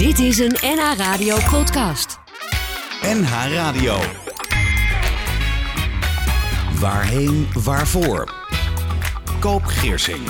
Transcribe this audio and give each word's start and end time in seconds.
Dit 0.00 0.18
is 0.18 0.38
een 0.38 0.56
NH 0.60 0.96
Radio 0.96 1.36
podcast. 1.50 2.18
NH 3.02 3.30
Radio. 3.52 3.98
Waarheen, 6.78 7.48
waarvoor? 7.52 8.34
Koop 9.40 9.64
Geersing. 9.64 10.28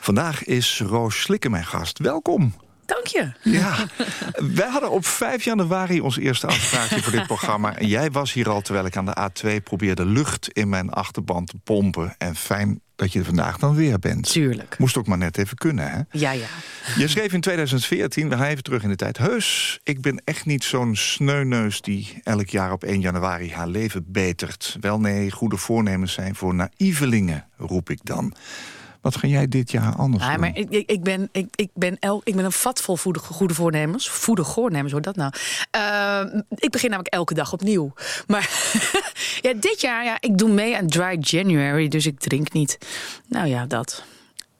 Vandaag 0.00 0.44
is 0.44 0.80
Roos 0.80 1.20
Slikken 1.20 1.50
mijn 1.50 1.66
gast. 1.66 1.98
Welkom. 1.98 2.54
Dank 2.86 3.06
je. 3.06 3.32
Ja, 3.42 3.86
wij 4.56 4.68
hadden 4.68 4.90
op 4.90 5.06
5 5.06 5.44
januari 5.44 6.00
ons 6.00 6.18
eerste 6.18 6.46
afspraakje 6.46 7.02
voor 7.02 7.12
dit 7.12 7.26
programma. 7.36 7.76
En 7.76 7.86
jij 7.86 8.10
was 8.10 8.32
hier 8.32 8.48
al 8.48 8.60
terwijl 8.60 8.86
ik 8.86 8.96
aan 8.96 9.06
de 9.06 9.30
A2 9.30 9.62
probeerde 9.62 10.04
lucht 10.04 10.48
in 10.52 10.68
mijn 10.68 10.90
achterband 10.90 11.48
te 11.48 11.58
pompen. 11.64 12.14
En 12.18 12.36
fijn 12.36 12.80
dat 12.96 13.12
je 13.12 13.18
er 13.18 13.24
vandaag 13.24 13.58
dan 13.58 13.74
weer 13.74 13.98
bent. 13.98 14.30
Tuurlijk. 14.30 14.78
Moest 14.78 14.96
ook 14.96 15.06
maar 15.06 15.18
net 15.18 15.38
even 15.38 15.56
kunnen, 15.56 15.90
hè? 15.90 16.00
Ja, 16.10 16.30
ja. 16.30 16.46
Je 16.98 17.08
schreef 17.08 17.32
in 17.32 17.40
2014, 17.40 18.28
we 18.28 18.36
gaan 18.36 18.46
even 18.46 18.62
terug 18.62 18.82
in 18.82 18.88
de 18.88 18.96
tijd. 18.96 19.18
Heus, 19.18 19.80
ik 19.82 20.00
ben 20.00 20.22
echt 20.24 20.46
niet 20.46 20.64
zo'n 20.64 20.96
sneuneus 20.96 21.80
die 21.80 22.20
elk 22.22 22.48
jaar 22.48 22.72
op 22.72 22.84
1 22.84 23.00
januari 23.00 23.52
haar 23.52 23.68
leven 23.68 24.04
betert. 24.06 24.76
Wel 24.80 25.00
nee, 25.00 25.30
goede 25.30 25.56
voornemens 25.56 26.12
zijn 26.12 26.34
voor 26.34 26.54
naïvelingen, 26.54 27.46
roep 27.56 27.90
ik 27.90 28.00
dan. 28.02 28.34
Wat 29.00 29.16
ga 29.16 29.26
jij 29.26 29.48
dit 29.48 29.70
jaar 29.70 29.94
anders 29.96 30.24
Ja, 30.24 30.30
doen? 30.30 30.40
maar 30.40 30.56
ik, 30.56 30.70
ik, 30.70 31.02
ben, 31.02 31.28
ik, 31.32 31.48
ik, 31.54 31.70
ben 31.74 31.96
el, 31.98 32.20
ik 32.24 32.36
ben 32.36 32.44
een 32.44 32.52
vat 32.52 32.80
vol 32.80 32.96
voede, 32.96 33.18
goede 33.18 33.54
voornemens. 33.54 34.10
Voede 34.10 34.44
voornemens, 34.44 34.92
hoor 34.92 35.02
dat 35.02 35.16
nou? 35.16 35.32
Uh, 35.76 36.40
ik 36.54 36.70
begin 36.70 36.90
namelijk 36.90 37.14
elke 37.14 37.34
dag 37.34 37.52
opnieuw. 37.52 37.92
Maar 38.26 38.50
ja, 39.42 39.52
dit 39.52 39.80
jaar, 39.80 40.04
ja, 40.04 40.16
ik 40.20 40.38
doe 40.38 40.50
mee 40.50 40.76
aan 40.76 40.86
Dry 40.86 41.16
January, 41.20 41.88
dus 41.88 42.06
ik 42.06 42.20
drink 42.20 42.52
niet. 42.52 42.78
Nou 43.28 43.46
ja, 43.46 43.66
dat. 43.66 44.04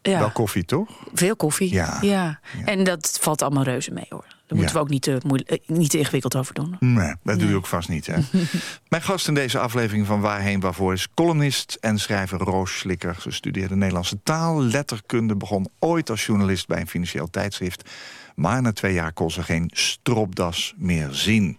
Ja. 0.03 0.19
Wel 0.19 0.31
koffie, 0.31 0.65
toch? 0.65 0.89
Veel 1.15 1.37
koffie. 1.37 1.73
Ja. 1.73 1.99
ja. 2.01 2.41
En 2.65 2.85
dat 2.85 3.19
valt 3.21 3.43
allemaal 3.43 3.63
reuze 3.63 3.93
mee, 3.93 4.07
hoor. 4.09 4.36
Daar 4.47 4.59
moeten 4.59 4.75
Ja. 4.77 4.81
we 4.81 4.87
ook 4.87 4.93
niet 4.93 5.03
te, 5.03 5.19
moeilijk, 5.27 5.51
eh, 5.51 5.59
niet 5.77 5.91
te 5.91 5.99
ingewikkeld 5.99 6.37
over 6.37 6.55
doen. 6.55 6.77
Nee, 6.81 7.15
dat 7.23 7.39
doe 7.39 7.49
je 7.49 7.55
ook 7.55 7.67
vast 7.67 7.89
niet, 7.89 8.07
hè? 8.07 8.15
Mijn 8.89 9.03
gast 9.03 9.29
in 9.29 9.35
deze 9.35 9.59
aflevering 9.59 10.07
van 10.07 10.21
Waarheen 10.21 10.61
Waarvoor 10.61 10.93
is 10.93 11.09
columnist 11.15 11.79
en 11.81 11.99
schrijver 11.99 12.39
Roos 12.39 12.79
Slikker. 12.79 13.17
Ze 13.21 13.31
studeerde 13.31 13.77
Nederlandse 13.77 14.19
taal, 14.23 14.63
letterkunde, 14.63 15.37
begon 15.37 15.69
ooit 15.79 16.11
als 16.11 16.27
journalist 16.27 16.67
bij 16.67 16.81
een 16.81 16.89
financieel 16.89 17.31
tijdschrift. 17.31 17.91
Maar 18.35 18.63
na 18.63 18.73
twee 18.73 18.93
jaar 18.95 19.13
kon 19.13 19.31
ze 19.31 19.43
geen 19.43 19.71
stropdas 19.75 20.75
meer 20.77 21.09
zien. 21.11 21.59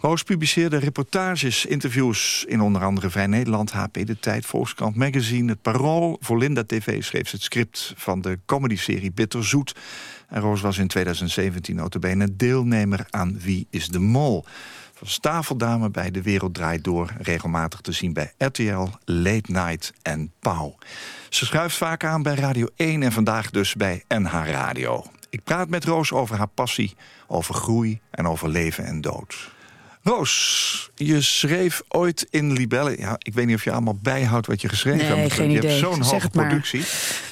Roos 0.00 0.22
publiceerde 0.22 0.76
reportages, 0.76 1.66
interviews 1.66 2.44
in 2.48 2.60
onder 2.60 2.82
andere 2.84 3.10
Vrij 3.10 3.26
Nederland, 3.26 3.70
HP 3.72 3.94
De 4.06 4.18
Tijd, 4.20 4.46
Volkskrant 4.46 4.96
Magazine, 4.96 5.50
Het 5.50 5.62
Parool. 5.62 6.16
Voor 6.20 6.38
Linda 6.38 6.64
TV 6.66 7.02
schreef 7.04 7.28
ze 7.28 7.34
het 7.34 7.44
script 7.44 7.92
van 7.96 8.20
de 8.20 8.38
comedyserie 8.46 9.12
Bitterzoet. 9.12 9.74
En 10.28 10.40
Roos 10.40 10.60
was 10.60 10.78
in 10.78 10.88
2017 10.88 11.76
notabene 11.76 12.36
deelnemer 12.36 13.06
aan 13.10 13.40
Wie 13.40 13.66
is 13.70 13.88
de 13.88 13.98
Mol? 13.98 14.44
Van 14.94 15.06
stafeldame 15.06 15.90
bij 15.90 16.10
De 16.10 16.22
Wereld 16.22 16.54
Draait 16.54 16.84
Door... 16.84 17.12
regelmatig 17.18 17.80
te 17.80 17.92
zien 17.92 18.12
bij 18.12 18.32
RTL, 18.38 18.88
Late 19.04 19.52
Night 19.52 19.92
en 20.02 20.32
Pauw. 20.40 20.74
Ze 21.28 21.46
schuift 21.46 21.76
vaak 21.76 22.04
aan 22.04 22.22
bij 22.22 22.34
Radio 22.34 22.66
1 22.76 23.02
en 23.02 23.12
vandaag 23.12 23.50
dus 23.50 23.74
bij 23.74 24.04
NH 24.08 24.32
Radio. 24.32 25.04
Ik 25.30 25.44
praat 25.44 25.68
met 25.68 25.84
Roos 25.84 26.12
over 26.12 26.36
haar 26.36 26.48
passie, 26.48 26.96
over 27.26 27.54
groei 27.54 28.00
en 28.10 28.26
over 28.26 28.48
leven 28.48 28.84
en 28.84 29.00
dood. 29.00 29.56
Roos, 30.08 30.90
je 30.94 31.22
schreef 31.22 31.82
ooit 31.88 32.26
in 32.30 32.52
Libelle... 32.52 32.98
Ja, 32.98 33.16
ik 33.18 33.34
weet 33.34 33.46
niet 33.46 33.56
of 33.56 33.64
je 33.64 33.72
allemaal 33.72 33.98
bijhoudt 34.02 34.46
wat 34.46 34.60
je 34.60 34.68
geschreven 34.68 35.06
Nee, 35.08 35.16
hebt. 35.18 35.32
geen 35.32 35.50
je 35.50 35.56
idee. 35.56 35.70
hebt 35.70 35.82
zo'n 35.82 36.02
hoge 36.02 36.28
maar. 36.32 36.46
productie. 36.46 36.82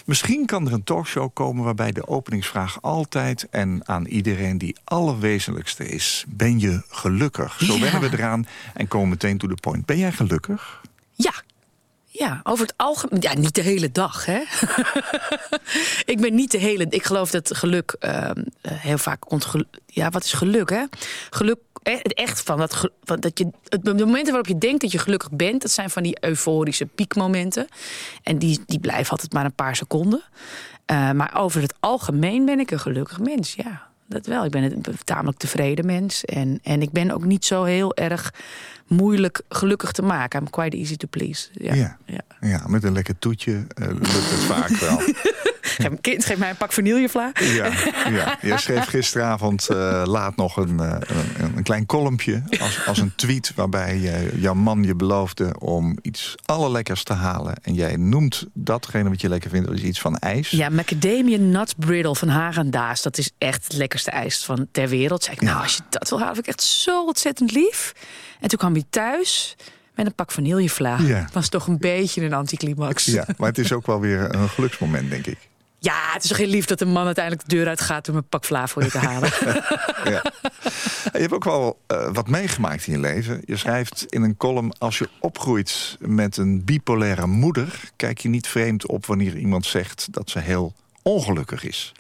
Misschien 0.04 0.46
kan 0.46 0.66
er 0.66 0.72
een 0.72 0.84
talkshow 0.84 1.30
komen 1.32 1.64
waarbij 1.64 1.92
de 1.92 2.08
openingsvraag 2.08 2.82
altijd... 2.82 3.46
en 3.50 3.80
aan 3.84 4.06
iedereen 4.06 4.58
die 4.58 4.76
allerwezenlijkste 4.84 5.88
is... 5.88 6.24
ben 6.28 6.60
je 6.60 6.82
gelukkig? 6.88 7.58
Zo 7.60 7.74
Ja. 7.74 7.80
wennen 7.80 8.00
we 8.00 8.16
eraan 8.16 8.46
en 8.74 8.88
komen 8.88 9.08
meteen 9.08 9.38
to 9.38 9.48
the 9.48 9.54
point. 9.60 9.86
Ben 9.86 9.98
jij 9.98 10.12
gelukkig? 10.12 10.80
Ja. 11.14 11.32
Ja, 12.06 12.40
over 12.42 12.66
het 12.66 12.74
algemeen. 12.76 13.20
Ja, 13.20 13.34
niet 13.34 13.54
de 13.54 13.60
hele 13.62 13.92
dag, 13.92 14.24
hè? 14.26 14.40
ik 16.12 16.20
ben 16.20 16.34
niet 16.34 16.50
de 16.50 16.58
hele. 16.58 16.86
Ik 16.88 17.04
geloof 17.04 17.30
dat 17.30 17.56
geluk 17.56 17.96
ehm, 18.00 18.42
eh, 18.60 18.72
heel 18.72 18.98
vaak 18.98 19.24
Ja, 19.86 20.10
wat 20.10 20.24
is 20.24 20.32
geluk, 20.32 20.70
hè? 20.70 20.84
Geluk, 21.30 21.58
echt 21.92 22.42
van 22.42 22.58
dat. 22.58 22.90
Van 23.02 23.20
dat 23.20 23.38
je, 23.38 23.46
het, 23.68 23.84
de 23.84 23.94
momenten 23.94 24.26
waarop 24.26 24.46
je 24.46 24.58
denkt 24.58 24.80
dat 24.80 24.92
je 24.92 24.98
gelukkig 24.98 25.30
bent, 25.30 25.62
dat 25.62 25.70
zijn 25.70 25.90
van 25.90 26.02
die 26.02 26.16
euforische 26.20 26.86
piekmomenten. 26.86 27.66
En 28.22 28.38
die, 28.38 28.62
die 28.66 28.80
blijven 28.80 29.10
altijd 29.10 29.32
maar 29.32 29.44
een 29.44 29.54
paar 29.54 29.76
seconden. 29.76 30.22
Eh, 30.86 31.10
maar 31.10 31.34
over 31.36 31.62
het 31.62 31.74
algemeen 31.80 32.44
ben 32.44 32.60
ik 32.60 32.70
een 32.70 32.80
gelukkig 32.80 33.20
mens, 33.20 33.54
ja. 33.54 33.86
Dat 34.08 34.26
wel. 34.26 34.44
Ik 34.44 34.50
ben 34.50 34.62
een 34.62 34.84
tamelijk 35.04 35.38
tevreden 35.38 35.86
mens. 35.86 36.24
En, 36.24 36.60
en 36.62 36.82
ik 36.82 36.90
ben 36.90 37.10
ook 37.10 37.24
niet 37.24 37.44
zo 37.44 37.64
heel 37.64 37.94
erg 37.94 38.34
moeilijk 38.86 39.40
gelukkig 39.48 39.92
te 39.92 40.02
maken. 40.02 40.40
I'm 40.40 40.50
quite 40.50 40.76
easy 40.76 40.96
to 40.96 41.06
please. 41.10 41.48
Ja. 41.52 41.74
Ja. 41.74 41.98
ja. 42.04 42.20
Ja, 42.40 42.62
met 42.66 42.84
een 42.84 42.92
lekker 42.92 43.18
toetje 43.18 43.66
eh, 43.68 43.86
lukt 43.88 44.12
het 44.12 44.44
vaak 44.44 44.68
wel. 44.68 45.00
Geef, 45.78 46.00
kind, 46.00 46.24
geef 46.24 46.38
mij 46.38 46.50
een 46.50 46.56
pak 46.56 46.72
vanillevla. 46.72 47.32
Ja, 47.34 47.70
ja. 48.10 48.38
Je 48.48 48.58
schreef 48.58 48.84
gisteravond 48.84 49.68
eh, 49.68 50.02
laat 50.06 50.36
nog 50.36 50.56
een, 50.56 50.80
eh, 50.80 50.96
een, 51.38 51.56
een 51.56 51.62
klein 51.62 51.86
kolompje 51.86 52.42
als, 52.60 52.86
als 52.86 52.98
een 52.98 53.14
tweet... 53.14 53.52
waarbij 53.54 53.98
je, 53.98 54.30
jouw 54.36 54.54
man 54.54 54.82
je 54.82 54.94
beloofde 54.94 55.58
om 55.58 55.98
iets 56.02 56.34
allerlekkers 56.44 57.02
te 57.02 57.12
halen. 57.12 57.54
En 57.62 57.74
jij 57.74 57.96
noemt 57.96 58.46
datgene 58.52 59.08
wat 59.08 59.20
je 59.20 59.28
lekker 59.28 59.50
vindt, 59.50 59.66
dat 59.66 59.76
is 59.76 59.82
iets 59.82 60.00
van 60.00 60.16
ijs. 60.16 60.50
Ja, 60.50 60.68
macadamia 60.68 61.38
nut 61.38 61.74
brittle 61.78 62.14
van 62.14 62.28
Hagen 62.28 62.70
Daas. 62.70 63.02
Dat 63.02 63.18
is 63.18 63.30
echt 63.38 63.64
het 63.64 63.72
lekkerste 63.72 64.10
ijs 64.10 64.44
van 64.44 64.66
ter 64.72 64.88
wereld. 64.88 65.22
Zei 65.22 65.36
ik, 65.36 65.42
nou, 65.42 65.62
als 65.62 65.76
je 65.76 65.82
dat 65.88 66.08
wil 66.08 66.18
halen, 66.18 66.34
vind 66.34 66.46
ik 66.46 66.52
echt 66.52 66.62
zo 66.62 67.04
ontzettend 67.04 67.52
lief. 67.52 67.92
En 68.40 68.48
toen 68.48 68.58
kwam 68.58 68.72
hij 68.72 68.84
thuis 68.90 69.56
met 69.94 70.06
een 70.06 70.14
pak 70.14 70.30
vanillevla. 70.30 70.98
Ja. 70.98 71.28
Was 71.32 71.48
toch 71.48 71.66
een 71.66 71.78
beetje 71.78 72.22
een 72.22 72.32
anticlimax. 72.32 73.04
Ja, 73.04 73.26
maar 73.36 73.48
het 73.48 73.58
is 73.58 73.72
ook 73.72 73.86
wel 73.86 74.00
weer 74.00 74.34
een 74.34 74.48
geluksmoment, 74.48 75.10
denk 75.10 75.26
ik. 75.26 75.38
Ja, 75.78 76.12
het 76.12 76.22
is 76.22 76.28
toch 76.28 76.38
heel 76.38 76.46
lief 76.46 76.64
dat 76.64 76.80
een 76.80 76.88
man 76.88 77.04
uiteindelijk 77.04 77.48
de 77.48 77.56
deur 77.56 77.68
uitgaat... 77.68 78.08
om 78.08 78.16
een 78.16 78.28
pak 78.28 78.44
vla 78.44 78.66
voor 78.66 78.82
je 78.82 78.90
te 78.90 78.98
halen. 78.98 79.30
Ja. 80.04 80.22
Je 81.12 81.22
hebt 81.22 81.32
ook 81.32 81.44
wel 81.44 81.78
eh, 81.86 82.08
wat 82.12 82.28
meegemaakt 82.28 82.86
in 82.86 82.92
je 82.92 82.98
leven. 82.98 83.42
Je 83.44 83.56
schrijft 83.56 84.06
in 84.08 84.22
een 84.22 84.36
column... 84.36 84.72
als 84.78 84.98
je 84.98 85.08
opgroeit 85.20 85.96
met 86.00 86.36
een 86.36 86.64
bipolaire 86.64 87.26
moeder... 87.26 87.90
kijk 87.96 88.18
je 88.18 88.28
niet 88.28 88.46
vreemd 88.46 88.86
op 88.86 89.06
wanneer 89.06 89.36
iemand 89.36 89.66
zegt 89.66 90.06
dat 90.10 90.30
ze 90.30 90.38
heel 90.38 90.74
ongelukkig 91.02 91.64
is. 91.64 91.92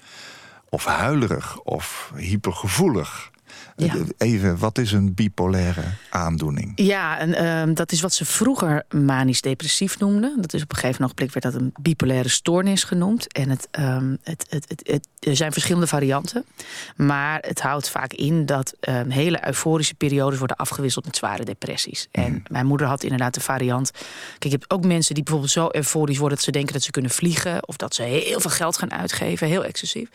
Of 0.68 0.84
huilerig 0.84 1.60
of 1.60 2.12
hypergevoelig. 2.16 3.30
Ja. 3.76 3.94
Eh, 3.94 4.00
Even, 4.18 4.58
wat 4.58 4.78
is 4.78 4.92
een 4.92 5.14
bipolaire 5.14 5.82
aandoening? 6.10 6.72
Ja, 6.74 7.18
en 7.18 7.34
ehm, 7.34 7.74
dat 7.74 7.92
is 7.92 8.00
wat 8.00 8.14
ze 8.14 8.24
vroeger 8.24 8.84
manisch-depressief 8.90 9.98
noemden. 9.98 10.40
Dat 10.40 10.52
is 10.54 10.62
op 10.62 10.70
een 10.70 10.76
gegeven 10.78 11.04
ogenblik 11.04 11.32
werd 11.32 11.44
dat 11.52 11.62
een 11.62 11.72
bipolaire 11.80 12.28
stoornis 12.28 12.84
genoemd. 12.84 13.32
En 13.32 13.50
het, 13.50 13.68
ehm, 13.70 14.16
het, 14.22 14.46
het, 14.48 14.64
het, 14.68 14.80
het- 14.92 15.08
er 15.20 15.36
zijn 15.36 15.52
verschillende 15.52 15.86
varianten. 15.86 16.44
Maar 16.96 17.38
het 17.46 17.60
houdt 17.60 17.90
vaak 17.90 18.12
in 18.12 18.46
dat 18.46 18.74
ehm, 18.80 19.08
hele 19.10 19.46
euforische 19.46 19.94
periodes 19.94 20.38
worden 20.38 20.56
afgewisseld 20.56 21.04
met 21.04 21.16
zware 21.16 21.44
depressies. 21.44 22.08
En 22.10 22.42
mijn 22.50 22.66
moeder 22.66 22.86
had 22.86 23.02
inderdaad 23.02 23.34
de 23.34 23.40
variant. 23.40 23.90
Kijk, 23.90 24.42
je 24.42 24.48
hebt 24.50 24.70
ook 24.70 24.84
mensen 24.84 25.14
die 25.14 25.22
bijvoorbeeld 25.22 25.52
zo 25.52 25.68
euforisch 25.70 26.18
worden 26.18 26.36
dat 26.36 26.44
ze 26.46 26.50
denken 26.52 26.72
dat 26.72 26.82
ze 26.82 26.90
kunnen 26.90 27.10
vliegen. 27.10 27.68
Of 27.68 27.76
dat 27.76 27.94
ze 27.94 28.02
heel 28.02 28.40
veel 28.40 28.50
geld 28.50 28.78
gaan 28.78 28.92
uitgeven, 28.92 29.46
heel 29.46 29.64
excessief. 29.64 30.08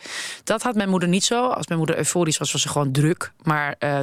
Dat 0.44 0.62
had 0.62 0.74
mijn 0.74 0.88
moeder 0.88 1.08
niet 1.08 1.24
zo. 1.24 1.46
Als 1.48 1.66
mijn 1.66 1.78
moeder 1.78 1.96
euforisch 1.98 2.38
was, 2.38 2.52
was 2.52 2.62
ze 2.62 2.68
gewoon 2.68 2.92
druk. 2.92 3.32
Maar 3.42 3.51
eh, 3.78 4.02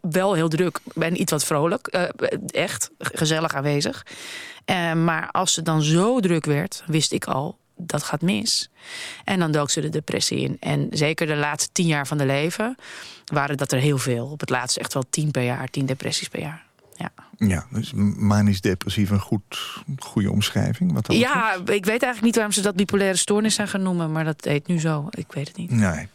wel 0.00 0.34
heel 0.34 0.48
druk 0.48 0.78
en 0.94 1.20
iets 1.20 1.32
wat 1.32 1.44
vrolijk. 1.44 1.86
eh, 1.86 2.08
echt 2.46 2.90
gezellig 2.98 3.54
aanwezig. 3.54 4.06
Eh, 4.64 4.92
maar 4.92 5.30
als 5.30 5.52
ze 5.52 5.62
dan 5.62 5.82
zo 5.82 6.20
druk 6.20 6.44
werd, 6.44 6.82
wist 6.86 7.12
ik 7.12 7.24
al, 7.24 7.58
dat 7.76 8.02
gaat 8.02 8.20
mis. 8.20 8.70
En 9.24 9.38
dan 9.38 9.52
dook 9.52 9.70
ze 9.70 9.80
de 9.80 9.88
depressie 9.88 10.38
in. 10.38 10.56
En 10.60 10.86
zeker 10.90 11.26
de 11.26 11.36
laatste 11.36 11.72
tien 11.72 11.86
jaar 11.86 12.06
van 12.06 12.18
de 12.18 12.26
leven 12.26 12.74
waren 13.24 13.56
dat 13.56 13.72
er 13.72 13.78
heel 13.78 13.98
veel. 13.98 14.26
Op 14.26 14.40
het 14.40 14.50
laatst 14.50 14.76
echt 14.76 14.94
wel 14.94 15.04
tien 15.10 15.30
per 15.30 15.42
jaar, 15.42 15.68
tien 15.68 15.86
depressies 15.86 16.28
per 16.28 16.40
jaar. 16.40 16.69
Ja, 17.48 17.66
dus 17.70 17.92
manisch-depressief 18.16 19.10
een 19.10 19.20
goed, 19.20 19.82
goede 19.98 20.30
omschrijving? 20.30 20.92
Wat 20.92 21.06
dat 21.06 21.16
ja 21.16 21.58
betreft? 21.58 21.60
ik 21.60 21.84
weet 21.84 22.02
eigenlijk 22.02 22.22
niet 22.22 22.34
waarom 22.34 22.52
ze 22.52 22.60
dat 22.60 22.76
bipolaire 22.76 23.16
stoornis 23.16 23.54
zijn 23.54 23.68
gaan 23.68 23.82
noemen. 23.82 24.12
Maar 24.12 24.24
dat 24.24 24.44
heet 24.44 24.66
nu 24.66 24.80
zo. 24.80 25.08
Ik 25.10 25.26
weet 25.32 25.48
het 25.48 25.56
niet. 25.56 25.70
Nee. 25.70 26.08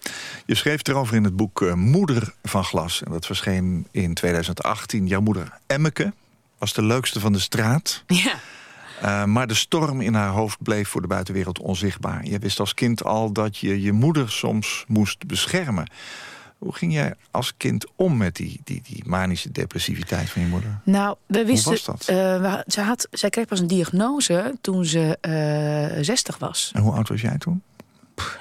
Je 0.46 0.56
schreef 0.56 0.88
erover 0.88 1.16
in 1.16 1.24
het 1.24 1.36
boek 1.36 1.62
eh, 1.62 1.74
Moeder 1.74 2.34
van 2.44 2.64
Glas. 2.64 3.04
En 3.04 3.12
dat 3.12 3.26
verscheen 3.26 3.88
in 3.92 4.14
2018. 4.14 5.08
Jouw 5.08 5.22
moeder 5.22 5.58
Emmeke 5.68 6.14
was 6.58 6.74
de 6.74 6.84
leukste 6.84 7.20
van 7.20 7.34
de 7.34 7.40
straat. 7.40 8.04
Ja. 8.08 8.34
Eh, 9.02 9.24
maar 9.24 9.48
de 9.48 9.54
storm 9.54 10.02
in 10.02 10.14
haar 10.14 10.32
hoofd 10.32 10.64
bleef 10.64 10.90
voor 10.90 11.02
de 11.02 11.08
buitenwereld 11.08 11.60
onzichtbaar. 11.60 12.26
Je 12.26 12.40
wist 12.40 12.60
als 12.60 12.74
kind 12.74 13.04
al 13.04 13.32
dat 13.32 13.58
je 13.58 13.82
je 13.82 13.92
moeder 13.92 14.32
soms 14.32 14.86
moest 14.88 15.28
beschermen. 15.28 15.90
Hoe 16.58 16.74
ging 16.76 16.94
jij 16.94 17.14
als 17.32 17.54
kind 17.58 17.86
om 17.96 18.18
met 18.18 18.36
die, 18.36 18.62
die, 18.64 18.82
die 18.88 19.04
manische 19.06 19.52
depressiviteit 19.52 20.30
van 20.30 20.42
je 20.42 20.48
moeder? 20.48 20.80
Nou, 20.84 21.16
we 21.26 21.46
wisten. 21.46 21.72
was 21.72 21.84
dat? 21.84 22.08
eh, 22.08 22.60
ze 22.68 22.82
had, 22.82 23.08
zij 23.12 23.30
kreeg 23.30 23.46
pas 23.46 23.60
een 23.60 23.68
diagnose 23.68 24.58
toen 24.62 24.86
ze 24.86 25.18
eh 25.22 26.04
60 26.04 26.38
was. 26.38 26.72
En 26.74 26.82
hoe 26.82 26.94
oud 26.94 27.10
was 27.10 27.22
jij 27.22 27.38
toen? 27.38 27.64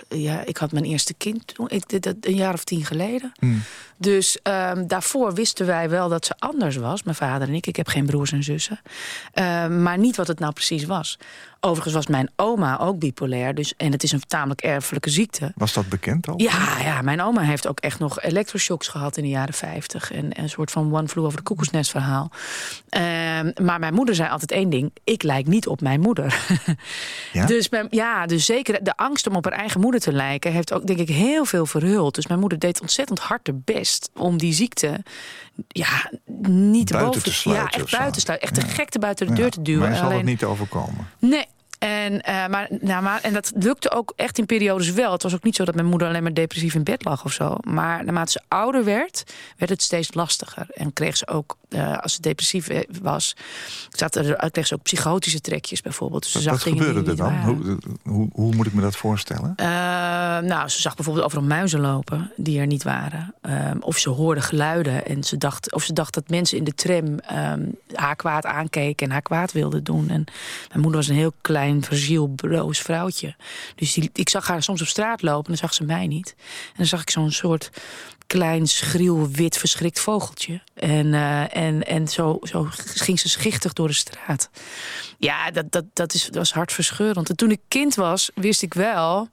ja, 0.08 0.44
ik 0.44 0.56
had 0.56 0.72
mijn 0.72 0.84
eerste 0.84 1.14
kind 1.14 1.55
toen, 1.55 1.69
ik, 1.69 2.02
dat, 2.02 2.16
een 2.20 2.34
jaar 2.34 2.55
of 2.55 2.64
tien 2.64 2.84
geleden. 2.84 3.32
Hmm. 3.38 3.62
Dus 4.05 4.39
ehm, 4.43 4.87
daarvoor 4.87 5.35
wisten 5.35 5.67
wij 5.67 5.91
wel 5.91 6.09
dat 6.09 6.27
ze 6.27 6.35
anders 6.39 6.77
was, 6.77 7.03
mijn 7.03 7.17
vader 7.17 7.49
en 7.49 7.55
ik. 7.55 7.67
Ik 7.67 7.77
heb 7.77 7.89
geen 7.89 8.06
broers 8.06 8.33
en 8.33 8.43
zussen. 8.43 8.81
Ehm, 9.33 9.83
maar 9.83 9.99
niet 9.99 10.17
wat 10.17 10.27
het 10.27 10.39
nou 10.39 10.53
precies 10.53 10.85
was. 10.85 11.19
Overigens 11.65 11.95
was 11.95 12.06
mijn 12.06 12.31
oma 12.37 12.79
ook 12.79 12.99
bipolair. 12.99 13.55
Dus, 13.55 13.75
en 13.77 13.93
het 13.93 14.03
is 14.03 14.12
een 14.12 14.23
tamelijk 14.27 14.61
erfelijke 14.61 15.11
ziekte. 15.11 15.53
Was 15.56 15.73
dat 15.73 15.89
bekend 15.89 16.29
al? 16.29 16.35
Ja, 16.41 16.81
ja, 16.81 17.03
mijn 17.03 17.21
oma 17.21 17.41
heeft 17.41 17.67
ook 17.67 17.81
echt 17.81 17.99
nog 17.99 18.21
elektroshocks 18.21 18.89
gehad 18.89 19.17
in 19.17 19.23
de 19.23 19.29
jaren 19.29 19.55
50. 19.55 20.12
En 20.12 20.41
een 20.41 20.49
soort 20.49 20.71
van 20.71 20.95
one 20.95 21.09
flew 21.09 21.25
over 21.25 21.37
de 21.37 21.43
koekoesnest 21.43 21.91
verhaal. 21.91 22.31
Ehm, 22.89 23.50
maar 23.62 23.79
mijn 23.79 23.95
moeder 23.95 24.15
zei 24.15 24.31
altijd 24.31 24.50
één 24.50 24.71
ding. 24.71 24.91
Ik 25.05 25.23
lijk 25.23 25.47
niet 25.47 25.67
op 25.67 25.81
mijn 25.81 26.00
moeder. 26.00 26.47
Ja? 27.33 27.47
Dus, 27.55 27.69
mijn, 27.69 27.87
ja, 27.91 28.27
dus 28.27 28.45
zeker 28.45 28.85
de 28.85 28.97
angst 28.97 29.27
om 29.27 29.37
op 29.37 29.45
haar 29.45 29.59
eigen 29.59 29.81
moeder 29.81 30.00
te 30.00 30.12
lijken... 30.12 30.53
heeft 30.53 30.73
ook 30.73 30.87
denk 30.87 30.99
ik 30.99 31.09
heel 31.09 31.45
veel 31.45 31.67
verhuld. 31.67 32.15
Dus 32.15 32.27
mijn 32.27 32.41
moeder 32.41 32.59
deed 32.59 32.81
ontzettend 32.81 33.19
hard 33.19 33.47
haar 33.47 33.57
best... 33.65 33.94
om 34.17 34.38
die 34.38 34.52
ziekte 34.52 35.00
ja, 35.69 36.11
niet 36.49 36.91
Buiten 36.91 36.99
boven 37.05 37.23
te 37.23 37.32
sluiten 37.32 37.79
Ja, 37.79 37.85
echt 37.85 37.91
buiten 37.91 38.12
te 38.12 38.20
sluiten. 38.20 38.49
Echt 38.49 38.61
de 38.61 38.67
Ja. 38.67 38.73
gekte 38.75 38.99
buiten 38.99 39.26
de 39.26 39.32
Ja, 39.32 39.38
deur 39.38 39.50
te 39.50 39.62
duwen. 39.62 39.88
Maar 39.88 39.96
zal 39.96 40.05
Alleen- 40.05 40.17
het 40.17 40.26
niet 40.26 40.44
overkomen. 40.44 41.08
Nee. 41.19 41.46
En, 41.79 42.20
eh, 42.23 42.46
maar, 42.46 42.69
nou, 42.81 43.02
maar, 43.02 43.20
en 43.23 43.32
dat 43.32 43.52
lukte 43.55 43.91
ook 43.91 44.12
echt 44.17 44.38
in 44.38 44.46
periodes 44.46 44.91
wel. 44.91 45.12
Het 45.12 45.23
was 45.23 45.35
ook 45.35 45.43
niet 45.43 45.56
zo 45.56 45.64
dat 45.64 45.75
mijn 45.75 45.87
moeder 45.87 46.08
alleen 46.08 46.23
maar 46.23 46.35
depressief 46.35 46.75
in 46.75 46.82
bed 46.85 47.05
lag 47.05 47.25
of 47.25 47.32
zo. 47.32 47.56
Maar 47.61 48.05
naarmate 48.05 48.31
ze 48.31 48.41
ouder 48.49 48.85
werd, 48.85 49.25
werd 49.56 49.70
het 49.70 49.82
steeds 49.82 50.14
lastiger. 50.14 50.67
En 50.70 50.93
kreeg 50.93 51.17
ze 51.17 51.29
ook, 51.29 51.56
eh, 51.75 51.99
als 51.99 52.15
ze 52.15 52.21
depressief 52.21 52.69
was, 53.03 53.37
zat 53.91 54.17
er, 54.17 54.50
kreeg 54.50 54.67
ze 54.67 54.75
ook 54.75 54.82
psychotische 54.82 55.41
trekjes 55.41 55.81
bijvoorbeeld. 55.81 56.23
Dus 56.23 56.32
ze 56.32 56.38
Wat, 56.38 56.61
zag 56.61 56.65
wat 56.65 56.73
gebeurde 56.73 57.11
er 57.11 57.17
dan? 57.17 57.41
Hoe, 57.41 57.79
hoe, 58.03 58.29
hoe 58.32 58.55
moet 58.55 58.67
ik 58.67 58.73
me 58.73 58.81
dat 58.81 58.97
voorstellen? 58.97 59.53
Eh, 59.56 59.67
nou, 60.49 60.69
ze 60.69 60.81
zag 60.81 60.94
bijvoorbeeld 60.94 61.26
overal 61.26 61.44
muizen 61.44 61.81
lopen 61.81 62.32
die 62.37 62.61
er 62.61 62.67
niet 62.67 62.82
waren. 62.82 63.35
Ehm, 63.41 63.79
of 63.81 63.99
ze 63.99 64.11
hoorde 64.11 64.41
geluiden 64.41 65.06
en 65.06 65.25
ze 65.25 65.38
dacht, 65.38 65.73
of 65.73 65.82
ze 65.85 65.93
dacht 65.93 66.15
dat 66.15 66.29
mensen 66.29 66.59
in 66.59 66.65
de 66.65 66.75
tram 66.75 67.19
ehm, 67.19 67.62
haar 67.93 68.17
kwaad 68.17 68.47
aankeken 68.47 69.06
en 69.06 69.12
haar 69.12 69.23
kwaad 69.23 69.53
wilden 69.53 69.85
doen. 69.85 70.09
En 70.09 70.25
mijn 70.69 70.81
moeder 70.81 71.00
was 71.00 71.09
een 71.09 71.17
heel 71.17 71.35
klein, 71.41 71.85
verziel, 71.85 72.26
broos 72.26 72.79
vrouwtje. 72.79 73.35
Dus 73.75 73.93
die, 73.93 74.11
ik 74.12 74.29
zag 74.29 74.47
haar 74.47 74.62
soms 74.62 74.81
op 74.81 74.87
straat 74.87 75.23
lopen 75.23 75.53
en 75.53 75.59
dan 75.59 75.69
zag 75.69 75.75
ze 75.75 75.85
mij 75.85 76.06
niet. 76.06 76.35
En 76.38 76.75
dan 76.76 76.87
zag 76.87 77.00
ik 77.00 77.11
zo'n 77.11 77.31
soort 77.31 77.71
klein, 78.26 78.67
schriel, 78.67 79.31
wit, 79.31 79.59
verschrikt 79.59 80.00
vogeltje. 80.00 80.61
En, 80.75 81.15
eh, 81.15 81.56
en, 81.56 81.63
en 81.82 82.08
zo, 82.08 82.38
zo 82.43 82.66
ging 82.70 83.20
ze 83.20 83.28
schichtig 83.28 83.72
door 83.72 83.88
de 83.88 83.94
straat. 83.94 84.50
Ja, 85.19 85.50
dat, 85.50 85.72
dat, 85.72 85.84
dat, 85.93 86.14
is, 86.14 86.28
was 86.32 86.52
hartverscheurend. 86.52 87.28
En 87.28 87.37
toen 87.37 87.50
ik 87.50 87.61
kind 87.69 87.94
was, 87.94 88.31
wist 88.34 88.62
ik 88.62 88.75
wel... 88.75 89.28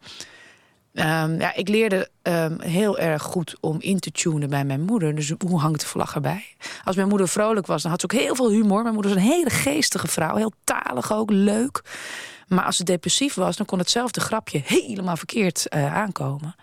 Ehm, 0.94 1.40
ja, 1.40 1.56
ik 1.56 1.68
leerde 1.68 2.10
ehm, 2.22 2.62
heel 2.62 3.00
erg 3.00 3.22
goed 3.22 3.56
om 3.60 3.78
in 3.80 4.00
te 4.00 4.12
tunen 4.12 4.50
bij 4.50 4.66
mijn 4.66 4.82
moeder. 4.82 5.16
Dus 5.16 5.34
hoe 5.46 5.60
hangt 5.60 5.80
de 5.80 5.86
vlag 5.86 6.16
erbij? 6.16 6.46
Als 6.84 6.96
mijn 6.96 7.08
moeder 7.08 7.28
vrolijk 7.28 7.68
was, 7.68 7.82
dan 7.82 7.92
had 7.92 8.00
ze 8.02 8.12
ook 8.12 8.20
heel 8.20 8.36
veel 8.36 8.50
humor. 8.50 8.82
Mijn 8.82 8.94
moeder 8.94 9.14
was 9.14 9.22
een 9.22 9.32
hele 9.32 9.50
geestige 9.50 10.08
vrouw. 10.08 10.36
Heel 10.36 10.54
talig 10.64 11.14
ook, 11.14 11.32
leuk. 11.32 11.82
Maar 12.48 12.66
als 12.66 12.78
ze 12.78 12.84
depressief 12.84 13.34
was, 13.34 13.58
dan 13.58 13.66
kon 13.66 13.80
hetzelfde 13.80 14.20
grapje 14.20 14.62
helemaal 14.66 15.18
verkeerd 15.18 15.68
eh, 15.68 15.96
aankomen. 15.96 16.56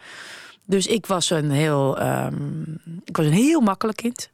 Dus 0.64 0.86
ik 0.86 1.06
was 1.06 1.30
een 1.30 1.50
heel, 1.50 1.98
ehm, 1.98 2.62
ik 3.04 3.16
was 3.16 3.26
een 3.26 3.32
heel 3.32 3.60
makkelijk 3.60 3.96
kind. 3.96 4.30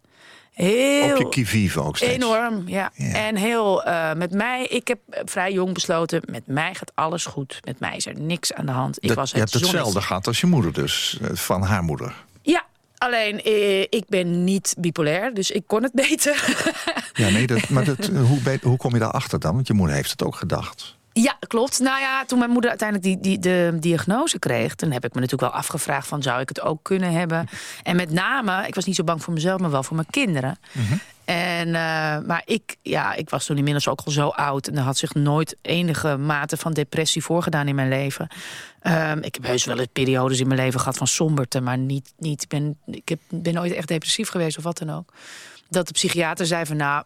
Heel 0.55 1.11
Op 1.13 1.19
je 1.19 1.29
kivive 1.29 1.81
ook 1.83 1.97
steeds. 1.97 2.13
Enorm, 2.15 2.63
ja. 2.67 2.91
Ja. 2.95 3.13
En 3.13 3.37
heel 3.37 3.85
eh, 3.85 4.13
met 4.15 4.33
mij, 4.33 4.65
ik 4.67 4.89
heb 4.89 4.99
eh, 5.11 5.21
vrij 5.25 5.53
jong 5.53 5.75
besloten, 5.75 6.23
met 6.31 6.47
mij 6.47 6.75
gaat 6.75 6.93
alles 6.95 7.25
goed. 7.27 7.61
Met 7.65 7.81
mij 7.81 7.97
is 7.97 8.07
er 8.07 8.21
niks 8.21 8.53
aan 8.53 8.67
de 8.67 8.73
hand. 8.73 8.97
Ik 9.01 9.09
Dat, 9.09 9.17
was 9.17 9.31
je 9.31 9.39
hebt 9.39 9.53
het 9.53 9.63
hetzelfde 9.63 10.01
gehad 10.01 10.27
als 10.27 10.41
je 10.41 10.47
moeder 10.47 10.73
dus. 10.73 11.19
eh, 11.23 11.29
Van 11.33 11.63
haar 11.63 11.83
moeder. 11.83 12.15
Ja, 12.43 12.65
alleen 12.99 13.45
ik 13.91 14.05
ben 14.09 14.45
niet 14.45 14.75
bipolair, 14.79 15.35
dus 15.35 15.51
ik 15.51 15.63
kon 15.67 15.83
het 15.83 15.93
beter. 15.93 16.65
Ja, 17.13 17.29
nee, 17.29 17.47
dat, 17.47 17.69
maar 17.75 17.85
dat, 17.85 18.07
hoe, 18.07 18.59
hoe 18.63 18.77
kom 18.77 18.93
je 18.93 18.99
daarachter 18.99 19.41
dan? 19.41 19.55
Want 19.55 19.67
je 19.67 19.75
moeder 19.75 19.97
heeft 19.97 20.11
het 20.11 20.23
ook 20.23 20.37
gedacht. 20.37 20.97
Ja, 21.23 21.37
klopt. 21.49 21.79
Nou 21.79 22.01
ja, 22.01 22.25
toen 22.25 22.39
mijn 22.39 22.51
moeder 22.51 22.71
uiteindelijk 22.71 23.09
die, 23.09 23.21
die, 23.21 23.39
de 23.39 23.77
diagnose 23.81 24.39
kreeg... 24.39 24.75
toen 24.75 24.91
heb 24.91 25.05
ik 25.05 25.15
me 25.15 25.21
natuurlijk 25.21 25.53
wel 25.53 25.61
afgevraagd 25.61 26.09
van... 26.09 26.23
zou 26.23 26.41
ik 26.41 26.49
het 26.49 26.61
ook 26.61 26.83
kunnen 26.83 27.13
hebben? 27.13 27.49
En 27.83 27.97
met 27.97 28.11
name, 28.11 28.67
ik 28.67 28.75
was 28.75 28.85
niet 28.85 28.97
zo 28.97 29.05
bang 29.05 29.23
voor 29.23 29.33
mezelf... 29.33 29.61
maar 29.61 29.71
wel 29.71 29.83
voor 29.83 29.97
mijn 29.97 30.11
kinderen. 30.11 30.59
En, 31.25 31.67
eh, 31.67 32.19
maar 32.27 32.43
ik, 32.45 32.77
ja, 32.83 33.15
ik 33.15 33.31
was 33.31 33.47
toen 33.47 33.57
inmiddels 33.57 33.89
ook 33.89 34.01
al 34.05 34.13
zo 34.13 34.29
oud... 34.29 34.67
en 34.67 34.77
er 34.77 34.83
had 34.83 34.97
zich 34.97 35.15
nooit 35.15 35.57
enige 35.63 36.17
mate 36.17 36.57
van 36.57 36.73
depressie 36.73 37.23
voorgedaan 37.23 37.69
in 37.69 37.75
mijn 37.75 37.89
leven. 37.89 38.29
Ehm, 38.81 39.19
ik 39.19 39.35
heb 39.35 39.45
heus 39.45 39.65
wel 39.65 39.79
eens 39.79 39.89
periodes 39.93 40.41
in 40.41 40.47
mijn 40.47 40.61
leven 40.61 40.81
gehad 40.81 40.97
van 40.97 41.07
somberte... 41.07 41.61
maar 41.61 41.79
niet, 41.79 42.13
niet, 42.19 42.43
ik, 42.43 42.49
ben, 42.49 42.79
ik 42.87 43.09
heb, 43.09 43.21
ben 43.29 43.55
nooit 43.55 43.73
echt 43.73 43.89
depressief 43.89 44.29
geweest 44.29 44.59
of 44.59 44.65
wat 44.65 44.79
dan 44.79 44.91
ook. 44.91 45.13
Dat 45.69 45.87
de 45.87 45.93
psychiater 45.93 46.47
zei 46.47 46.67
van... 46.67 46.77
nou, 46.77 47.05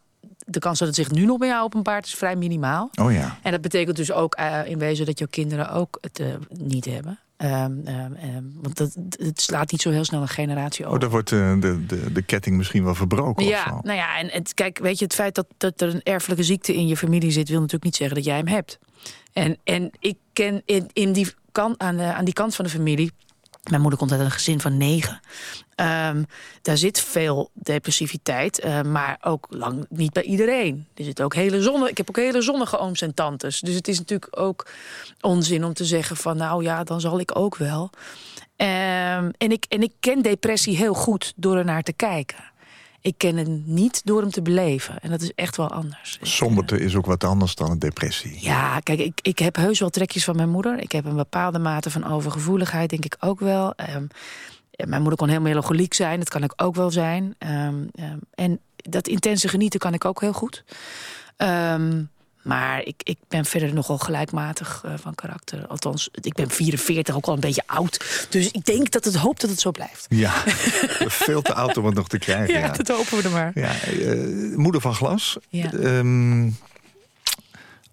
de 0.48 0.58
kans 0.58 0.78
dat 0.78 0.88
het 0.88 0.96
zich 0.96 1.10
nu 1.10 1.24
nog 1.24 1.38
bij 1.38 1.48
jou 1.48 1.64
openbaart 1.64 2.06
is 2.06 2.14
vrij 2.14 2.36
minimaal. 2.36 2.90
Oh 3.00 3.12
ja. 3.12 3.38
En 3.42 3.52
dat 3.52 3.60
betekent 3.60 3.96
dus 3.96 4.12
ook 4.12 4.34
eh, 4.34 4.60
in 4.64 4.78
wezen 4.78 5.06
dat 5.06 5.18
jouw 5.18 5.28
kinderen 5.30 5.70
ook 5.70 5.98
het 6.00 6.20
eh, 6.20 6.26
niet 6.48 6.84
hebben. 6.84 7.18
Ehm, 7.36 7.72
ehm, 7.84 8.12
ehm, 8.12 8.42
want 8.62 8.76
dat, 8.76 8.96
het 9.10 9.40
slaat 9.40 9.70
niet 9.70 9.80
zo 9.80 9.90
heel 9.90 10.04
snel 10.04 10.20
een 10.20 10.28
generatie 10.28 10.84
Oh, 10.84 10.88
over. 10.88 11.00
dan 11.00 11.10
wordt 11.10 11.32
eh, 11.32 11.60
de, 11.60 11.86
de, 11.86 12.12
de 12.12 12.22
ketting 12.22 12.56
misschien 12.56 12.84
wel 12.84 12.94
verbroken 12.94 13.44
of 13.44 13.50
ja, 13.50 13.64
zo. 13.68 13.80
nou 13.82 13.96
ja, 13.98 14.18
en 14.18 14.28
het, 14.30 14.54
kijk, 14.54 14.78
weet 14.78 14.98
je, 14.98 15.04
het 15.04 15.14
feit 15.14 15.34
dat, 15.34 15.46
dat 15.56 15.80
er 15.80 15.94
een 15.94 16.02
erfelijke 16.02 16.42
ziekte 16.42 16.74
in 16.74 16.86
je 16.86 16.96
familie 16.96 17.30
zit, 17.30 17.48
wil 17.48 17.56
natuurlijk 17.56 17.84
niet 17.84 17.96
zeggen 17.96 18.16
dat 18.16 18.24
jij 18.24 18.36
hem 18.36 18.46
hebt. 18.46 18.78
En, 19.32 19.58
en 19.64 19.90
ik 19.98 20.16
ken 20.32 20.62
in, 20.64 20.90
in 20.92 21.12
die 21.12 21.26
kant, 21.52 21.78
aan, 21.78 21.96
de, 21.96 22.14
aan 22.14 22.24
die 22.24 22.34
kant 22.34 22.54
van 22.54 22.64
de 22.64 22.70
familie. 22.70 23.12
Mijn 23.62 23.80
moeder 23.80 23.98
komt 23.98 24.12
uit 24.12 24.20
een 24.20 24.30
gezin 24.30 24.60
van 24.60 24.76
negen. 24.76 25.20
Ehm, 25.74 26.22
daar 26.62 26.76
zit 26.76 27.00
veel 27.00 27.50
depressiviteit, 27.54 28.58
eh, 28.58 28.82
maar 28.82 29.18
ook 29.22 29.46
lang 29.50 29.86
niet 29.88 30.12
bij 30.12 30.22
iedereen. 30.22 30.86
Er 30.94 31.04
zit 31.04 31.22
ook 31.22 31.34
hele 31.34 31.62
zonne, 31.62 31.90
ik 31.90 31.96
heb 31.96 32.08
ook 32.08 32.16
hele 32.16 32.42
zonnige 32.42 32.78
ooms 32.78 33.00
en 33.00 33.14
tantes. 33.14 33.60
Dus 33.60 33.74
het 33.74 33.88
is 33.88 33.98
natuurlijk 33.98 34.40
ook 34.40 34.70
onzin 35.20 35.64
om 35.64 35.72
te 35.72 35.84
zeggen 35.84 36.16
van... 36.16 36.36
nou 36.36 36.62
ja, 36.62 36.84
dan 36.84 37.00
zal 37.00 37.20
ik 37.20 37.36
ook 37.38 37.56
wel. 37.56 37.90
Ehm, 38.56 39.30
en, 39.38 39.50
ik, 39.50 39.64
en 39.68 39.82
ik 39.82 39.92
ken 40.00 40.22
depressie 40.22 40.76
heel 40.76 40.94
goed 40.94 41.32
door 41.36 41.56
er 41.56 41.64
naar 41.64 41.82
te 41.82 41.92
kijken. 41.92 42.44
Ik 43.00 43.14
ken 43.16 43.36
het 43.36 43.66
niet 43.66 44.00
door 44.04 44.20
hem 44.20 44.30
te 44.30 44.42
beleven. 44.42 45.00
En 45.00 45.10
dat 45.10 45.20
is 45.20 45.32
echt 45.34 45.56
wel 45.56 45.70
anders. 45.70 46.18
Somberte 46.22 46.80
is 46.80 46.96
ook 46.96 47.06
wat 47.06 47.24
anders 47.24 47.54
dan 47.54 47.70
een 47.70 47.78
depressie. 47.78 48.36
Ja, 48.40 48.80
kijk, 48.80 48.98
ik, 48.98 49.18
ik 49.22 49.38
heb 49.38 49.56
heus 49.56 49.80
wel 49.80 49.90
trekjes 49.90 50.24
van 50.24 50.36
mijn 50.36 50.48
moeder. 50.48 50.80
Ik 50.80 50.92
heb 50.92 51.04
een 51.04 51.16
bepaalde 51.16 51.58
mate 51.58 51.90
van 51.90 52.04
overgevoeligheid, 52.04 52.90
denk 52.90 53.04
ik 53.04 53.16
ook 53.20 53.40
wel. 53.40 53.74
Ehm, 53.74 54.06
mijn 54.70 55.00
moeder 55.00 55.18
kon 55.18 55.28
heel 55.28 55.40
melancholiek 55.40 55.94
zijn, 55.94 56.18
dat 56.18 56.28
kan 56.28 56.42
ik 56.42 56.52
ook 56.56 56.74
wel 56.74 56.90
zijn. 56.90 57.34
Ehm, 57.38 57.86
ehm, 57.94 58.18
en 58.34 58.60
dat 58.76 59.08
intense 59.08 59.48
genieten 59.48 59.80
kan 59.80 59.94
ik 59.94 60.04
ook 60.04 60.20
heel 60.20 60.32
goed. 60.32 60.64
Ehm, 61.36 62.02
maar 62.48 62.84
ik, 62.84 63.00
ik 63.02 63.18
ben 63.28 63.44
verder 63.44 63.74
nogal 63.74 63.98
gelijkmatig 63.98 64.82
eh, 64.84 64.92
van 64.96 65.14
karakter. 65.14 65.66
Althans, 65.66 66.08
ik 66.12 66.34
ben 66.34 66.50
44, 66.50 67.16
ook 67.16 67.26
al 67.26 67.34
een 67.34 67.40
beetje 67.40 67.62
oud. 67.66 68.26
Dus 68.30 68.50
ik 68.50 68.64
denk 68.64 68.90
dat 68.90 69.04
het 69.04 69.14
hoop 69.14 69.40
dat 69.40 69.50
het 69.50 69.60
zo 69.60 69.70
blijft. 69.70 70.06
Ja, 70.08 70.32
veel 71.24 71.42
te 71.42 71.54
oud 71.54 71.76
om 71.76 71.84
het 71.84 71.94
nog 71.94 72.08
te 72.08 72.18
krijgen. 72.18 72.54
Ja, 72.54 72.66
Ja, 72.66 72.72
dat 72.72 72.88
hopen 72.88 73.16
we 73.16 73.22
er 73.22 73.30
maar. 73.30 73.50
Ja, 73.54 73.80
eh, 73.80 74.56
moeder 74.56 74.80
van 74.80 74.94
glas. 74.94 75.36
Ja. 75.48 75.72
Ehm, 75.72 76.50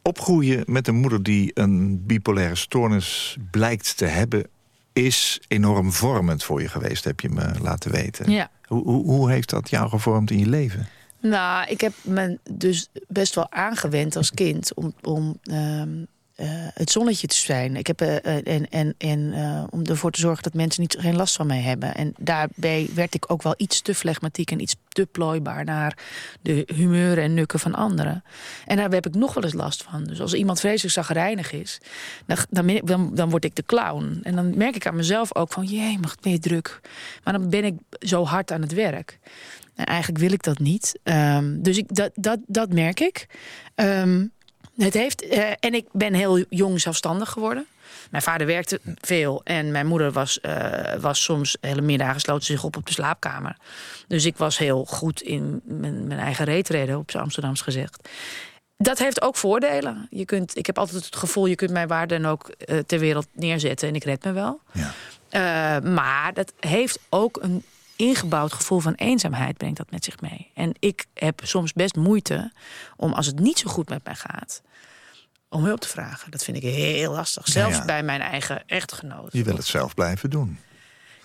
opgroeien 0.01 0.63
met 0.65 0.87
een 0.87 0.95
moeder 0.95 1.23
die 1.23 1.51
een 1.53 2.05
bipolaire 2.05 2.55
stoornis 2.55 3.37
blijkt 3.51 3.97
te 3.97 4.05
hebben... 4.05 4.47
is 4.93 5.41
enorm 5.47 5.91
vormend 5.91 6.43
voor 6.43 6.61
je 6.61 6.69
geweest, 6.69 7.03
heb 7.03 7.19
je 7.19 7.29
me 7.29 7.51
laten 7.61 7.91
weten. 7.91 8.31
Ja. 8.31 8.49
Hoe, 8.65 8.83
hoe, 8.83 9.05
hoe 9.05 9.31
heeft 9.31 9.49
dat 9.49 9.69
jou 9.69 9.89
gevormd 9.89 10.31
in 10.31 10.39
je 10.39 10.47
leven? 10.47 10.87
Nou, 11.25 11.69
ik 11.69 11.81
heb 11.81 11.93
me 12.01 12.39
dus 12.51 12.89
best 13.07 13.35
wel 13.35 13.51
aangewend 13.51 14.15
als 14.15 14.31
kind 14.31 14.73
om, 14.73 14.93
om 15.01 15.39
ehm, 15.43 16.03
eh, 16.35 16.47
het 16.73 16.91
zonnetje 16.91 17.27
te 17.27 17.35
zijn. 17.35 17.75
Ik 17.75 17.87
heb, 17.87 18.01
eh, 18.01 18.15
eh, 18.15 18.47
en 18.47 18.69
en, 18.69 18.95
en 18.97 19.33
om 19.69 19.85
ervoor 19.85 20.11
te 20.11 20.19
zorgen 20.19 20.43
dat 20.43 20.53
mensen 20.53 20.81
niet, 20.81 20.95
geen 20.99 21.15
last 21.15 21.35
van 21.35 21.47
mij 21.47 21.61
hebben. 21.61 21.95
En 21.95 22.13
daarbij 22.17 22.89
werd 22.93 23.15
ik 23.15 23.31
ook 23.31 23.43
wel 23.43 23.53
iets 23.57 23.81
te 23.81 23.95
flegmatiek 23.95 24.51
en 24.51 24.61
iets 24.61 24.75
te 24.89 25.05
plooibaar 25.05 25.65
naar 25.65 25.97
de 26.41 26.67
humeuren 26.75 27.23
en 27.23 27.33
nukken 27.33 27.59
van 27.59 27.75
anderen. 27.75 28.23
En 28.65 28.77
daar 28.77 28.91
heb 28.91 29.05
ik 29.05 29.15
nog 29.15 29.33
wel 29.33 29.43
eens 29.43 29.53
last 29.53 29.83
van. 29.83 30.03
Dus 30.03 30.21
als 30.21 30.33
iemand 30.33 30.59
vreselijk 30.59 30.93
zagrijnig 30.93 31.51
is, 31.51 31.81
dan, 32.49 32.79
dan, 32.83 33.15
dan, 33.15 33.29
word 33.29 33.45
ik 33.45 33.55
de 33.55 33.65
clown. 33.65 34.19
En 34.23 34.35
dan 34.35 34.57
merk 34.57 34.75
ik 34.75 34.87
aan 34.87 34.95
mezelf 34.95 35.35
ook 35.35 35.53
van, 35.53 35.65
jee, 35.65 35.99
mag 35.99 36.15
ben 36.19 36.31
je 36.31 36.39
druk. 36.39 36.79
Maar 37.23 37.33
dan 37.33 37.49
ben 37.49 37.63
ik 37.63 37.75
zo 37.99 38.25
hard 38.25 38.51
aan 38.51 38.61
het 38.61 38.73
werk. 38.73 39.19
En 39.75 39.85
eigenlijk 39.85 40.19
wil 40.19 40.31
ik 40.31 40.43
dat 40.43 40.59
niet. 40.59 40.99
Ehm, 41.03 41.61
dus 41.61 41.77
ik, 41.77 41.95
dat, 41.95 42.11
dat, 42.13 42.39
dat 42.47 42.73
merk 42.73 42.99
ik. 42.99 43.27
Ehm, 43.75 44.25
het 44.77 44.93
heeft, 44.93 45.27
eh, 45.27 45.49
en 45.59 45.73
ik 45.73 45.85
ben 45.91 46.13
heel 46.13 46.45
jong 46.49 46.81
zelfstandig 46.81 47.29
geworden. 47.29 47.65
Mijn 48.11 48.23
vader 48.23 48.47
werkte 48.47 48.79
veel 49.01 49.41
en 49.43 49.71
mijn 49.71 49.87
moeder 49.87 50.11
was, 50.11 50.39
eh, 50.39 50.93
was 50.99 51.23
soms 51.23 51.57
hele 51.61 51.81
middagen 51.81 52.21
sloot 52.21 52.43
ze 52.43 52.51
zich 52.51 52.63
op 52.63 52.77
op 52.77 52.85
de 52.85 52.91
slaapkamer. 52.91 53.57
Dus 54.07 54.25
ik 54.25 54.37
was 54.37 54.57
heel 54.57 54.85
goed 54.85 55.21
in 55.21 55.61
mijn, 55.63 56.07
mijn 56.07 56.19
eigen 56.19 56.45
reetreden, 56.45 56.97
op 56.97 57.11
z'n 57.11 57.17
Amsterdams 57.17 57.61
gezegd. 57.61 58.09
Dat 58.77 58.99
heeft 58.99 59.21
ook 59.21 59.35
voordelen. 59.35 60.07
Je 60.09 60.25
kunt, 60.25 60.57
ik 60.57 60.65
heb 60.65 60.77
altijd 60.77 61.05
het 61.05 61.15
gevoel, 61.15 61.45
je 61.45 61.55
kunt 61.55 61.71
mijn 61.71 61.87
waarde 61.87 62.19
dan 62.19 62.31
ook 62.31 62.55
uh, 62.65 62.79
ter 62.79 62.99
wereld 62.99 63.27
neerzetten 63.31 63.87
en 63.87 63.95
ik 63.95 64.03
red 64.03 64.23
me 64.23 64.31
wel. 64.31 64.61
Ja. 64.71 64.93
Maar 65.79 66.33
dat 66.33 66.53
heeft 66.59 66.99
ook 67.09 67.37
een 67.41 67.63
ingebouwd 67.95 68.53
gevoel 68.53 68.79
van 68.79 68.93
eenzaamheid, 68.93 69.57
brengt 69.57 69.77
dat 69.77 69.91
met 69.91 70.03
zich 70.03 70.21
mee. 70.21 70.51
En 70.53 70.71
ik 70.79 71.05
heb 71.13 71.41
soms 71.43 71.73
best 71.73 71.95
moeite 71.95 72.51
om, 72.95 73.13
als 73.13 73.25
het 73.25 73.39
niet 73.39 73.59
zo 73.59 73.69
goed 73.69 73.89
met 73.89 74.03
mij 74.03 74.15
gaat, 74.15 74.61
om 75.49 75.63
hulp 75.65 75.79
te 75.79 75.87
vragen. 75.87 76.31
Dat 76.31 76.43
vind 76.43 76.57
ik 76.57 76.63
heel 76.63 77.11
lastig. 77.11 77.47
Zelfs 77.47 77.77
ja. 77.77 77.85
bij 77.85 78.03
mijn 78.03 78.21
eigen 78.21 78.63
echtgenoot. 78.67 79.33
Je 79.33 79.43
wil 79.43 79.55
het 79.55 79.65
zelf 79.65 79.93
blijven 79.93 80.29
doen. 80.29 80.59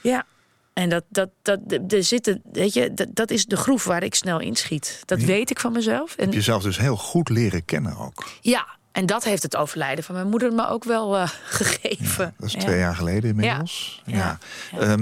Ja. 0.01 0.25
En 0.73 0.89
dat, 0.89 1.05
dat, 1.09 1.31
dat, 1.43 1.59
er 1.89 2.05
zitten, 2.05 2.43
weet 2.53 2.73
je, 2.75 2.95
dat, 2.95 3.09
dat 3.11 3.31
is 3.31 3.47
de 3.47 3.57
groef 3.57 3.85
waar 3.85 4.03
ik 4.03 4.15
snel 4.15 4.41
inschiet. 4.41 5.03
Dat 5.05 5.21
Ja. 5.21 5.27
weet 5.27 5.51
ik 5.51 5.61
van 5.61 5.73
mezelf. 5.73 6.11
En 6.17 6.23
Heb 6.25 6.29
je 6.33 6.39
jezelf 6.39 6.63
dus 6.63 6.79
heel 6.79 6.97
goed 6.97 7.29
leren 7.29 7.65
kennen 7.65 7.97
ook. 7.97 8.29
ja, 8.41 8.67
en 8.93 9.07
dat 9.07 9.25
heeft 9.25 9.43
het 9.43 9.57
overlijden 9.57 10.05
van 10.05 10.15
mijn 10.15 10.29
moeder 10.29 10.53
me 10.53 10.69
ook 10.69 10.85
wel 10.85 11.17
eh, 11.17 11.29
gegeven. 11.61 12.35
Dat 12.39 12.49
is 12.49 12.55
twee 12.55 12.79
jaar 12.79 12.95
geleden 12.95 13.31
inmiddels. 13.31 14.03
Ja. 14.07 14.39
Ja. 14.73 14.97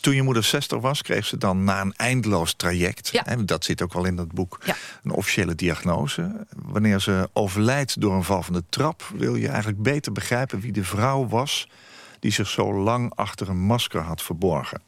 Toen 0.00 0.14
je 0.14 0.22
moeder 0.22 0.44
60 0.44 0.78
was, 0.80 1.02
kreeg 1.02 1.26
ze 1.26 1.36
dan 1.38 1.64
na 1.64 1.80
een 1.80 1.94
eindeloos 1.96 2.54
traject... 2.54 3.08
Ja. 3.08 3.22
hè, 3.24 3.44
dat 3.44 3.64
zit 3.64 3.82
ook 3.82 3.92
wel 3.92 4.04
in 4.04 4.16
dat 4.16 4.32
boek, 4.32 4.58
Ja. 4.64 4.74
een 5.02 5.10
officiële 5.10 5.54
diagnose. 5.54 6.46
Wanneer 6.56 7.00
ze 7.00 7.28
overlijdt 7.32 8.00
door 8.00 8.14
een 8.14 8.24
val 8.24 8.42
van 8.42 8.52
de 8.54 8.62
trap... 8.68 9.10
wil 9.16 9.34
je 9.34 9.48
eigenlijk 9.48 9.82
beter 9.82 10.12
begrijpen 10.12 10.60
wie 10.60 10.72
de 10.72 10.84
vrouw 10.84 11.26
was... 11.28 11.68
die 12.20 12.32
zich 12.32 12.48
zo 12.48 12.74
lang 12.74 13.12
achter 13.14 13.48
een 13.48 13.60
masker 13.60 14.00
had 14.00 14.22
verborgen. 14.22 14.82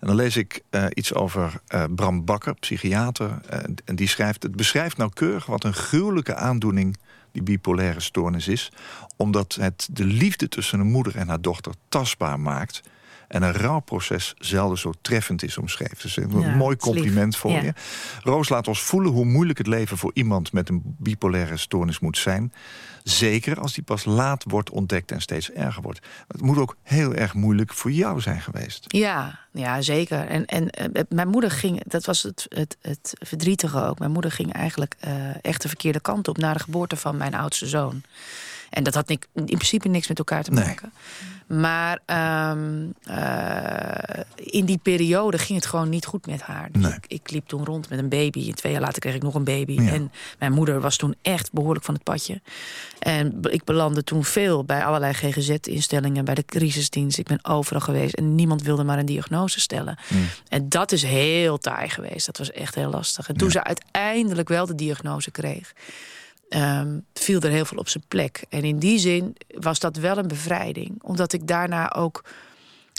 En 0.00 0.06
dan 0.06 0.16
lees 0.16 0.36
ik 0.36 0.62
eh, 0.70 0.84
iets 0.94 1.14
over 1.14 1.60
eh, 1.66 1.84
Bram 1.94 2.24
Bakker, 2.24 2.54
psychiater. 2.54 3.40
eh, 3.48 3.58
en 3.84 3.96
die 3.96 4.08
schrijft... 4.08 4.42
Het 4.42 4.56
beschrijft 4.56 4.96
nauwkeurig 4.96 5.46
wat 5.46 5.64
een 5.64 5.74
gruwelijke 5.74 6.34
aandoening... 6.34 6.96
die 7.32 7.42
bipolaire 7.42 8.00
stoornis 8.00 8.48
is... 8.48 8.72
omdat 9.16 9.54
het 9.60 9.88
de 9.92 10.04
liefde 10.04 10.48
tussen 10.48 10.80
een 10.80 10.86
moeder 10.90 11.16
en 11.16 11.28
haar 11.28 11.40
dochter 11.40 11.72
tastbaar 11.88 12.40
maakt... 12.40 12.80
en 13.30 13.42
een 13.42 13.52
rouwproces 13.52 14.34
zelden 14.38 14.78
zo 14.78 14.92
treffend 15.00 15.42
is 15.42 15.58
omschreven. 15.58 15.96
Dus 16.02 16.16
een 16.16 16.40
Ja, 16.40 16.54
mooi 16.54 16.76
compliment 16.76 17.36
voor 17.36 17.50
Ja. 17.50 17.60
je. 17.62 17.72
Roos 18.22 18.48
laat 18.48 18.68
ons 18.68 18.82
voelen 18.82 19.12
hoe 19.12 19.24
moeilijk 19.24 19.58
het 19.58 19.66
leven 19.66 19.98
voor 19.98 20.10
iemand... 20.14 20.52
met 20.52 20.68
een 20.68 20.82
bipolaire 20.98 21.56
stoornis 21.56 21.98
moet 21.98 22.18
zijn. 22.18 22.52
Zeker 23.02 23.60
als 23.60 23.74
die 23.74 23.84
pas 23.84 24.04
laat 24.04 24.44
wordt 24.46 24.70
ontdekt 24.70 25.12
en 25.12 25.20
steeds 25.20 25.50
erger 25.50 25.82
wordt. 25.82 26.00
Het 26.28 26.40
moet 26.40 26.58
ook 26.58 26.76
heel 26.82 27.14
erg 27.14 27.34
moeilijk 27.34 27.72
voor 27.72 27.90
jou 27.90 28.20
zijn 28.20 28.40
geweest. 28.40 28.84
Ja, 28.88 29.38
ja 29.52 29.82
zeker. 29.82 30.26
En, 30.26 30.46
en 30.46 30.70
eh, 30.70 31.02
mijn 31.08 31.28
moeder 31.28 31.50
ging, 31.50 31.82
dat 31.84 32.04
was 32.04 32.22
het, 32.22 32.46
het, 32.48 32.76
het 32.80 33.12
verdrietige 33.18 33.84
ook. 33.84 33.98
Mijn 33.98 34.10
moeder 34.10 34.30
ging 34.32 34.52
eigenlijk 34.52 34.94
eh, 35.00 35.12
echt 35.44 35.62
de 35.62 35.68
verkeerde 35.68 36.00
kant 36.00 36.28
op 36.28 36.36
naar 36.36 36.54
de 36.54 36.60
geboorte 36.60 36.96
van 36.96 37.16
mijn 37.16 37.34
oudste 37.34 37.66
zoon. 37.66 38.02
En 38.70 38.82
dat 38.82 38.94
had 38.94 39.08
nik- 39.08 39.26
in 39.34 39.44
principe 39.44 39.88
niks 39.88 40.08
met 40.08 40.18
elkaar 40.18 40.42
te 40.42 40.50
Nee. 40.50 40.64
maken. 40.64 40.92
Maar 41.46 41.98
ehm, 42.06 42.86
eh, 43.04 44.22
in 44.36 44.64
die 44.64 44.78
periode 44.78 45.38
ging 45.38 45.58
het 45.58 45.66
gewoon 45.68 45.88
niet 45.88 46.06
goed 46.06 46.26
met 46.26 46.42
haar. 46.42 46.68
Dus 46.72 46.82
Nee. 46.82 46.92
ik, 46.92 47.04
ik 47.08 47.30
liep 47.30 47.46
toen 47.48 47.64
rond 47.64 47.88
met 47.88 47.98
een 47.98 48.08
baby. 48.08 48.48
En 48.48 48.54
twee 48.54 48.72
jaar 48.72 48.80
later 48.80 49.00
kreeg 49.00 49.14
ik 49.14 49.22
nog 49.22 49.34
een 49.34 49.44
baby. 49.44 49.72
Ja. 49.72 49.90
En 49.92 50.12
mijn 50.38 50.52
moeder 50.52 50.80
was 50.80 50.96
toen 50.96 51.14
echt 51.22 51.52
behoorlijk 51.52 51.84
van 51.84 51.94
het 51.94 52.02
padje. 52.02 52.40
En 52.98 53.38
ik 53.50 53.64
belandde 53.64 54.04
toen 54.04 54.24
veel 54.24 54.64
bij 54.64 54.84
allerlei 54.84 55.12
GGZ-instellingen, 55.12 56.24
bij 56.24 56.34
de 56.34 56.44
crisisdienst. 56.44 57.18
Ik 57.18 57.26
ben 57.26 57.44
overal 57.44 57.80
geweest 57.80 58.14
en 58.14 58.34
niemand 58.34 58.62
wilde 58.62 58.84
maar 58.84 58.98
een 58.98 59.06
diagnose 59.06 59.60
stellen. 59.60 59.98
Hmm. 60.08 60.26
En 60.48 60.68
dat 60.68 60.92
is 60.92 61.02
heel 61.02 61.58
taai 61.58 61.88
geweest. 61.88 62.26
Dat 62.26 62.38
was 62.38 62.50
echt 62.52 62.74
heel 62.74 62.90
lastig. 62.90 63.28
En 63.28 63.36
toen 63.36 63.50
ze 63.50 63.64
uiteindelijk 63.64 64.48
wel 64.48 64.66
de 64.66 64.74
diagnose 64.74 65.30
kreeg, 65.30 65.72
ehm, 66.50 66.98
viel 67.14 67.40
er 67.40 67.50
heel 67.50 67.64
veel 67.64 67.78
op 67.78 67.88
zijn 67.88 68.04
plek. 68.08 68.44
En 68.48 68.62
in 68.62 68.78
die 68.78 68.98
zin 68.98 69.36
was 69.58 69.78
dat 69.78 69.96
wel 69.96 70.16
een 70.18 70.28
bevrijding. 70.28 71.02
Omdat 71.02 71.32
ik 71.32 71.46
daarna 71.46 71.92
ook. 71.92 72.24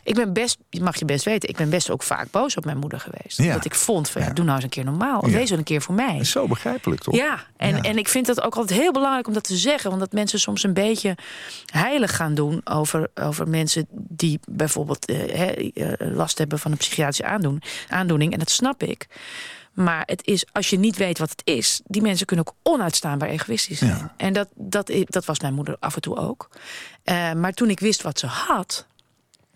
Ik 0.04 0.16
ben 0.16 0.34
best, 0.34 0.58
je 0.70 0.82
mag 0.82 1.00
je 1.00 1.06
best 1.06 1.26
weten, 1.26 1.50
ik 1.50 1.56
ben 1.58 1.70
best 1.70 1.90
ook 1.90 2.04
vaak 2.04 2.32
boos 2.32 2.58
op 2.58 2.66
mijn 2.66 2.78
moeder 2.78 3.00
geweest. 3.00 3.38
Ja. 3.38 3.46
Omdat 3.46 3.66
ik 3.66 3.76
vond 3.76 4.10
van 4.10 4.22
ja, 4.22 4.30
doe 4.30 4.44
nou 4.46 4.56
eens 4.56 4.64
een 4.64 4.70
keer 4.70 4.84
normaal. 4.86 5.26
Ja. 5.28 5.32
Wees 5.34 5.50
wel 5.50 5.58
een 5.58 5.64
keer 5.64 5.82
voor 5.82 5.96
mij. 5.96 6.12
Dat 6.12 6.22
is 6.22 6.32
zo 6.32 6.48
begrijpelijk, 6.48 7.02
toch? 7.02 7.16
Ja, 7.16 7.46
en, 7.58 7.76
Ja. 7.76 7.82
en 7.82 7.98
ik 7.98 8.08
vind 8.08 8.28
het 8.28 8.42
ook 8.42 8.56
altijd 8.56 8.80
heel 8.80 8.92
belangrijk 8.92 9.28
om 9.28 9.34
dat 9.34 9.44
te 9.44 9.56
zeggen. 9.58 9.90
Want 9.90 10.02
dat 10.02 10.12
mensen 10.12 10.40
soms 10.40 10.64
een 10.64 10.74
beetje 10.74 11.16
heilig 11.74 12.16
gaan 12.16 12.34
doen 12.36 12.62
over, 12.64 13.10
over 13.16 13.48
mensen 13.48 13.86
die 13.92 14.40
bijvoorbeeld 14.50 15.06
eh, 15.06 15.68
eh, 15.76 15.94
last 16.16 16.38
hebben 16.38 16.60
van 16.60 16.72
een 16.72 16.78
psychiatrische 16.78 17.26
aandoen, 17.26 17.62
aandoening. 17.90 18.34
En 18.34 18.40
dat 18.40 18.50
snap 18.50 18.84
ik. 18.84 19.08
Maar 19.74 20.04
het 20.06 20.28
is, 20.28 20.46
als 20.52 20.70
je 20.70 20.80
niet 20.80 20.98
weet 20.98 21.18
wat 21.18 21.30
het 21.30 21.42
is, 21.44 21.82
die 21.86 22.02
mensen 22.02 22.26
kunnen 22.26 22.48
ook 22.48 22.56
onuitstaanbaar 22.64 23.30
egoïstisch 23.30 23.78
zijn. 23.78 23.92
Ja. 23.92 24.14
En 24.18 24.34
dat, 24.34 24.48
dat, 24.56 24.92
dat 25.06 25.26
was 25.26 25.40
mijn 25.40 25.54
moeder 25.54 25.76
af 25.80 25.96
en 25.96 26.02
toe 26.02 26.18
ook. 26.18 26.50
Eh, 27.04 27.34
maar 27.34 27.54
toen 27.54 27.70
ik 27.70 27.80
wist 27.80 28.02
wat 28.02 28.20
ze 28.20 28.26
had, 28.28 28.86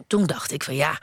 toen 0.08 0.26
dacht 0.26 0.52
ik 0.52 0.64
van 0.64 0.76
ja, 0.76 1.00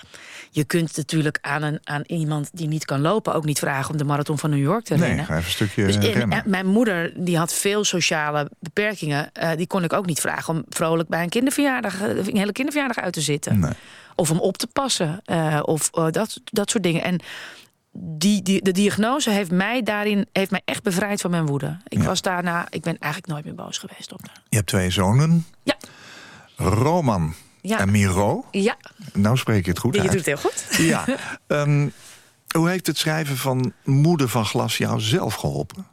je 0.50 0.64
kunt 0.64 0.96
natuurlijk 0.96 1.38
aan, 1.40 1.62
een, 1.62 1.80
aan 1.84 2.02
iemand 2.06 2.50
die 2.52 2.68
niet 2.68 2.84
kan 2.84 3.00
lopen 3.00 3.34
ook 3.34 3.44
niet 3.44 3.58
vragen 3.58 3.90
om 3.90 3.96
de 3.96 4.04
marathon 4.04 4.38
van 4.38 4.50
New 4.50 4.58
York 4.62 4.84
te 4.84 4.94
Nee, 4.94 5.06
rennen. 5.08 5.24
ga 5.24 5.32
even 5.34 5.44
een 5.46 5.50
stukje 5.52 5.84
Dus 5.86 5.96
remmen. 5.96 6.42
en 6.44 6.50
mijn 6.50 6.66
moeder 6.66 7.12
die 7.24 7.38
had 7.38 7.52
veel 7.54 7.84
sociale 7.84 8.50
beperkingen. 8.58 9.32
eh, 9.32 9.50
die 9.56 9.66
kon 9.66 9.84
ik 9.84 9.92
ook 9.92 10.06
niet 10.06 10.20
vragen 10.20 10.54
om 10.54 10.64
vrolijk 10.68 11.08
bij 11.08 11.22
een 11.22 11.28
kinderverjaardag, 11.28 12.00
eh, 12.00 12.08
een 12.26 12.36
hele 12.36 12.52
kinderverjaardag 12.52 13.04
uit 13.04 13.12
te 13.12 13.20
zitten. 13.20 13.58
Nee. 13.58 13.72
Of 14.14 14.30
om 14.30 14.38
op 14.40 14.56
te 14.56 14.66
passen. 14.66 15.20
eh, 15.24 15.60
of 15.62 15.90
eh, 15.92 16.06
dat, 16.10 16.40
dat 16.44 16.70
soort 16.70 16.82
dingen. 16.82 17.02
En 17.02 17.20
die, 17.92 18.42
die, 18.42 18.62
de 18.62 18.72
diagnose 18.72 19.30
heeft 19.30 19.50
mij 19.50 19.82
daarin 19.82 20.26
heeft 20.32 20.50
mij 20.50 20.62
echt 20.64 20.82
bevrijd 20.82 21.20
van 21.20 21.30
mijn 21.30 21.46
woede. 21.46 21.76
Ik 21.88 21.98
Ja. 21.98 22.04
was 22.04 22.22
daarna, 22.22 22.66
ik 22.70 22.82
ben 22.82 22.98
eigenlijk 22.98 23.32
nooit 23.32 23.44
meer 23.44 23.54
boos 23.54 23.78
geweest 23.78 24.12
op 24.12 24.20
haar. 24.26 24.42
Je 24.48 24.56
hebt 24.56 24.68
twee 24.68 24.90
zonen. 24.90 25.46
Ja. 25.62 25.74
Roman 26.56 27.34
Ja. 27.60 27.78
en 27.78 27.90
Miro. 27.90 28.44
Ja, 28.50 28.76
Nou 29.12 29.36
spreek 29.36 29.64
je 29.64 29.70
het 29.70 29.78
goed 29.80 29.94
je 29.94 30.00
uit. 30.00 30.08
doet 30.10 30.26
het 30.26 30.26
heel 30.26 30.50
goed. 30.50 30.66
Ja. 30.88 31.04
Ehm, 31.46 31.88
hoe 32.56 32.68
heeft 32.68 32.86
het 32.86 32.98
schrijven 32.98 33.36
van 33.36 33.72
Moeder 33.84 34.28
van 34.28 34.44
Glas 34.44 34.76
jou 34.78 35.00
zelf 35.00 35.34
geholpen? 35.34 35.86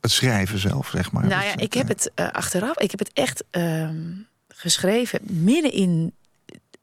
Het 0.00 0.10
schrijven 0.10 0.58
zelf, 0.58 0.88
zeg 0.88 1.12
maar. 1.12 1.26
Nou 1.26 1.44
ja, 1.44 1.56
ik 1.56 1.72
heb 1.74 1.88
het 1.88 2.10
eh, 2.14 2.28
achteraf, 2.30 2.78
ik 2.78 2.90
heb 2.90 2.98
het 3.00 3.10
echt 3.12 3.44
ehm, 3.50 4.00
geschreven 4.48 5.20
midden 5.22 5.72
in 5.72 6.14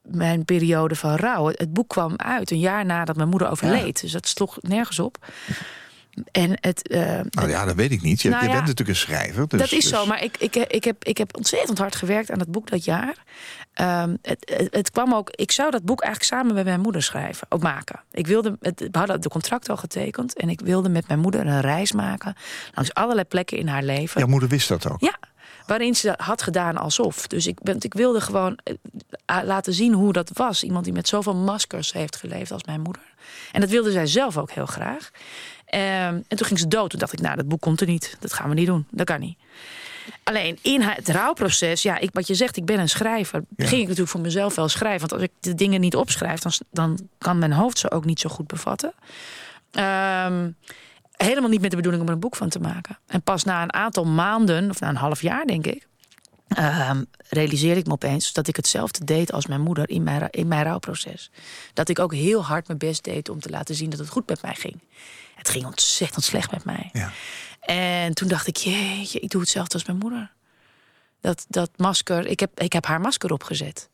mijn 0.02 0.44
periode 0.44 0.94
van 0.94 1.14
rouw. 1.14 1.46
Het 1.46 1.72
boek 1.72 1.88
kwam 1.88 2.14
uit 2.16 2.50
een 2.50 2.58
jaar 2.58 2.84
nadat 2.84 3.16
mijn 3.16 3.28
moeder 3.28 3.50
overleed. 3.50 4.00
Dus 4.00 4.12
dat 4.12 4.28
sloeg 4.28 4.58
nergens 4.60 4.98
op. 4.98 5.18
En 6.32 6.58
het, 6.60 6.88
eh, 6.88 7.20
Nou 7.30 7.48
ja, 7.48 7.64
dat 7.64 7.74
weet 7.74 7.90
ik 7.90 8.02
niet. 8.02 8.22
Je, 8.22 8.28
Nou 8.28 8.42
je 8.42 8.48
ja, 8.48 8.54
bent 8.54 8.66
natuurlijk 8.66 8.98
een 8.98 9.04
schrijver. 9.04 9.48
Dus, 9.48 9.60
dat 9.60 9.72
is 9.72 9.88
zo, 9.88 9.98
dus- 9.98 10.08
maar 10.08 10.22
ik, 10.22 10.36
ik, 10.36 10.56
ik, 10.56 10.84
heb, 10.84 11.04
ik 11.04 11.18
heb 11.18 11.36
ontzettend 11.36 11.78
hard 11.78 11.94
gewerkt 11.94 12.30
aan 12.30 12.38
het 12.38 12.50
boek 12.50 12.70
dat 12.70 12.84
jaar. 12.84 13.14
Ehm, 13.72 14.16
het, 14.22 14.52
het, 14.56 14.74
het 14.74 14.90
kwam 14.90 15.14
ook, 15.14 15.30
ik 15.30 15.52
zou 15.52 15.70
dat 15.70 15.84
boek 15.84 16.00
eigenlijk 16.02 16.32
samen 16.32 16.54
met 16.54 16.64
mijn 16.64 16.80
moeder 16.80 17.02
schrijven, 17.02 17.46
ook 17.50 17.62
maken. 17.62 18.00
Ik 18.12 18.26
wilde, 18.26 18.56
het, 18.60 18.80
we 18.90 18.98
hadden 18.98 19.20
de 19.20 19.28
contract 19.28 19.68
al 19.68 19.76
getekend 19.76 20.36
en 20.36 20.48
ik 20.48 20.60
wilde 20.60 20.88
met 20.88 21.08
mijn 21.08 21.20
moeder 21.20 21.46
een 21.46 21.60
reis 21.60 21.92
maken 21.92 22.34
langs 22.74 22.94
allerlei 22.94 23.26
plekken 23.26 23.58
in 23.58 23.68
haar 23.68 23.82
leven. 23.82 24.20
Jouw 24.20 24.30
moeder 24.30 24.48
wist 24.48 24.68
dat 24.68 24.90
ook. 24.90 25.00
Ja, 25.00 25.18
waarin 25.66 25.94
ze 25.94 26.14
had 26.16 26.42
gedaan 26.42 26.76
alsof. 26.76 27.26
Dus 27.26 27.46
ik, 27.46 27.62
ben, 27.62 27.76
ik 27.80 27.94
wilde 27.94 28.20
gewoon 28.20 28.58
eh, 29.24 29.38
laten 29.44 29.72
zien 29.72 29.92
hoe 29.92 30.12
dat 30.12 30.30
was. 30.34 30.62
Iemand 30.62 30.84
die 30.84 30.92
met 30.92 31.08
zoveel 31.08 31.34
maskers 31.34 31.92
heeft 31.92 32.16
geleefd 32.16 32.50
als 32.50 32.64
mijn 32.64 32.80
moeder. 32.80 33.02
En 33.52 33.60
dat 33.60 33.70
wilde 33.70 33.90
zij 33.90 34.06
zelf 34.06 34.38
ook 34.38 34.50
heel 34.50 34.66
graag. 34.66 35.10
Ehm, 35.64 36.20
en 36.28 36.36
toen 36.36 36.46
ging 36.46 36.58
ze 36.58 36.68
dood. 36.68 36.90
Toen 36.90 36.98
dacht 36.98 37.12
ik, 37.12 37.20
nou, 37.20 37.36
dat 37.36 37.48
boek 37.48 37.60
komt 37.60 37.80
er 37.80 37.86
niet. 37.86 38.16
Dat 38.20 38.32
gaan 38.32 38.48
we 38.48 38.54
niet 38.54 38.66
doen. 38.66 38.86
Dat 38.90 39.06
kan 39.06 39.20
niet. 39.20 39.38
Alleen 40.22 40.58
in 40.62 40.82
het 40.82 41.08
rouwproces, 41.08 41.82
ja, 41.82 41.98
ik, 41.98 42.10
wat 42.12 42.26
je 42.26 42.34
zegt, 42.34 42.56
ik 42.56 42.64
ben 42.64 42.78
een 42.78 42.88
schrijver. 42.88 43.44
Ja. 43.56 43.66
Ging 43.66 43.80
ik 43.80 43.86
natuurlijk 43.86 44.10
voor 44.10 44.20
mezelf 44.20 44.54
wel 44.54 44.68
schrijven. 44.68 45.08
Want 45.08 45.12
als 45.12 45.22
ik 45.22 45.30
de 45.40 45.54
dingen 45.54 45.80
niet 45.80 45.96
opschrijf, 45.96 46.40
dan, 46.40 46.52
dan 46.70 47.08
kan 47.18 47.38
mijn 47.38 47.52
hoofd 47.52 47.78
ze 47.78 47.90
ook 47.90 48.04
niet 48.04 48.20
zo 48.20 48.28
goed 48.28 48.46
bevatten. 48.46 48.92
Ehm, 49.70 50.50
helemaal 51.26 51.50
niet 51.50 51.60
met 51.60 51.70
de 51.70 51.76
bedoeling 51.76 52.02
om 52.02 52.08
er 52.08 52.14
een 52.14 52.20
boek 52.20 52.36
van 52.36 52.48
te 52.48 52.60
maken. 52.60 52.98
En 53.06 53.22
pas 53.22 53.44
na 53.44 53.62
een 53.62 53.72
aantal 53.72 54.04
maanden, 54.04 54.70
of 54.70 54.80
na 54.80 54.88
een 54.88 54.96
half 54.96 55.22
jaar 55.22 55.44
denk 55.44 55.66
ik, 55.66 55.86
ehm, 56.48 57.04
realiseerde 57.28 57.80
ik 57.80 57.86
me 57.86 57.92
opeens 57.92 58.32
dat 58.32 58.48
ik 58.48 58.56
hetzelfde 58.56 59.04
deed 59.04 59.32
als 59.32 59.46
mijn 59.46 59.60
moeder 59.60 59.90
in 59.90 60.02
mijn, 60.02 60.30
in 60.30 60.48
mijn 60.48 60.62
rouwproces. 60.62 61.30
Dat 61.74 61.88
ik 61.88 61.98
ook 61.98 62.14
heel 62.14 62.44
hard 62.44 62.66
mijn 62.66 62.78
best 62.78 63.04
deed 63.04 63.28
om 63.28 63.40
te 63.40 63.50
laten 63.50 63.74
zien 63.74 63.90
dat 63.90 63.98
het 63.98 64.08
goed 64.08 64.28
met 64.28 64.42
mij 64.42 64.54
ging. 64.54 64.80
Het 65.34 65.48
ging 65.48 65.64
ontzettend 65.64 66.24
slecht 66.24 66.50
met 66.50 66.64
mij. 66.64 66.90
Ja. 66.92 67.10
En 67.60 68.14
toen 68.14 68.28
dacht 68.28 68.46
ik, 68.46 68.56
jeetje, 68.56 69.20
ik 69.20 69.30
doe 69.30 69.40
hetzelfde 69.40 69.74
als 69.74 69.84
mijn 69.84 69.98
moeder. 69.98 70.32
Dat, 71.20 71.44
dat 71.48 71.70
masker, 71.76 72.26
ik 72.26 72.40
heb, 72.40 72.60
ik 72.60 72.72
heb 72.72 72.86
haar 72.86 73.00
masker 73.00 73.32
opgezet. 73.32 73.90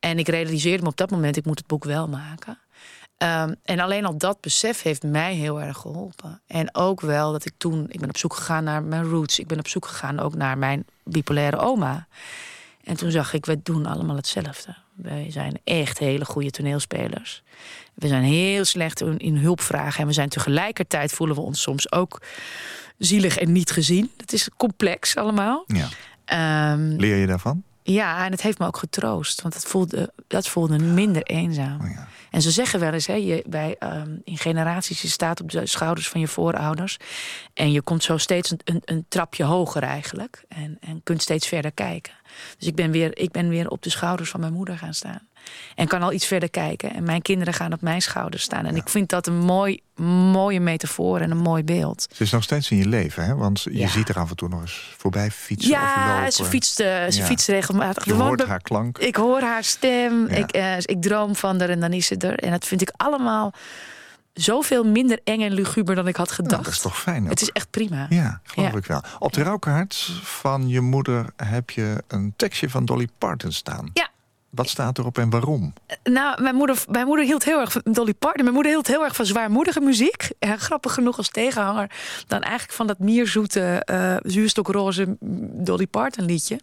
En 0.00 0.18
ik 0.18 0.28
realiseerde 0.28 0.82
me 0.82 0.88
op 0.88 0.96
dat 0.96 1.10
moment, 1.10 1.36
ik 1.36 1.44
moet 1.44 1.58
het 1.58 1.66
boek 1.66 1.84
wel 1.84 2.08
maken. 2.08 2.58
Ehm, 3.24 3.54
en 3.64 3.80
alleen 3.80 4.04
al 4.04 4.18
dat 4.18 4.40
besef 4.40 4.82
heeft 4.82 5.02
mij 5.02 5.34
heel 5.34 5.60
erg 5.60 5.76
geholpen. 5.76 6.42
En 6.46 6.74
ook 6.74 7.00
wel 7.00 7.32
dat 7.32 7.44
ik 7.44 7.52
toen, 7.56 7.86
ik 7.88 8.00
ben 8.00 8.08
op 8.08 8.16
zoek 8.16 8.34
gegaan 8.34 8.64
naar 8.64 8.82
mijn 8.82 9.04
roots. 9.04 9.38
Ik 9.38 9.46
ben 9.46 9.58
op 9.58 9.68
zoek 9.68 9.86
gegaan 9.86 10.20
ook 10.20 10.34
naar 10.34 10.58
mijn 10.58 10.84
bipolaire 11.04 11.58
oma. 11.58 12.06
En 12.84 12.96
toen 12.96 13.10
zag 13.10 13.32
ik, 13.32 13.46
we 13.46 13.62
doen 13.62 13.86
allemaal 13.86 14.16
hetzelfde. 14.16 14.76
Wij 14.94 15.30
zijn 15.30 15.60
echt 15.64 15.98
hele 15.98 16.24
goede 16.24 16.50
toneelspelers. 16.50 17.42
We 17.94 18.08
zijn 18.08 18.22
heel 18.22 18.64
slecht 18.64 19.00
in, 19.00 19.18
in 19.18 19.36
hulpvragen. 19.36 20.00
En 20.00 20.06
we 20.06 20.12
zijn 20.12 20.28
tegelijkertijd 20.28 21.12
voelen 21.12 21.36
we 21.36 21.42
ons 21.42 21.62
soms 21.62 21.92
ook 21.92 22.22
zielig 22.98 23.38
en 23.38 23.52
niet 23.52 23.70
gezien. 23.70 24.10
Het 24.16 24.32
is 24.32 24.48
complex 24.56 25.16
allemaal. 25.16 25.64
Ja. 25.66 25.88
Ehm, 26.24 26.96
Leer 26.96 27.16
je 27.16 27.26
daarvan? 27.26 27.62
Ja, 27.86 28.24
en 28.24 28.30
het 28.30 28.42
heeft 28.42 28.58
me 28.58 28.66
ook 28.66 28.76
getroost. 28.76 29.42
Want 29.42 29.54
het 29.54 29.64
voelde, 29.64 30.12
dat 30.26 30.48
voelde 30.48 30.78
minder 30.78 31.22
eenzaam. 31.22 31.80
Oh 31.80 31.90
ja. 31.90 32.08
En 32.30 32.42
ze 32.42 32.50
zeggen 32.50 32.80
wel 32.80 32.92
eens, 32.92 33.06
hè, 33.06 33.14
je, 33.14 33.44
bij, 33.48 33.76
ehm, 33.78 34.16
in 34.24 34.38
generaties, 34.38 35.02
je 35.02 35.08
staat 35.08 35.40
op 35.40 35.50
de 35.50 35.66
schouders 35.66 36.08
van 36.08 36.20
je 36.20 36.28
voorouders. 36.28 36.96
En 37.54 37.72
je 37.72 37.82
komt 37.82 38.02
zo 38.02 38.16
steeds 38.16 38.50
een, 38.50 38.60
een, 38.64 38.82
een 38.84 39.04
trapje 39.08 39.44
hoger 39.44 39.82
eigenlijk. 39.82 40.44
En, 40.48 40.76
en 40.80 41.00
kunt 41.02 41.22
steeds 41.22 41.48
verder 41.48 41.72
kijken. 41.72 42.12
Dus 42.58 42.68
ik 42.68 42.74
ben, 42.74 42.90
weer, 42.90 43.18
ik 43.18 43.30
ben 43.30 43.48
weer 43.48 43.68
op 43.68 43.82
de 43.82 43.90
schouders 43.90 44.30
van 44.30 44.40
mijn 44.40 44.52
moeder 44.52 44.78
gaan 44.78 44.94
staan. 44.94 45.28
En 45.74 45.86
kan 45.88 46.02
al 46.02 46.12
iets 46.12 46.26
verder 46.26 46.50
kijken. 46.50 46.94
En 46.94 47.04
mijn 47.04 47.22
kinderen 47.22 47.54
gaan 47.54 47.72
op 47.72 47.80
mijn 47.80 48.02
schouders 48.02 48.42
staan. 48.42 48.64
En 48.66 48.76
ik 48.76 48.88
vind 48.88 49.08
dat 49.08 49.26
een 49.26 49.38
mooi, 49.38 49.80
mooie 50.32 50.60
metafoor 50.60 51.20
en 51.20 51.30
een 51.30 51.36
mooi 51.36 51.64
beeld. 51.64 52.06
Ze 52.12 52.22
is 52.22 52.30
nog 52.30 52.42
steeds 52.42 52.70
in 52.70 52.76
je 52.76 52.86
leven, 52.88 53.24
hè? 53.24 53.34
Want 53.34 53.62
je 53.62 53.76
Ja. 53.78 53.88
ziet 53.88 54.08
er 54.08 54.18
af 54.18 54.30
en 54.30 54.36
toe 54.36 54.48
nog 54.48 54.60
eens 54.60 54.94
voorbij 54.98 55.30
fietsen 55.30 55.72
of 55.72 55.78
Ja, 55.78 56.30
ze 56.30 56.44
fietst, 56.44 56.74
ze 56.74 57.06
Ja. 57.10 57.24
fietst 57.24 57.48
regelmatig. 57.48 58.04
Je 58.04 58.12
hoort 58.12 58.44
haar 58.44 58.60
klank. 58.62 58.98
Ik 58.98 59.16
hoor 59.16 59.40
haar 59.40 59.64
stem. 59.64 60.26
Ik, 60.26 60.50
eh, 60.50 60.76
ik 60.78 61.02
droom 61.02 61.36
van 61.36 61.60
haar 61.60 61.68
en 61.68 61.80
dan 61.80 61.92
is 61.92 62.06
ze 62.06 62.16
er. 62.16 62.38
En 62.38 62.50
dat 62.50 62.64
vind 62.66 62.80
ik 62.82 62.92
allemaal 62.96 63.52
zoveel 64.32 64.84
minder 64.84 65.20
eng 65.24 65.42
en 65.42 65.52
luguber 65.52 65.94
dan 65.94 66.08
ik 66.08 66.16
had 66.16 66.26
Nou, 66.28 66.42
gedacht. 66.42 66.64
dat 66.64 66.72
is 66.72 66.80
toch 66.80 67.00
fijn 67.00 67.22
ook. 67.24 67.30
Het 67.30 67.40
is 67.40 67.50
echt 67.50 67.70
prima. 67.70 68.06
Ja, 68.08 68.40
geloof 68.44 68.70
Ja. 68.72 68.78
ik 68.78 68.86
wel. 68.86 69.02
Op 69.18 69.32
de 69.32 69.42
rouwkaart 69.42 69.94
van 70.22 70.68
je 70.68 70.80
moeder 70.80 71.26
heb 71.36 71.70
je 71.70 72.02
een 72.08 72.32
tekstje 72.36 72.70
van 72.70 72.84
Dolly 72.84 73.08
Parton 73.18 73.52
staan. 73.52 73.90
Ja. 73.92 74.08
Wat 74.54 74.68
staat 74.68 74.98
erop 74.98 75.18
en 75.18 75.30
waarom? 75.30 75.72
Nou, 76.02 76.42
mijn 76.42 76.54
moeder, 76.54 76.84
mijn 76.88 77.06
moeder 77.06 77.24
hield 77.24 77.44
heel 77.44 77.60
erg 77.60 77.72
van 77.72 77.82
Dolly 77.84 78.14
Parton. 78.14 78.42
Mijn 78.42 78.54
moeder 78.54 78.72
hield 78.72 78.86
heel 78.86 79.04
erg 79.04 79.16
van 79.16 79.26
zwaarmoedige 79.26 79.80
muziek. 79.80 80.28
En 80.38 80.58
grappig 80.58 80.94
genoeg 80.94 81.16
als 81.16 81.28
tegenhanger 81.28 81.90
dan 82.26 82.40
eigenlijk 82.40 82.72
van 82.72 82.86
dat 82.86 82.98
mierzoete, 82.98 83.82
eh 83.84 84.16
zuurstokroze 84.22 85.16
Dolly 85.64 85.86
Parton 85.86 86.24
liedje. 86.24 86.60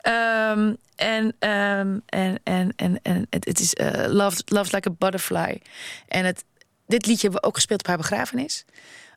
Ehm, 0.00 0.74
en, 0.96 1.34
ehm, 1.38 1.98
en, 2.06 2.40
en, 2.42 2.72
en, 2.76 3.00
en 3.02 3.26
het, 3.30 3.60
is 3.60 3.74
eh 3.74 4.06
Love, 4.06 4.42
Love's 4.44 4.72
Like 4.72 4.88
a 4.88 4.92
Butterfly. 4.98 5.60
En 6.08 6.24
het, 6.24 6.44
dit 6.86 7.06
liedje 7.06 7.22
hebben 7.22 7.40
we 7.40 7.46
ook 7.46 7.54
gespeeld 7.54 7.80
op 7.80 7.86
haar 7.86 7.96
begrafenis. 7.96 8.64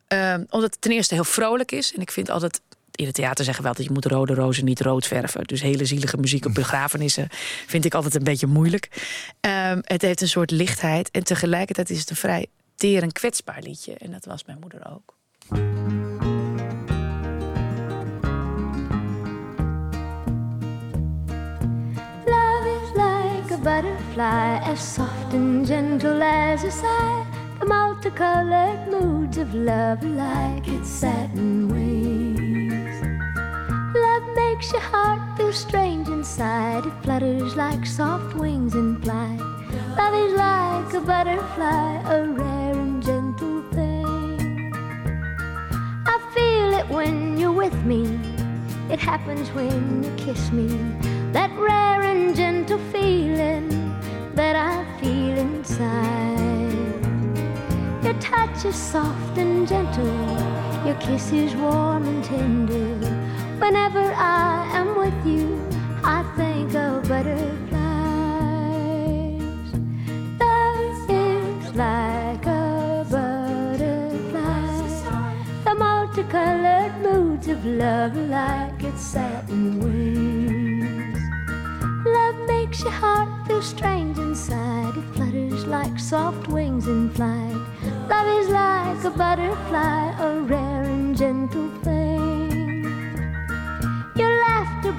Ehm, 0.07 0.43
omdat 0.49 0.71
het 0.71 0.81
ten 0.81 0.91
eerste 0.91 1.13
heel 1.13 1.23
vrolijk 1.23 1.71
is. 1.71 1.93
En 1.93 2.01
ik 2.01 2.11
vind 2.11 2.29
altijd. 2.29 2.61
In 2.91 3.05
het 3.05 3.15
theater 3.15 3.45
zeggen 3.45 3.63
we 3.63 3.69
altijd: 3.69 3.87
je 3.87 3.93
moet 3.93 4.05
rode 4.05 4.33
rozen 4.33 4.65
niet 4.65 4.81
rood 4.81 5.07
verven. 5.07 5.43
Dus 5.43 5.61
hele 5.61 5.85
zielige 5.85 6.17
muziek 6.17 6.45
op 6.45 6.53
begrafenissen 6.63 7.27
vind 7.67 7.85
ik 7.85 7.93
altijd 7.93 8.15
een 8.15 8.23
beetje 8.23 8.47
moeilijk. 8.47 8.89
Ehm, 9.39 9.79
het 9.81 10.01
heeft 10.01 10.21
een 10.21 10.27
soort 10.27 10.51
lichtheid. 10.51 11.11
En 11.11 11.23
tegelijkertijd 11.23 11.89
is 11.89 11.99
het 11.99 12.09
een 12.09 12.15
vrij 12.15 12.47
teer 12.75 13.03
en 13.03 13.11
kwetsbaar 13.11 13.61
liedje. 13.61 13.93
En 13.93 14.11
dat 14.11 14.25
was 14.25 14.45
mijn 14.45 14.57
moeder 14.59 14.91
ook. 14.93 15.15
Love 22.25 22.67
is 22.83 22.91
like 22.95 23.53
a 23.53 23.57
butterfly, 23.63 24.71
as 24.71 24.93
soft 24.93 25.33
and 25.33 25.67
gentle 25.67 26.23
as 26.23 26.63
a 26.63 26.69
sigh. 26.69 27.39
The 27.59 27.67
multicolored 27.67 28.89
moods 28.89 29.37
of 29.37 29.53
love 29.53 30.03
like 30.03 30.67
its 30.67 30.99
satin 30.99 31.67
wings. 31.67 32.70
Love 33.93 34.23
makes 34.35 34.71
your 34.71 34.81
heart 34.81 35.19
feel 35.37 35.51
strange 35.51 36.07
inside. 36.07 36.85
It 36.85 36.93
flutters 37.03 37.57
like 37.57 37.85
soft 37.85 38.33
wings 38.35 38.73
in 38.73 39.01
flight. 39.01 39.39
Love 39.97 40.13
is 40.13 40.33
like 40.33 40.93
a 40.93 41.01
butterfly, 41.01 42.01
a 42.05 42.23
rare 42.25 42.77
and 42.77 43.03
gentle 43.03 43.61
thing. 43.73 44.71
I 46.05 46.17
feel 46.33 46.73
it 46.79 46.87
when 46.87 47.37
you're 47.37 47.51
with 47.51 47.75
me. 47.83 48.17
It 48.89 48.99
happens 48.99 49.49
when 49.49 50.03
you 50.03 50.11
kiss 50.15 50.51
me. 50.53 50.67
That 51.33 51.51
rare 51.59 52.01
and 52.01 52.33
gentle 52.33 52.79
feeling 52.93 53.67
that 54.35 54.55
I 54.55 54.85
feel 55.01 55.37
inside. 55.37 56.71
Your 58.05 58.13
touch 58.21 58.63
is 58.63 58.75
soft 58.75 59.37
and 59.37 59.67
gentle. 59.67 60.61
Your 60.85 60.95
kiss 60.95 61.33
is 61.33 61.53
warm 61.55 62.07
and 62.07 62.23
tender. 62.23 63.21
Whenever 63.61 64.11
I 64.17 64.67
am 64.73 64.97
with 64.97 65.23
you, 65.23 65.45
I 66.03 66.23
think 66.35 66.73
of 66.73 67.07
butterflies. 67.07 67.79
Love 70.39 71.09
is 71.09 71.75
like 71.75 72.43
a 72.47 73.05
butterfly. 73.07 74.41
The 75.63 75.75
multicolored 75.75 76.95
moods 77.03 77.47
of 77.49 77.63
love 77.63 78.15
like 78.15 78.83
its 78.83 79.03
satin 79.03 79.79
wings. 79.79 81.19
Love 82.03 82.47
makes 82.47 82.81
your 82.81 82.89
heart 82.89 83.29
feel 83.45 83.61
strange 83.61 84.17
inside. 84.17 84.97
It 84.97 85.05
flutters 85.13 85.67
like 85.67 85.99
soft 85.99 86.47
wings 86.47 86.87
in 86.87 87.11
flight. 87.11 87.61
Love 88.09 88.27
is 88.41 88.49
like 88.49 89.03
a 89.03 89.11
butterfly, 89.11 90.15
a 90.19 90.41
rare 90.41 90.81
and 90.81 91.15
gentle 91.15 91.69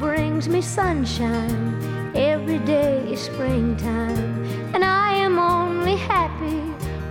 brings 0.02 0.48
me 0.48 0.60
sunshine. 0.60 1.78
Every 2.16 2.58
day 2.58 2.98
is 3.12 3.20
springtime. 3.20 4.44
And 4.74 4.84
I 4.84 5.12
am 5.14 5.38
only 5.38 5.94
happy 5.94 6.58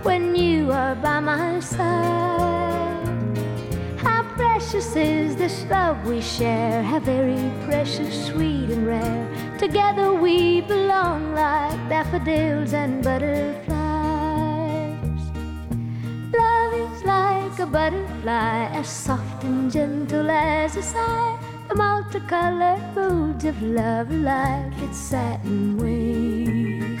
when 0.02 0.36
you 0.36 0.70
are 0.70 0.94
by 0.94 1.20
my 1.20 1.58
side. 1.60 3.08
How 3.96 4.22
precious 4.36 4.94
is 4.94 5.36
this 5.36 5.64
love 5.70 6.06
we 6.06 6.20
share? 6.20 6.82
How 6.82 7.00
very 7.00 7.50
precious, 7.64 8.26
sweet, 8.26 8.68
and 8.68 8.86
rare. 8.86 9.26
Together 9.58 10.12
we 10.12 10.60
belong 10.60 11.32
like 11.32 11.78
daffodils 11.88 12.74
and 12.74 13.02
butterflies. 13.02 13.72
Love 16.36 16.74
is 16.74 17.04
like 17.04 17.58
a 17.58 17.66
butterfly, 17.66 18.68
as 18.80 18.88
soft 18.88 19.44
and 19.44 19.72
gentle 19.72 20.30
as 20.30 20.76
a 20.76 20.82
sigh. 20.82 21.41
The 21.72 21.78
multicolored 21.78 22.94
moods 22.94 23.46
of 23.46 23.62
love 23.62 24.10
like 24.10 24.78
its 24.82 24.98
satin 24.98 25.78
wings. 25.78 27.00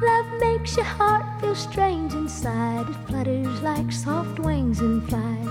Love 0.00 0.26
makes 0.38 0.76
your 0.76 0.84
heart 0.84 1.26
feel 1.40 1.56
strange 1.56 2.12
inside. 2.12 2.88
It 2.88 2.94
flutters 3.08 3.60
like 3.62 3.90
soft 3.90 4.38
wings 4.38 4.78
in 4.78 5.00
flight. 5.08 5.48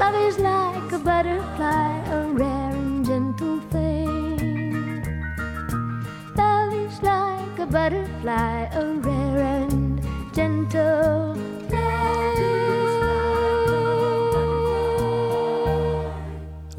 Love 0.00 0.16
is 0.26 0.40
like 0.40 0.90
a 0.90 0.98
butterfly, 0.98 1.98
a 2.10 2.26
rare 2.32 2.72
and 2.72 3.06
gentle 3.06 3.60
thing. 3.70 5.04
Love 6.34 6.74
is 6.74 7.00
like 7.00 7.58
a 7.60 7.66
butterfly, 7.66 8.62
a 8.72 8.92
rare 8.94 9.21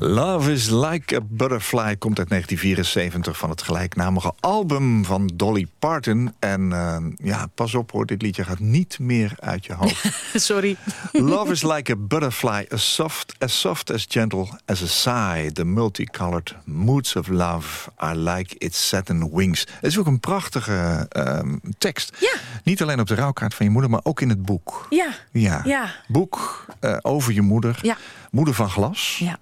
Love 0.05 0.51
is 0.51 0.69
Like 0.69 1.15
a 1.15 1.19
Butterfly 1.21 1.95
komt 1.97 2.19
uit 2.19 2.29
1974 2.29 3.37
van 3.37 3.49
het 3.49 3.61
gelijknamige 3.61 4.33
album 4.39 5.05
van 5.05 5.31
Dolly 5.33 5.67
Parton. 5.79 6.33
En 6.39 6.71
eh, 6.73 6.97
ja, 7.15 7.47
pas 7.55 7.75
op 7.75 7.91
hoor, 7.91 8.05
dit 8.05 8.21
liedje 8.21 8.43
gaat 8.43 8.59
niet 8.59 8.99
meer 8.99 9.33
uit 9.39 9.65
je 9.65 9.73
hoofd. 9.73 10.23
Sorry. 10.33 10.75
Love 11.11 11.51
is 11.51 11.61
like 11.61 11.91
a 11.91 11.95
butterfly, 11.95 12.65
as 12.69 12.93
soft, 12.93 13.35
as 13.39 13.59
soft 13.59 13.91
as 13.91 14.05
gentle 14.09 14.47
as 14.65 14.81
a 14.81 14.87
sigh. 14.87 15.51
The 15.51 15.65
multicolored 15.65 16.55
moods 16.63 17.15
of 17.15 17.27
love 17.27 17.89
are 17.95 18.15
like 18.15 18.55
its 18.57 18.87
satin 18.87 19.29
wings. 19.33 19.59
Het 19.59 19.91
is 19.91 19.97
ook 19.97 20.07
een 20.07 20.19
prachtige 20.19 21.05
ehm, 21.09 21.57
tekst. 21.77 22.17
Ja. 22.19 22.33
Niet 22.63 22.81
alleen 22.81 22.99
op 22.99 23.07
de 23.07 23.15
rouwkaart 23.15 23.53
van 23.53 23.65
je 23.65 23.71
moeder, 23.71 23.89
maar 23.89 24.01
ook 24.03 24.21
in 24.21 24.29
het 24.29 24.41
boek. 24.41 24.87
Ja. 24.89 25.13
Ja. 25.31 25.61
Ja. 25.65 25.95
Boek 26.07 26.65
eh, 26.79 26.97
over 27.01 27.33
je 27.33 27.41
moeder. 27.41 27.79
Ja. 27.81 27.97
Moeder 28.31 28.53
van 28.53 28.69
glas. 28.69 29.17
Ja. 29.19 29.39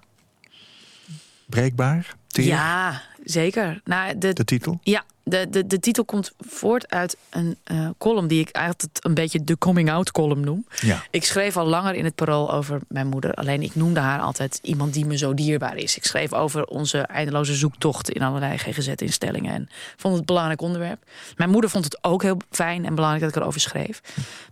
Breekbaar. 1.52 2.14
Teer. 2.26 2.44
Ja, 2.44 3.02
zeker. 3.24 3.80
Nou, 3.84 4.18
de, 4.18 4.32
De 4.32 4.44
titel. 4.44 4.78
Ja, 4.82 5.04
de, 5.24 5.46
de, 5.50 5.66
de 5.66 5.80
titel 5.80 6.04
komt 6.04 6.32
voort 6.38 6.90
uit 6.90 7.16
een 7.30 7.56
eh, 7.64 7.88
column 7.98 8.26
die 8.26 8.40
ik 8.40 8.56
altijd 8.56 8.90
een 9.00 9.14
beetje 9.14 9.44
de 9.44 9.58
coming-out 9.58 10.12
column 10.12 10.44
noem. 10.44 10.66
Ja. 10.80 11.02
Ik 11.10 11.24
schreef 11.24 11.56
al 11.56 11.66
langer 11.66 11.94
in 11.94 12.04
het 12.04 12.14
parool 12.14 12.52
over 12.52 12.80
mijn 12.88 13.06
moeder. 13.06 13.34
Alleen 13.34 13.62
ik 13.62 13.74
noemde 13.74 14.00
haar 14.00 14.20
altijd 14.20 14.58
iemand 14.62 14.92
die 14.92 15.06
me 15.06 15.16
zo 15.16 15.34
dierbaar 15.34 15.76
is. 15.76 15.96
Ik 15.96 16.04
schreef 16.04 16.32
over 16.32 16.64
onze 16.64 16.98
eindeloze 16.98 17.54
zoektocht 17.54 18.10
in 18.10 18.22
allerlei 18.22 18.58
GGZ-instellingen. 18.58 19.52
En 19.52 19.68
vond 19.96 20.12
het 20.12 20.18
een 20.18 20.26
belangrijk 20.26 20.60
onderwerp. 20.60 21.04
Mijn 21.36 21.50
moeder 21.50 21.70
vond 21.70 21.84
het 21.84 22.04
ook 22.04 22.22
heel 22.22 22.36
fijn 22.50 22.84
en 22.84 22.94
belangrijk 22.94 23.24
dat 23.24 23.34
ik 23.34 23.42
erover 23.42 23.60
schreef. 23.60 24.00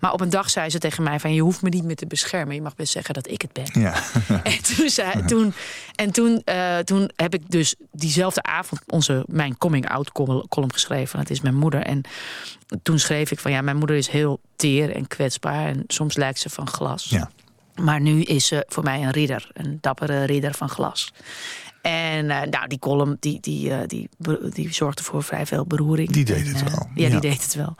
Maar 0.00 0.12
op 0.12 0.20
een 0.20 0.30
dag 0.30 0.50
zei 0.50 0.70
ze 0.70 0.78
tegen 0.78 1.02
mij 1.02 1.20
van... 1.20 1.34
je 1.34 1.42
hoeft 1.42 1.62
me 1.62 1.68
niet 1.68 1.84
meer 1.84 1.96
te 1.96 2.06
beschermen. 2.06 2.54
Je 2.54 2.62
mag 2.62 2.74
best 2.74 2.92
zeggen 2.92 3.14
dat 3.14 3.30
ik 3.30 3.42
het 3.42 3.52
ben. 3.52 3.80
Ja. 3.80 3.94
En 4.42 4.62
toen, 4.62 4.88
zei, 4.88 5.24
toen, 5.24 5.52
en 5.94 6.10
toen, 6.10 6.42
eh, 6.44 6.78
toen 6.78 7.10
heb 7.16 7.34
ik 7.34 7.50
dus 7.50 7.74
diezelfde 7.92 8.42
avond 8.42 8.80
onze, 8.86 9.24
mijn 9.26 9.58
coming-out 9.58 10.12
column 10.48 10.59
geschreven. 10.68 11.18
Het 11.18 11.30
is 11.30 11.40
mijn 11.40 11.54
moeder. 11.54 11.82
En 11.82 12.02
toen 12.82 12.98
schreef 12.98 13.30
ik 13.30 13.38
van 13.38 13.50
ja, 13.50 13.60
mijn 13.60 13.76
moeder 13.76 13.96
is 13.96 14.08
heel 14.08 14.40
teer 14.56 14.94
en 14.94 15.06
kwetsbaar. 15.06 15.66
En 15.66 15.84
soms 15.86 16.16
lijkt 16.16 16.38
ze 16.38 16.50
van 16.50 16.68
glas. 16.68 17.04
Ja. 17.04 17.30
Maar 17.74 18.00
nu 18.00 18.22
is 18.22 18.46
ze 18.46 18.64
voor 18.68 18.82
mij 18.82 19.02
een 19.02 19.10
ridder. 19.10 19.50
Een 19.52 19.78
dappere 19.80 20.24
ridder 20.24 20.54
van 20.54 20.68
glas. 20.68 21.12
En 21.82 22.30
eh, 22.30 22.48
nou, 22.50 22.68
die 22.68 22.78
column 22.78 23.16
die, 23.20 23.40
die, 23.40 23.70
eh, 23.74 23.78
die, 23.86 24.08
die 24.52 24.74
zorgde 24.74 25.02
voor 25.02 25.22
vrij 25.22 25.46
veel 25.46 25.66
beroering. 25.66 26.10
Die 26.10 26.24
deed 26.24 26.46
het 26.48 26.62
eh, 26.62 26.68
wel. 26.68 26.88
Ja, 26.94 27.06
Ja. 27.06 27.10
die 27.10 27.20
deed 27.20 27.42
het 27.42 27.54
wel. 27.54 27.76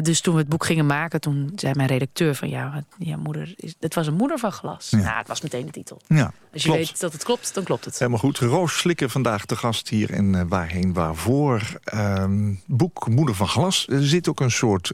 Dus 0.00 0.20
toen 0.20 0.34
we 0.34 0.40
het 0.40 0.48
boek 0.48 0.64
gingen 0.64 0.86
maken, 0.86 1.20
toen 1.20 1.52
zei 1.56 1.74
mijn 1.74 1.88
redacteur 1.88 2.34
van 2.34 2.48
ja, 2.48 2.84
ja 2.98 3.16
moeder 3.16 3.54
is, 3.56 3.74
het 3.80 3.94
was 3.94 4.06
een 4.06 4.14
moeder 4.14 4.38
van 4.38 4.52
glas. 4.52 4.90
Ja. 4.90 4.98
Nou, 4.98 5.16
het 5.18 5.28
was 5.28 5.40
meteen 5.40 5.66
de 5.66 5.72
titel. 5.72 6.00
Ja, 6.06 6.32
Als 6.52 6.62
je 6.62 6.68
klopt. 6.68 6.78
weet 6.88 7.00
dat 7.00 7.12
het 7.12 7.24
klopt, 7.24 7.54
dan 7.54 7.64
klopt 7.64 7.84
het. 7.84 7.98
Helemaal 7.98 8.20
goed. 8.20 8.38
Roos 8.38 8.78
Slikker 8.78 9.10
vandaag 9.10 9.46
de 9.46 9.56
gast 9.56 9.88
hier 9.88 10.10
in 10.10 10.48
Waarheen 10.48 10.92
Waarvoor. 10.92 11.62
Ehm, 11.84 12.54
boek 12.66 13.08
Moeder 13.08 13.34
van 13.34 13.48
Glas. 13.48 13.86
Er 13.88 14.06
zit 14.06 14.28
ook 14.28 14.40
een 14.40 14.50
soort 14.50 14.92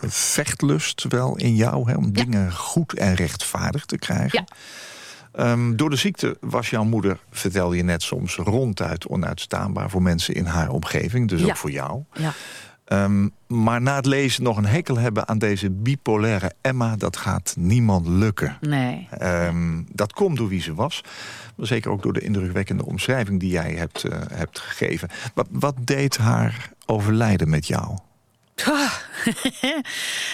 vechtlust 0.00 1.04
wel 1.08 1.36
in 1.36 1.54
jou... 1.54 1.90
Hè, 1.90 1.96
om 1.96 2.12
dingen 2.12 2.52
goed 2.52 2.92
en 2.94 3.14
rechtvaardig 3.14 3.84
te 3.84 3.98
krijgen. 3.98 4.44
Ja. 4.48 4.56
Ehm, 5.34 5.76
door 5.76 5.90
de 5.90 5.96
ziekte 5.96 6.36
was 6.40 6.70
jouw 6.70 6.84
moeder, 6.84 7.18
vertelde 7.30 7.76
je 7.76 7.82
net 7.84 8.02
soms... 8.02 8.36
ronduit 8.36 9.06
onuitstaanbaar 9.06 9.90
voor 9.90 10.02
mensen 10.02 10.34
in 10.34 10.44
haar 10.44 10.70
omgeving. 10.70 11.28
Dus 11.28 11.40
Ja. 11.40 11.46
ook 11.46 11.56
voor 11.56 11.70
jou. 11.70 12.02
Ja. 12.12 12.32
Ehm, 12.84 13.28
maar 13.46 13.82
na 13.82 13.94
het 13.96 14.06
lezen 14.06 14.42
nog 14.42 14.56
een 14.56 14.66
hekel 14.66 14.98
hebben 14.98 15.28
aan 15.28 15.38
deze 15.38 15.70
bipolaire 15.70 16.52
Emma... 16.60 16.96
dat 16.96 17.16
gaat 17.16 17.54
niemand 17.58 18.06
lukken. 18.08 18.56
Nee. 18.60 19.08
Ehm, 19.10 19.82
dat 19.92 20.12
komt 20.12 20.36
door 20.36 20.48
wie 20.48 20.60
ze 20.62 20.74
was. 20.74 21.00
Maar 21.56 21.66
zeker 21.66 21.90
ook 21.90 22.02
door 22.02 22.12
de 22.12 22.20
indrukwekkende 22.20 22.86
omschrijving 22.86 23.40
die 23.40 23.50
jij 23.50 23.72
hebt, 23.72 24.04
eh, 24.04 24.18
hebt 24.32 24.58
gegeven. 24.58 25.08
Wat, 25.34 25.46
wat 25.50 25.74
deed 25.80 26.16
haar 26.16 26.70
overlijden 26.86 27.48
met 27.50 27.66
jou? 27.66 27.98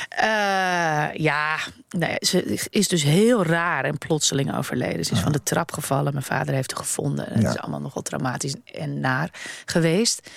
Eh, 0.08 1.14
ja, 1.14 1.56
nee, 1.90 2.16
ze 2.20 2.58
is 2.70 2.88
dus 2.88 3.02
heel 3.02 3.44
raar 3.44 3.84
en 3.84 3.98
plotseling 3.98 4.56
overleden. 4.56 5.04
Ze 5.04 5.12
is 5.12 5.18
van 5.20 5.32
de 5.32 5.42
trap 5.42 5.72
gevallen. 5.72 6.12
Mijn 6.12 6.24
vader 6.24 6.54
heeft 6.54 6.72
haar 6.72 6.84
gevonden. 6.84 7.26
Het 7.32 7.42
Ja. 7.42 7.48
is 7.50 7.58
allemaal 7.58 7.80
nogal 7.80 8.02
traumatisch 8.02 8.54
en 8.74 9.00
naar 9.00 9.30
geweest. 9.64 10.30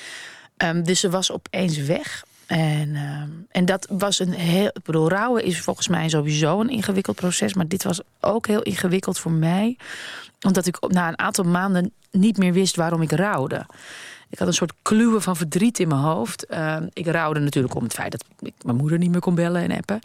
Ehm, 0.58 0.84
dus 0.84 1.00
ze 1.00 1.10
was 1.10 1.32
opeens 1.32 1.78
weg. 1.78 2.24
En, 2.46 2.96
ehm, 2.96 3.30
en 3.52 3.65
dat 3.65 3.88
was 3.89 4.19
een 4.19 4.34
heel. 4.34 4.67
Ik 4.67 4.84
bedoel, 4.84 5.10
rouwen 5.10 5.43
is 5.43 5.60
volgens 5.62 5.88
mij 5.88 6.10
sowieso 6.10 6.60
een 6.60 6.69
ingewikkeld 6.69 7.15
proces. 7.15 7.54
Maar 7.54 7.67
dit 7.67 7.84
was 7.84 8.02
ook 8.19 8.48
heel 8.48 8.62
ingewikkeld 8.62 9.19
voor 9.19 9.32
mij. 9.32 9.78
Omdat 10.41 10.65
ik 10.65 10.78
na 10.88 11.08
een 11.08 11.19
aantal 11.19 11.46
maanden 11.46 11.91
niet 12.12 12.38
meer 12.38 12.54
wist 12.54 12.76
waarom 12.76 13.02
ik 13.02 13.12
rouwde. 13.12 13.65
Ik 14.34 14.39
had 14.39 14.48
een 14.48 14.54
soort 14.54 14.74
kluwen 14.82 15.22
van 15.22 15.36
verdriet 15.36 15.80
in 15.80 15.88
mijn 15.88 16.02
hoofd. 16.02 16.46
Ehm, 16.46 16.88
ik 16.93 17.08
rouwde 17.08 17.39
natuurlijk 17.39 17.76
om 17.76 17.84
het 17.84 17.93
feit 17.93 18.12
dat 18.12 18.26
ik 18.39 18.54
mijn 18.63 18.78
moeder 18.78 18.98
niet 18.98 19.12
meer 19.12 19.19
kon 19.19 19.36
bellen 19.36 19.62
en 19.62 19.78
appen. 19.78 20.00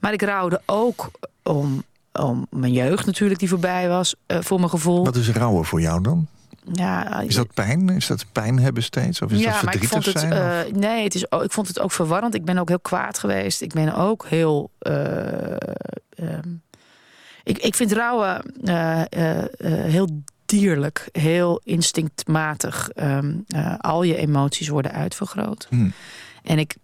Maar 0.00 0.12
ik 0.12 0.22
rouwde 0.22 0.60
ook 0.66 1.10
om, 1.42 1.82
om 2.12 2.46
mijn 2.50 2.72
jeugd 2.72 3.06
natuurlijk 3.06 3.40
die 3.40 3.48
voorbij 3.48 3.88
was, 3.88 4.14
eh, 4.26 4.38
voor 4.40 4.58
mijn 4.58 4.70
gevoel. 4.70 5.04
Wat 5.04 5.16
is 5.16 5.30
rouwen 5.30 5.64
voor 5.64 5.80
jou 5.80 6.02
dan? 6.02 6.26
Ja, 6.72 7.20
Is 7.20 7.34
dat 7.34 7.54
pijn? 7.54 7.88
Is 7.88 8.06
dat 8.06 8.24
pijn 8.32 8.58
hebben 8.58 8.82
steeds? 8.82 9.22
Of 9.22 9.30
is 9.32 9.42
dat 9.42 9.46
maar 9.62 9.74
ik 9.74 9.80
verdrietig 9.88 9.90
vond 9.90 10.04
het, 10.04 10.18
zijn? 10.18 10.66
eh, 10.66 10.72
nee, 10.72 11.04
het 11.04 11.14
is, 11.14 11.30
ook- 11.32 11.42
ik 11.42 11.52
vond 11.52 11.68
het 11.68 11.80
ook 11.80 11.92
verwarrend. 11.92 12.34
Ik 12.34 12.44
ben 12.44 12.58
ook 12.58 12.68
heel 12.68 12.80
kwaad 12.80 13.18
geweest. 13.18 13.60
Ik 13.62 13.72
ben 13.72 13.94
ook 13.94 14.26
heel. 14.26 14.70
eh, 14.78 15.50
ehm, 16.14 16.48
ik, 17.44 17.58
ik 17.58 17.74
vind 17.74 17.92
rouwen 17.92 18.42
eh, 18.64 19.00
eh, 19.00 19.38
eh, 19.38 19.46
heel 19.92 20.08
dierlijk, 20.58 21.08
heel 21.12 21.60
instinctmatig. 21.64 22.88
Eh, 22.88 23.18
al 23.78 24.02
je 24.02 24.16
emoties 24.16 24.68
worden 24.68 24.92
uitvergroot. 24.92 25.66
Hm. 25.70 25.90
En 26.42 26.58
ik, 26.58 26.76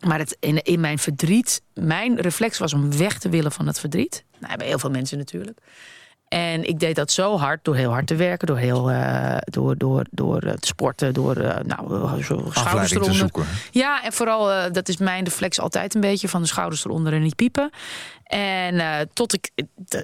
maar 0.00 0.18
het, 0.18 0.36
in, 0.40 0.62
in 0.62 0.80
mijn 0.80 0.98
verdriet, 0.98 1.62
mijn 1.74 2.20
reflex 2.20 2.58
was 2.58 2.72
om 2.72 2.96
weg 2.96 3.18
te 3.18 3.28
willen 3.28 3.52
van 3.52 3.66
het 3.66 3.80
verdriet. 3.80 4.24
Nou, 4.38 4.56
bij 4.56 4.66
heel 4.66 4.78
veel 4.78 4.90
mensen 4.90 5.18
natuurlijk. 5.18 5.58
En 6.32 6.64
ik 6.68 6.80
deed 6.80 6.96
dat 6.96 7.10
zo 7.10 7.38
hard 7.38 7.64
door 7.64 7.76
heel 7.76 7.90
hard 7.90 8.06
te 8.06 8.14
werken, 8.14 8.46
door, 8.46 8.56
heel, 8.56 8.90
eh, 8.90 9.36
door, 9.44 9.76
door, 9.76 10.04
door 10.10 10.38
eh, 10.42 10.52
te 10.52 10.66
sporten, 10.66 11.14
door 11.14 11.36
eh, 11.36 11.64
nou, 11.64 11.88
zo 12.22 12.22
schouders 12.22 12.56
Afleiding 12.56 12.88
te 12.88 12.94
eronder. 12.94 13.14
zoeken. 13.14 13.44
Ja, 13.70 14.04
en 14.04 14.12
vooral, 14.12 14.72
dat 14.72 14.88
is 14.88 14.96
mijn 14.96 15.24
reflex 15.24 15.60
altijd 15.60 15.94
een 15.94 16.00
beetje 16.00 16.28
van 16.28 16.40
de 16.42 16.48
schouders 16.48 16.84
eronder 16.84 17.12
en 17.12 17.22
niet 17.22 17.36
piepen. 17.36 17.70
En 18.24 19.08
tot 19.12 19.32
ik 19.32 19.50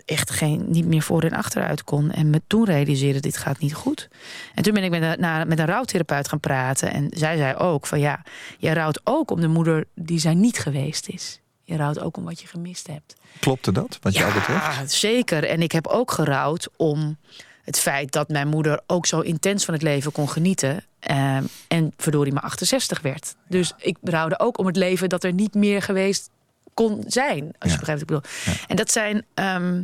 echt 0.05 0.31
geen, 0.31 0.65
niet 0.67 0.87
meer 0.87 1.03
voor 1.03 1.23
en 1.23 1.33
achteruit 1.33 1.85
kon. 1.85 2.11
En 2.11 2.31
me 2.31 2.43
toen 2.47 2.65
realiseerde, 2.65 3.21
dit 3.21 3.37
gaat 3.37 3.59
niet 3.59 3.75
goed. 3.75 4.09
En 4.55 4.63
toen 4.63 4.75
ben 4.75 4.85
ik 4.85 4.91
met 4.91 5.03
een, 5.03 5.21
na- 5.21 5.45
met 5.45 5.59
een 5.59 5.67
rouwtherapeut 5.67 6.29
gaan 6.29 6.41
praten. 6.41 6.93
En 6.93 7.07
zij 7.11 7.37
zei 7.37 7.55
ook 7.55 7.87
van 7.87 8.01
ja, 8.01 8.23
jij 8.59 8.73
rouwt 8.73 9.01
ook 9.05 9.31
om 9.31 9.41
de 9.41 9.49
moeder 9.49 9.85
die 9.95 10.19
zij 10.19 10.35
niet 10.35 10.59
geweest 10.59 11.09
is. 11.09 11.41
Je 11.69 11.77
rouwt 11.77 12.01
ook 12.01 12.17
om 12.17 12.25
wat 12.25 12.41
je 12.41 12.47
gemist 12.47 12.87
hebt. 12.87 13.15
Klopte 13.41 13.73
dat, 13.73 13.99
wat 14.03 14.15
jou 14.15 14.33
betreft? 14.33 14.65
Ja, 14.77 14.87
zeker. 14.87 15.45
En 15.45 15.63
ik 15.63 15.73
heb 15.73 15.87
ook 15.87 16.11
gerouwd 16.11 16.69
om 16.77 17.19
het 17.63 17.79
feit 17.79 18.13
dat 18.13 18.29
mijn 18.29 18.49
moeder 18.49 18.81
ook 18.87 19.07
zo 19.07 19.21
intens 19.21 19.65
van 19.65 19.75
het 19.75 19.83
leven 19.83 20.13
kon 20.13 20.29
genieten. 20.29 20.85
ehm, 20.99 21.45
en 21.69 21.93
verdorie 21.97 22.33
maar 22.33 22.43
68 22.43 23.01
werd. 23.01 23.35
Dus 23.49 23.73
ik 23.79 23.97
rouwde 24.03 24.39
ook 24.41 24.59
om 24.59 24.67
het 24.67 24.77
leven 24.77 25.09
dat 25.09 25.25
er 25.25 25.33
niet 25.33 25.55
meer 25.55 25.83
geweest 25.83 26.31
kon 26.75 27.05
zijn. 27.07 27.43
Als 27.59 27.71
Ja. 27.71 27.73
je 27.73 27.79
begrijpt 27.79 27.87
wat 27.87 28.01
ik 28.01 28.07
bedoel. 28.07 28.61
En 28.69 28.77
dat 28.77 28.91
zijn... 28.91 29.25
ehm, 29.35 29.83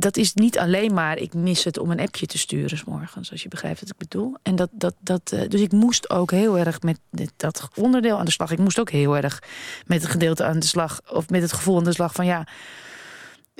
dat 0.00 0.16
is 0.16 0.34
niet 0.34 0.58
alleen 0.58 0.94
maar 0.94 1.18
ik 1.18 1.34
mis 1.34 1.64
het 1.64 1.78
om 1.78 1.90
een 1.90 2.00
appje 2.00 2.26
te 2.26 2.38
sturen 2.38 2.78
's 2.78 2.84
morgens, 2.84 3.30
als 3.30 3.42
je 3.42 3.48
begrijpt 3.48 3.80
wat 3.80 3.88
ik 3.88 3.96
bedoel. 3.96 4.36
En 4.42 4.56
dat, 4.56 4.68
dat, 4.72 4.94
dat, 5.00 5.32
eh, 5.32 5.48
dus 5.48 5.60
ik 5.60 5.72
moest 5.72 6.10
ook 6.10 6.30
heel 6.30 6.58
erg 6.58 6.80
met 6.80 6.98
dat 7.36 7.68
onderdeel 7.74 8.18
aan 8.18 8.24
de 8.24 8.30
slag. 8.30 8.50
Ik 8.50 8.58
moest 8.58 8.80
ook 8.80 8.90
heel 8.90 9.16
erg 9.16 9.42
met 9.86 10.02
het 10.02 10.10
gedeelte 10.10 10.44
aan 10.44 10.58
de 10.58 10.66
slag, 10.66 11.00
of 11.10 11.28
met 11.28 11.42
het 11.42 11.52
gevoel 11.52 11.76
aan 11.76 11.84
de 11.84 11.92
slag 11.92 12.12
van 12.12 12.26
ja. 12.26 12.46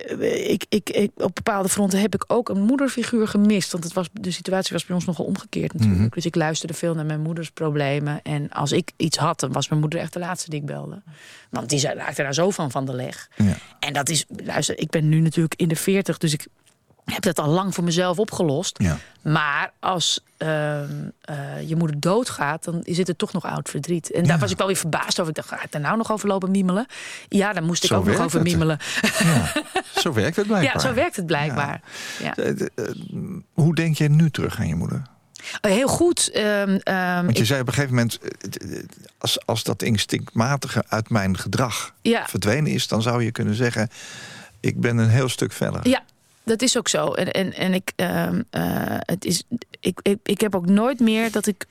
Eh, 0.05 0.51
Ik, 0.51 0.65
ik, 0.69 0.91
ik, 0.91 1.11
op 1.17 1.35
bepaalde 1.35 1.69
fronten 1.69 2.01
heb 2.01 2.15
ik 2.15 2.25
ook 2.27 2.49
een 2.49 2.61
moederfiguur 2.61 3.29
gemist. 3.29 3.73
Want 3.73 3.85
het 3.85 3.93
was, 3.93 4.09
de 4.13 4.31
situatie 4.31 4.73
was 4.73 4.85
bij 4.85 4.95
ons 4.95 5.05
nogal 5.05 5.25
omgekeerd 5.25 5.73
natuurlijk. 5.73 6.01
Mhm. 6.01 6.09
Dus 6.15 6.27
ik 6.27 6.35
luisterde 6.35 6.75
veel 6.75 6.95
naar 6.95 7.07
mijn 7.07 7.21
moeders 7.21 7.51
problemen. 7.51 8.23
En 8.23 8.51
als 8.51 8.73
ik 8.73 8.91
iets 8.97 9.17
had, 9.17 9.41
dan 9.41 9.53
was 9.53 9.69
mijn 9.69 9.81
moeder 9.81 10.01
echt 10.01 10.13
de 10.13 10.19
laatste 10.19 10.51
die 10.51 10.61
ik 10.61 10.67
belde. 10.67 11.03
Want 11.51 11.69
die 11.69 11.81
raakte 11.81 12.23
daar 12.23 12.35
zo 12.35 12.51
van 12.51 12.71
van 12.71 12.85
de 12.85 12.95
leg. 12.95 13.29
Ja. 13.37 13.57
En 13.81 13.93
dat 13.93 14.09
is, 14.09 14.25
luister, 14.45 14.79
ik 14.79 14.91
ben 14.91 15.09
nu 15.09 15.21
natuurlijk 15.21 15.55
in 15.61 15.69
de 15.69 15.77
40, 15.77 16.19
dus 16.19 16.33
ik 16.33 16.47
heb 17.05 17.23
dat 17.23 17.39
al 17.39 17.49
lang 17.49 17.75
voor 17.75 17.85
mezelf 17.85 18.19
opgelost. 18.19 18.79
Ja. 18.83 18.99
Maar 19.23 19.73
als 19.81 20.25
ehm, 20.37 20.89
eh, 21.21 21.69
je 21.69 21.77
moeder 21.77 22.01
doodgaat, 22.01 22.65
dan 22.65 22.81
zit 22.85 23.09
er 23.09 23.17
toch 23.17 23.33
nog 23.33 23.45
oud 23.45 23.69
verdriet. 23.71 24.11
En 24.13 24.25
daar 24.25 24.39
was 24.39 24.51
ik 24.51 24.57
wel 24.59 24.67
weer 24.67 24.77
verbaasd 24.77 25.21
over. 25.21 25.29
Ik 25.31 25.37
dacht, 25.37 25.49
ga 25.49 25.63
ik 25.63 25.73
daar 25.73 25.81
nou 25.81 25.97
nog 25.97 26.13
over 26.13 26.29
lopen 26.29 26.51
miemelen? 26.51 26.87
Ja, 27.29 27.53
daar 27.53 27.63
moest 27.63 27.83
ik 27.85 27.89
Zo 27.91 27.97
ook 27.97 28.05
nog 28.07 28.21
over 28.21 28.39
het. 28.39 28.49
miemelen. 28.49 28.79
Zo 29.95 30.13
werkt 30.13 30.37
het 30.37 30.47
blijkbaar. 30.47 30.73
Ja, 30.83 30.89
zo 30.89 30.95
werkt 30.95 31.17
het 31.17 31.27
blijkbaar. 31.27 31.81
Ja. 32.23 32.37
Eh, 32.37 32.49
eh, 32.61 32.67
Hoe 33.53 33.75
denk 33.75 33.97
je 33.97 34.09
nu 34.09 34.31
terug 34.31 34.59
aan 34.59 34.69
je 34.69 34.75
moeder? 34.75 35.03
Heel 35.61 35.89
goed. 35.89 36.31
ehm, 36.31 36.79
ehm, 36.83 37.25
Want 37.25 37.35
je 37.37 37.41
ik- 37.41 37.47
zei 37.49 37.61
op 37.61 37.67
een 37.67 37.73
gegeven 37.75 37.95
moment... 37.95 38.19
als, 39.19 39.47
als 39.47 39.63
dat 39.63 39.83
instinctmatige 39.83 40.85
uit 40.89 41.11
mijn 41.11 41.39
gedrag 41.39 41.95
ja, 42.03 42.27
verdwenen 42.29 42.73
is... 42.73 42.89
dan 42.89 43.03
zou 43.03 43.23
je 43.25 43.31
kunnen 43.31 43.55
zeggen... 43.55 43.89
ik 44.61 44.81
ben 44.81 44.99
een 44.99 45.09
heel 45.09 45.29
stuk 45.29 45.53
verder. 45.53 45.89
Ja, 45.89 46.03
dat 46.51 46.63
is 46.63 46.79
ook 46.79 46.89
zo. 46.89 47.13
En, 47.13 47.31
en, 47.31 47.53
en 47.53 47.75
ik, 47.75 47.93
ehm, 47.97 48.43
eh, 48.51 48.63
het 48.99 49.25
is, 49.25 49.43
ik, 49.81 49.99
ik, 50.03 50.19
ik 50.23 50.41
heb 50.41 50.55
ook 50.55 50.67
nooit 50.67 51.01
meer 51.01 51.33
dat 51.33 51.47
ik 51.47 51.67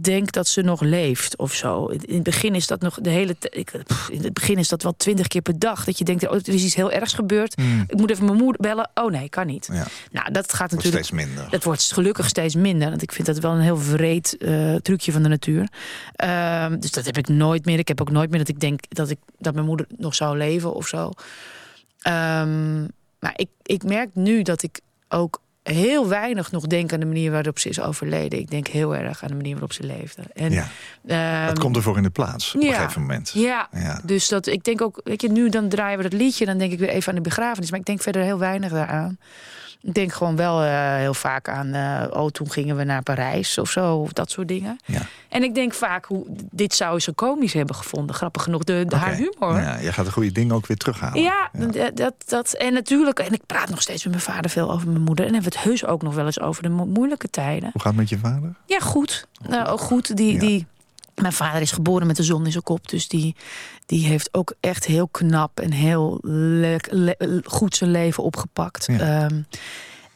denk 0.00 0.32
dat 0.32 0.48
ze 0.48 0.62
nog 0.62 0.80
leeft 0.80 1.36
of 1.36 1.54
zo. 1.54 1.86
In 1.86 2.14
het 2.14 2.22
begin 2.22 2.54
is 2.54 2.66
dat 2.66 2.80
nog 2.80 2.98
de 3.00 3.10
hele 3.10 3.36
ik, 3.40 3.72
pff, 3.86 4.08
In 4.08 4.22
het 4.22 4.32
begin 4.32 4.58
is 4.58 4.68
dat 4.68 4.82
wel 4.82 4.96
twintig 4.96 5.26
keer 5.26 5.42
per 5.42 5.58
dag. 5.58 5.84
Dat 5.84 5.98
je 5.98 6.04
denkt, 6.04 6.28
oh, 6.28 6.34
er 6.34 6.48
is 6.48 6.64
iets 6.64 6.74
heel 6.74 6.90
ergs 6.90 7.12
gebeurd. 7.12 7.54
Hmm. 7.54 7.84
Ik 7.86 7.98
moet 7.98 8.10
even 8.10 8.24
mijn 8.24 8.36
moeder 8.36 8.60
bellen. 8.60 8.90
Oh 8.94 9.10
nee, 9.10 9.28
kan 9.28 9.46
niet. 9.46 9.68
Ja, 9.72 9.86
Nou, 10.10 10.30
dat 10.32 10.52
gaat 10.52 10.70
wordt 10.70 10.72
natuurlijk. 10.72 11.04
steeds 11.04 11.24
minder. 11.24 11.50
Dat 11.50 11.64
wordt 11.64 11.92
gelukkig 11.92 12.28
steeds 12.28 12.54
minder. 12.54 12.88
Want 12.88 13.02
ik 13.02 13.12
vind 13.12 13.26
dat 13.26 13.38
wel 13.38 13.52
een 13.52 13.60
heel 13.60 13.78
vreed 13.78 14.36
eh, 14.36 14.74
trucje 14.74 15.12
van 15.12 15.22
de 15.22 15.28
natuur. 15.28 15.68
Ehm, 16.12 16.78
dus 16.78 16.90
dat 16.90 17.04
heb 17.04 17.18
ik 17.18 17.28
nooit 17.28 17.64
meer. 17.64 17.78
Ik 17.78 17.88
heb 17.88 18.00
ook 18.00 18.10
nooit 18.10 18.30
meer 18.30 18.38
dat 18.38 18.48
ik 18.48 18.60
denk 18.60 18.80
dat, 18.88 19.10
ik, 19.10 19.18
dat 19.38 19.54
mijn 19.54 19.66
moeder 19.66 19.86
nog 19.96 20.14
zou 20.14 20.36
leven 20.36 20.74
of 20.74 20.86
zo. 20.86 21.10
Ehm, 21.98 22.84
maar 23.22 23.32
ik, 23.36 23.48
ik 23.62 23.84
merk 23.84 24.08
nu 24.14 24.42
dat 24.42 24.62
ik 24.62 24.80
ook 25.08 25.40
heel 25.62 26.08
weinig 26.08 26.50
nog 26.50 26.66
denk 26.66 26.92
aan 26.92 27.00
de 27.00 27.06
manier 27.06 27.30
waarop 27.30 27.58
ze 27.58 27.68
is 27.68 27.80
overleden. 27.80 28.38
Ik 28.38 28.50
denk 28.50 28.66
heel 28.66 28.96
erg 28.96 29.22
aan 29.22 29.28
de 29.28 29.34
manier 29.34 29.52
waarop 29.52 29.72
ze 29.72 29.82
leefde. 29.82 30.22
En, 30.34 30.50
Ja. 30.52 30.68
ehm, 31.06 31.46
Het 31.48 31.58
komt 31.58 31.76
ervoor 31.76 31.96
in 31.96 32.02
de 32.02 32.10
plaats 32.10 32.54
op 32.54 32.62
een 32.62 32.72
gegeven 32.74 33.00
moment. 33.00 33.30
ja, 33.34 33.68
Ja. 33.72 34.00
dus 34.04 34.28
dat 34.28 34.46
ik 34.46 34.64
denk 34.64 34.80
ook, 34.82 35.00
weet 35.04 35.22
je, 35.22 35.28
nu 35.30 35.48
dan 35.48 35.68
draaien 35.68 35.96
we 35.96 36.02
dat 36.08 36.12
liedje, 36.20 36.44
dan 36.46 36.58
denk 36.58 36.72
ik 36.72 36.78
weer 36.78 36.88
even 36.88 37.08
aan 37.08 37.14
de 37.14 37.20
begrafenis. 37.28 37.70
Maar 37.70 37.80
ik 37.80 37.86
denk 37.86 38.00
verder 38.02 38.22
heel 38.22 38.38
weinig 38.38 38.70
daaraan. 38.72 39.18
Ik 39.82 39.94
denk 39.94 40.12
gewoon 40.12 40.36
wel 40.36 40.62
eh, 40.62 40.94
heel 40.96 41.14
vaak 41.14 41.48
aan, 41.48 41.72
eh, 41.74 42.06
oh, 42.22 42.28
toen 42.28 42.50
gingen 42.50 42.76
we 42.76 42.84
naar 42.84 43.02
Parijs 43.02 43.58
of 43.58 43.70
zo, 43.70 43.96
of 43.96 44.12
dat 44.12 44.30
soort 44.30 44.48
dingen. 44.48 44.78
Ja. 44.84 45.00
En 45.28 45.42
ik 45.42 45.54
denk 45.54 45.72
vaak, 45.74 46.04
hoe, 46.04 46.26
dit 46.50 46.74
zou 46.74 47.00
ze 47.00 47.12
komisch 47.12 47.52
hebben 47.52 47.74
gevonden. 47.76 48.14
Grappig 48.14 48.42
genoeg, 48.42 48.64
de, 48.64 48.84
de, 48.88 48.96
haar 48.96 49.14
humor. 49.14 49.60
Ja, 49.60 49.78
je 49.78 49.92
gaat 49.92 50.04
de 50.04 50.12
goede 50.12 50.32
dingen 50.32 50.54
ook 50.54 50.66
weer 50.66 50.76
terughalen. 50.76 51.22
Ja, 51.22 51.50
Dat, 51.52 51.96
dat, 51.96 52.14
dat. 52.26 52.52
En 52.52 52.72
natuurlijk, 52.72 53.18
en 53.18 53.32
ik 53.32 53.46
praat 53.46 53.68
nog 53.68 53.80
steeds 53.82 54.04
met 54.04 54.12
mijn 54.12 54.24
vader 54.26 54.50
veel 54.50 54.70
over 54.72 54.88
mijn 54.88 55.02
moeder. 55.04 55.26
En 55.26 55.32
hebben 55.32 55.50
we 55.52 55.58
het 55.58 55.66
heus 55.68 55.84
ook 55.86 56.02
nog 56.02 56.14
wel 56.14 56.26
eens 56.26 56.40
over 56.40 56.62
de 56.62 56.68
mo- 56.68 56.86
moeilijke 56.86 57.30
tijden. 57.30 57.70
Hoe 57.72 57.80
gaat 57.82 57.92
het 57.92 58.00
met 58.00 58.08
je 58.08 58.18
vader? 58.18 58.54
Ja, 58.66 58.78
goed. 58.78 59.26
Nou, 59.48 59.66
ook 59.68 59.80
goed. 59.80 60.16
Die, 60.16 60.32
Ja. 60.32 60.38
die, 60.38 60.66
mijn 61.22 61.34
vader 61.34 61.60
is 61.60 61.72
geboren 61.72 62.06
met 62.06 62.16
de 62.16 62.22
zon 62.22 62.44
in 62.44 62.52
zijn 62.52 62.64
kop. 62.64 62.88
Dus 62.88 63.08
die, 63.08 63.36
die 63.86 64.06
heeft 64.06 64.34
ook 64.34 64.54
echt 64.60 64.84
heel 64.84 65.08
knap 65.08 65.60
en 65.60 65.72
heel 65.72 66.20
goed 67.44 67.76
zijn 67.76 67.90
leven 67.90 68.22
opgepakt. 68.22 68.86
Ja. 68.86 68.98
Ehm, 68.98 69.42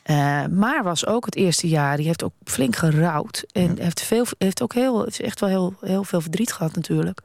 eh, 0.06 0.44
maar 0.46 0.82
was 0.82 1.06
ook 1.06 1.24
het 1.24 1.36
eerste 1.36 1.68
jaar, 1.68 1.96
die 1.96 2.06
heeft 2.06 2.22
ook 2.22 2.32
flink 2.44 2.76
gerouwd. 2.76 3.44
En 3.52 3.78
heeft, 3.80 4.00
veel, 4.00 4.26
heeft 4.38 4.62
ook 4.62 4.74
heel, 4.74 5.00
het 5.00 5.08
is 5.08 5.20
echt 5.20 5.40
wel 5.40 5.48
heel, 5.48 5.74
heel 5.80 6.04
veel 6.04 6.20
verdriet 6.20 6.52
gehad 6.52 6.74
natuurlijk. 6.74 7.20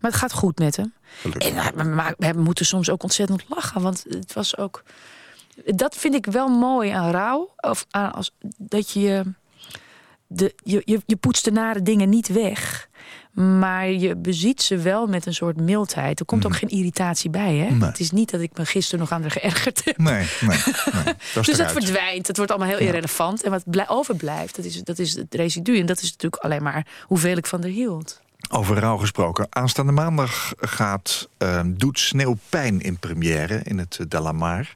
Maar 0.00 0.10
het 0.10 0.20
gaat 0.20 0.32
goed 0.32 0.58
met 0.58 0.76
hem. 0.76 0.92
En, 1.38 1.56
eh, 1.56 1.84
maar 1.84 2.14
we 2.18 2.40
moeten 2.40 2.66
soms 2.66 2.90
ook 2.90 3.02
ontzettend 3.02 3.44
lachen. 3.48 3.82
Want 3.82 4.04
het 4.08 4.32
was 4.32 4.56
ook. 4.56 4.82
Dat 5.64 5.96
vind 5.96 6.14
ik 6.14 6.26
wel 6.26 6.48
mooi 6.48 6.90
aan 6.90 7.10
rouw. 7.10 7.54
Of 7.56 7.86
aan 7.90 8.12
als, 8.12 8.30
dat 8.56 8.90
je, 8.90 9.22
de, 10.26 10.54
je, 10.64 10.82
je. 10.84 11.02
Je 11.06 11.16
poetst 11.16 11.44
de 11.44 11.52
nare 11.52 11.82
dingen 11.82 12.08
niet 12.08 12.28
weg. 12.28 12.88
Maar 13.36 13.90
je 13.90 14.16
beziet 14.16 14.62
ze 14.62 14.76
wel 14.76 15.06
met 15.06 15.26
een 15.26 15.34
soort 15.34 15.60
mildheid. 15.60 16.20
Er 16.20 16.26
komt 16.26 16.46
ook 16.46 16.56
geen 16.56 16.68
irritatie 16.68 17.30
bij. 17.30 17.54
Hè? 17.56 17.70
Nee. 17.70 17.88
Het 17.88 18.00
is 18.00 18.10
niet 18.10 18.30
dat 18.30 18.40
ik 18.40 18.50
me 18.58 18.66
gisteren 18.66 19.00
nog 19.00 19.12
aan 19.12 19.20
haar 19.20 19.30
geërgerd 19.30 19.84
heb. 19.84 19.98
Nee, 19.98 20.26
nee, 20.40 20.58
nee. 20.92 21.14
Dat 21.34 21.44
Dus 21.46 21.56
dat 21.56 21.72
verdwijnt. 21.72 22.26
Het 22.26 22.36
wordt 22.36 22.52
allemaal 22.52 22.70
heel 22.70 22.86
irrelevant. 22.86 23.42
En 23.42 23.50
wat 23.50 23.62
blij- 23.66 23.88
overblijft, 23.88 24.56
dat 24.56 24.64
is, 24.64 24.82
dat 24.82 24.98
is 24.98 25.14
het 25.14 25.34
residu. 25.34 25.78
En 25.78 25.86
dat 25.86 25.96
is 26.02 26.10
natuurlijk 26.10 26.42
alleen 26.42 26.62
maar 26.62 26.86
hoeveel 27.02 27.36
ik 27.36 27.46
van 27.46 27.60
haar 27.60 27.70
hield. 27.70 28.20
Over 28.50 28.78
rouw 28.78 28.96
gesproken. 28.96 29.46
Aanstaande 29.50 29.92
maandag 29.92 30.52
gaat 30.56 31.28
eh, 31.38 31.60
Doet 31.66 31.98
Sneeuwpijn 31.98 32.80
in 32.80 32.98
première 32.98 33.60
in 33.64 33.78
het 33.78 33.98
uh, 34.00 34.06
Delamar. 34.08 34.72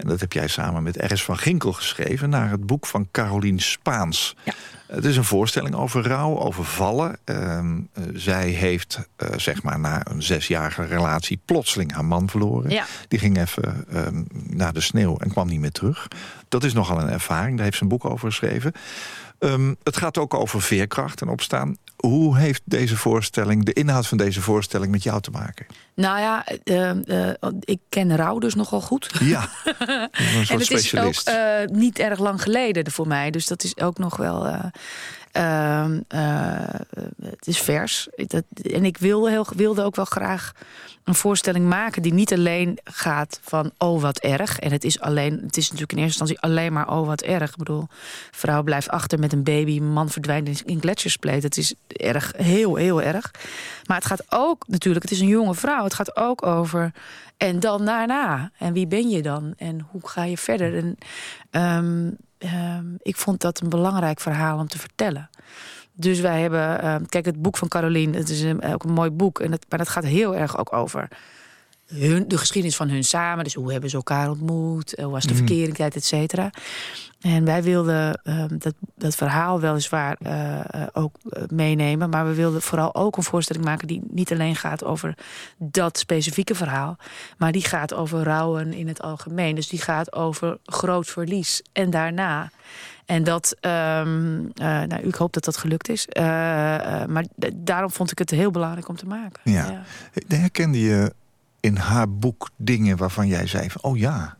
En 0.00 0.08
dat 0.08 0.20
heb 0.20 0.32
jij 0.32 0.48
samen 0.48 0.82
met 0.82 0.96
R.S. 0.96 1.24
van 1.24 1.38
Ginkel 1.38 1.72
geschreven... 1.72 2.30
naar 2.30 2.50
het 2.50 2.66
boek 2.66 2.86
van 2.86 3.08
Carolien 3.10 3.58
Spaans. 3.58 4.36
Ja. 4.44 4.52
Het 4.86 5.04
is 5.04 5.16
een 5.16 5.24
voorstelling 5.24 5.74
over 5.74 6.06
rouw, 6.06 6.38
over 6.38 6.64
vallen. 6.64 7.18
Ehm, 7.24 7.78
eh, 7.92 8.02
zij 8.14 8.48
heeft, 8.48 8.98
eh, 9.16 9.28
zeg 9.36 9.62
maar, 9.62 9.80
na 9.80 10.06
een 10.10 10.22
zesjarige 10.22 10.84
relatie... 10.84 11.40
plotseling 11.44 11.92
haar 11.92 12.04
man 12.04 12.28
verloren. 12.28 12.70
Ja. 12.70 12.84
Die 13.08 13.18
ging 13.18 13.38
even 13.38 13.84
ehm, 13.92 14.22
naar 14.32 14.72
de 14.72 14.80
sneeuw 14.80 15.16
en 15.16 15.30
kwam 15.30 15.48
niet 15.48 15.60
meer 15.60 15.72
terug. 15.72 16.08
Dat 16.48 16.64
is 16.64 16.72
nogal 16.72 17.00
een 17.00 17.10
ervaring, 17.10 17.54
daar 17.54 17.64
heeft 17.64 17.76
ze 17.76 17.82
een 17.82 17.88
boek 17.88 18.04
over 18.04 18.28
geschreven. 18.28 18.72
Ehm, 19.40 19.74
het 19.82 19.96
gaat 19.96 20.18
ook 20.18 20.34
over 20.34 20.62
veerkracht 20.62 21.20
en 21.20 21.28
opstaan. 21.28 21.76
Hoe 21.96 22.38
heeft 22.38 22.62
deze 22.64 22.96
voorstelling, 22.96 23.64
de 23.64 23.72
inhoud 23.72 24.06
van 24.06 24.18
deze 24.18 24.40
voorstelling... 24.40 24.90
met 24.90 25.02
jou 25.02 25.20
te 25.20 25.30
maken? 25.30 25.66
Nou 25.94 26.18
ja, 26.18 26.44
eh, 26.64 26.90
eh, 27.30 27.36
ik 27.60 27.78
ken 27.88 28.16
rouw 28.16 28.38
dus 28.38 28.54
nogal 28.54 28.80
goed. 28.80 29.10
Ja, 29.20 29.40
een 29.64 30.46
soort 30.46 30.50
En 30.50 30.56
het 30.56 30.66
specialist. 30.66 31.28
is 31.28 31.34
ook 31.34 31.40
eh, 31.40 31.76
niet 31.76 31.98
erg 31.98 32.18
lang 32.18 32.42
geleden 32.42 32.90
voor 32.90 33.06
mij. 33.06 33.30
Dus 33.30 33.46
dat 33.46 33.64
is 33.64 33.76
ook 33.76 33.98
nog 33.98 34.16
wel. 34.16 34.70
Eh, 35.32 35.80
ehm, 35.80 36.00
eh, 36.08 36.80
het 37.22 37.46
is 37.46 37.60
vers. 37.60 38.08
Dat, 38.16 38.44
en 38.72 38.84
ik 38.84 38.98
wilde, 38.98 39.30
heel, 39.30 39.46
wilde 39.56 39.82
ook 39.82 39.96
wel 39.96 40.04
graag 40.04 40.52
een 41.04 41.14
voorstelling 41.14 41.68
maken 41.68 42.02
die 42.02 42.12
niet 42.12 42.32
alleen 42.32 42.78
gaat 42.84 43.40
van 43.42 43.72
oh 43.78 44.02
wat 44.02 44.18
erg. 44.18 44.58
En 44.58 44.72
het 44.72 44.84
is 44.84 45.00
alleen, 45.00 45.40
het 45.42 45.56
is 45.56 45.64
natuurlijk 45.64 45.92
in 45.92 45.98
eerste 46.04 46.20
instantie 46.20 46.40
alleen 46.50 46.72
maar 46.72 46.88
oh 46.88 47.06
wat 47.06 47.22
erg. 47.22 47.50
Ik 47.50 47.56
bedoel, 47.56 47.86
vrouw 48.30 48.62
blijft 48.62 48.88
achter 48.88 49.18
met 49.18 49.32
een 49.32 49.42
baby, 49.42 49.80
man 49.80 50.08
verdwijnt 50.08 50.48
in- 50.48 50.56
in 50.64 50.80
gletsjerspleet. 50.80 51.42
Het 51.42 51.56
is 51.56 51.74
erg, 51.86 52.32
heel, 52.36 52.74
heel 52.74 53.02
erg. 53.02 53.30
Maar 53.86 53.96
het 53.96 54.06
gaat 54.06 54.24
ook 54.28 54.64
natuurlijk, 54.68 55.04
het 55.04 55.12
is 55.12 55.20
een 55.20 55.26
jonge 55.26 55.54
vrouw. 55.54 55.84
Het 55.84 55.94
gaat 55.94 56.16
ook 56.16 56.46
over 56.46 56.92
en 57.36 57.60
dan 57.60 57.84
daarna. 57.84 58.50
En 58.58 58.72
wie 58.72 58.86
ben 58.86 59.08
je 59.08 59.22
dan? 59.22 59.54
En 59.56 59.86
hoe 59.90 60.08
ga 60.08 60.24
je 60.24 60.38
verder? 60.38 60.76
En 60.76 60.96
ehm, 61.50 62.10
ehm, 62.40 62.86
ik 62.98 63.16
vond 63.16 63.40
dat 63.40 63.60
een 63.60 63.68
belangrijk 63.68 64.20
verhaal 64.20 64.58
om 64.58 64.68
te 64.68 64.78
vertellen. 64.78 65.30
Dus 65.92 66.20
wij 66.20 66.40
hebben, 66.40 66.80
ehm, 66.80 67.04
kijk, 67.04 67.24
het 67.24 67.42
boek 67.42 67.56
van 67.56 67.68
Caroline, 67.68 68.16
het 68.16 68.28
is 68.28 68.44
ook 68.72 68.84
een 68.84 68.92
mooi 68.92 69.10
boek. 69.10 69.40
En 69.40 69.52
het, 69.52 69.66
maar 69.68 69.78
dat 69.78 69.88
gaat 69.88 70.04
heel 70.04 70.36
erg 70.36 70.58
ook 70.58 70.72
over 70.72 71.08
hun, 71.94 72.28
de 72.28 72.38
geschiedenis 72.38 72.76
van 72.76 72.88
hun 72.88 73.04
samen. 73.04 73.44
Dus 73.44 73.54
hoe 73.54 73.72
hebben 73.72 73.90
ze 73.90 73.96
elkaar 73.96 74.30
ontmoet? 74.30 74.94
eh, 74.94 75.04
Hoe 75.04 75.12
was 75.12 75.24
de 75.24 75.34
verkeringstijd, 75.34 75.96
et 75.96 76.04
cetera. 76.04 76.50
En 77.20 77.44
wij 77.44 77.62
wilden 77.62 78.20
ehm, 78.24 78.58
dat, 78.58 78.74
dat 78.96 79.14
verhaal 79.14 79.60
weliswaar 79.60 80.16
eh, 80.22 80.60
ook 80.92 81.16
eh, 81.28 81.42
meenemen. 81.48 82.10
Maar 82.10 82.26
we 82.26 82.34
wilden 82.34 82.62
vooral 82.62 82.94
ook 82.94 83.16
een 83.16 83.22
voorstelling 83.22 83.64
maken 83.64 83.86
die 83.88 84.02
niet 84.10 84.32
alleen 84.32 84.56
gaat 84.56 84.84
over 84.84 85.14
dat 85.58 85.98
specifieke 85.98 86.54
verhaal. 86.54 86.96
Maar 87.38 87.52
die 87.52 87.64
gaat 87.64 87.94
over 87.94 88.22
rouwen 88.22 88.72
in 88.72 88.88
het 88.88 89.02
algemeen. 89.02 89.54
Dus 89.54 89.68
die 89.68 89.80
gaat 89.80 90.12
over 90.12 90.58
groot 90.64 91.06
verlies. 91.06 91.62
En 91.72 91.90
daarna. 91.90 92.50
En 93.06 93.24
dat, 93.24 93.56
ehm, 93.60 94.38
eh, 94.54 94.66
nou, 94.82 95.02
ik 95.02 95.14
hoop 95.14 95.32
dat 95.32 95.44
dat 95.44 95.56
gelukt 95.56 95.88
is. 95.88 96.06
Maar 97.08 97.24
daarom 97.54 97.90
vond 97.90 98.10
ik 98.10 98.18
het 98.18 98.30
heel 98.30 98.50
belangrijk 98.50 98.88
om 98.88 98.96
te 98.96 99.06
maken. 99.06 99.40
Ja. 99.44 99.82
Herkende 100.28 100.80
je 100.80 101.12
in 101.60 101.76
haar 101.76 102.10
boek 102.10 102.50
dingen 102.56 102.96
waarvan 102.96 103.26
jij 103.28 103.46
zei... 103.46 103.70
Van, 103.70 103.82
oh 103.82 103.98
ja, 103.98 104.36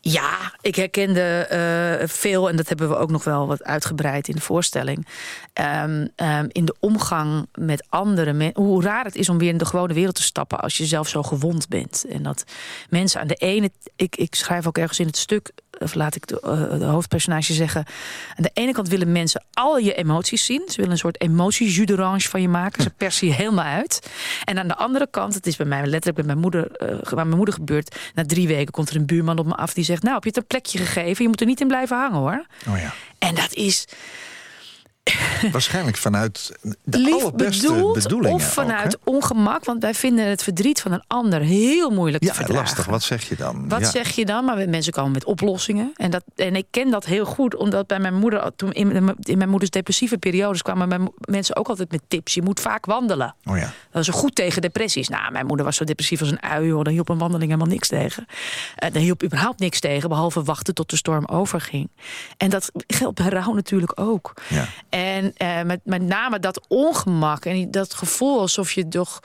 Ja, 0.00 0.52
ik 0.60 0.74
herkende 0.74 1.20
eh, 1.20 2.08
veel, 2.08 2.48
en 2.48 2.56
dat 2.56 2.68
hebben 2.68 2.88
we 2.88 2.96
ook 2.96 3.10
nog 3.10 3.24
wel 3.24 3.46
wat 3.46 3.64
uitgebreid 3.64 4.28
in 4.28 4.34
de 4.34 4.40
voorstelling. 4.40 5.06
Ehm, 5.52 6.06
ehm, 6.14 6.46
in 6.48 6.64
de 6.64 6.76
omgang 6.80 7.46
met 7.52 7.86
andere 7.88 8.32
mensen. 8.32 8.62
Hoe 8.62 8.82
raar 8.82 9.04
het 9.04 9.16
is 9.16 9.28
om 9.28 9.38
weer 9.38 9.48
in 9.48 9.58
de 9.58 9.66
gewone 9.66 9.94
wereld 9.94 10.14
te 10.14 10.22
stappen 10.22 10.60
als 10.60 10.76
je 10.76 10.86
zelf 10.86 11.08
zo 11.08 11.22
gewond 11.22 11.68
bent. 11.68 12.04
En 12.08 12.22
dat 12.22 12.44
mensen 12.88 13.20
aan 13.20 13.26
de 13.26 13.34
ene. 13.34 13.70
Ik, 13.96 14.16
ik 14.16 14.34
schrijf 14.34 14.66
ook 14.66 14.78
ergens 14.78 14.98
in 14.98 15.06
het 15.06 15.16
stuk, 15.16 15.50
of 15.78 15.94
laat 15.94 16.14
ik 16.14 16.26
de, 16.26 16.40
eh, 16.40 16.78
de 16.78 16.84
hoofdpersonage 16.84 17.52
zeggen. 17.52 17.84
Aan 18.36 18.42
de 18.42 18.50
ene 18.52 18.72
kant 18.72 18.88
willen 18.88 19.12
mensen 19.12 19.44
al 19.52 19.78
je 19.78 19.94
emoties 19.94 20.44
zien. 20.44 20.62
Ze 20.66 20.76
willen 20.76 20.90
een 20.90 20.98
soort 20.98 21.86
d'orange 21.86 22.28
van 22.28 22.40
je 22.40 22.48
maken. 22.48 22.82
Ze 22.82 22.90
persen 23.02 23.26
je 23.26 23.32
helemaal 23.32 23.64
uit. 23.64 24.10
En 24.44 24.58
aan 24.58 24.68
de 24.68 24.76
andere 24.76 25.08
kant, 25.10 25.34
het 25.34 25.46
is 25.46 25.56
bij 25.56 25.66
mij 25.66 25.80
letterlijk 25.80 26.16
bij 26.16 26.24
mijn 26.24 26.38
moeder, 26.38 26.70
eh, 26.70 27.12
bij 27.14 27.24
mijn 27.24 27.36
moeder 27.36 27.54
gebeurd. 27.54 27.96
Na 28.14 28.24
drie 28.24 28.46
weken 28.46 28.72
komt 28.72 28.90
er 28.90 28.96
een 28.96 29.06
buurman 29.06 29.38
op 29.38 29.46
me 29.46 29.54
af 29.54 29.74
die 29.74 29.84
zegt: 29.84 30.02
Nou, 30.02 30.14
heb 30.14 30.22
je 30.22 30.28
het 30.28 30.38
een 30.38 30.46
plekje 30.46 30.78
gegeven? 30.78 31.22
Je 31.22 31.28
moet 31.28 31.40
er 31.40 31.46
niet 31.46 31.60
in 31.60 31.68
blijven 31.68 31.96
hangen 31.96 32.18
hoor. 32.18 32.46
oh 32.68 32.78
ja. 32.78 32.94
En 33.18 33.34
dat 33.34 33.54
is 33.54 33.86
Waarschijnlijk 35.52 35.96
vanuit 35.96 36.52
de 36.84 36.98
lief 36.98 37.22
allerbeste 37.22 37.72
bedoeld 37.72 38.02
bedoelingen. 38.02 38.34
of 38.36 38.52
vanuit 38.52 38.96
ook, 38.96 39.14
ongemak. 39.14 39.64
Want 39.64 39.82
wij 39.82 39.94
vinden 39.94 40.26
het 40.26 40.42
verdriet 40.42 40.80
van 40.80 40.92
een 40.92 41.02
ander 41.06 41.40
heel 41.40 41.90
moeilijk 41.90 42.24
hè? 42.24 42.30
te 42.30 42.34
Ja, 42.36 42.44
verdragen. 42.44 42.64
lastig. 42.66 42.86
Wat 42.86 43.02
zeg 43.02 43.28
je 43.28 43.36
dan? 43.36 43.68
Wat 43.68 43.80
ja. 43.80 43.90
zeg 43.90 44.08
je 44.10 44.24
dan? 44.24 44.44
Maar 44.44 44.68
mensen 44.68 44.92
komen 44.92 45.12
met 45.12 45.24
oplossingen. 45.24 45.92
En, 45.96 46.10
dat, 46.10 46.24
en 46.36 46.56
ik 46.56 46.66
ken 46.70 46.90
dat 46.90 47.04
heel 47.04 47.24
goed, 47.24 47.56
omdat 47.56 47.86
bij 47.86 47.98
mijn 47.98 48.14
moeder, 48.14 48.50
toen 48.56 48.72
in, 48.72 49.04
mijn- 49.04 49.16
in 49.22 49.38
mijn 49.38 49.50
moeders 49.50 49.70
depressieve 49.70 50.18
periodes, 50.18 50.62
kwamen 50.62 50.88
mijn 50.88 51.08
mensen 51.18 51.56
ook 51.56 51.68
altijd 51.68 51.90
met 51.90 52.02
tips. 52.08 52.34
Je 52.34 52.42
moet 52.42 52.60
vaak 52.60 52.86
wandelen. 52.86 53.34
Oh 53.44 53.56
ja. 53.58 53.72
Dat 53.90 54.02
is 54.02 54.08
goed 54.08 54.34
tegen 54.34 54.62
depressies. 54.62 55.08
Nou, 55.08 55.32
mijn 55.32 55.46
moeder 55.46 55.66
was 55.66 55.76
zo 55.76 55.84
depressief 55.84 56.20
als 56.20 56.30
een 56.30 56.42
ui, 56.42 56.70
hoor. 56.72 56.84
Daar 56.84 56.92
hielp 56.92 57.08
een 57.08 57.18
wandeling 57.18 57.50
helemaal 57.50 57.72
niks 57.72 57.88
tegen. 57.88 58.26
Uh, 58.28 58.90
daar 58.92 59.02
hielp 59.02 59.22
überhaupt 59.24 59.58
niks 59.60 59.80
tegen, 59.80 60.08
behalve 60.08 60.42
wachten 60.42 60.74
tot 60.74 60.90
de 60.90 60.96
storm 60.96 61.24
overging. 61.26 61.88
En 62.36 62.50
dat 62.50 62.70
geldt 62.86 63.14
bij 63.22 63.28
rouw 63.28 63.52
natuurlijk 63.52 63.92
ook. 64.00 64.32
Ja. 64.48 64.64
En 64.88 64.97
eh, 65.36 65.62
met, 65.62 65.80
met 65.84 66.02
name 66.02 66.38
dat 66.38 66.66
ongemak 66.68 67.44
en 67.44 67.70
dat 67.70 67.94
gevoel 67.94 68.40
alsof 68.40 68.72
je 68.72 68.88
toch 68.88 69.20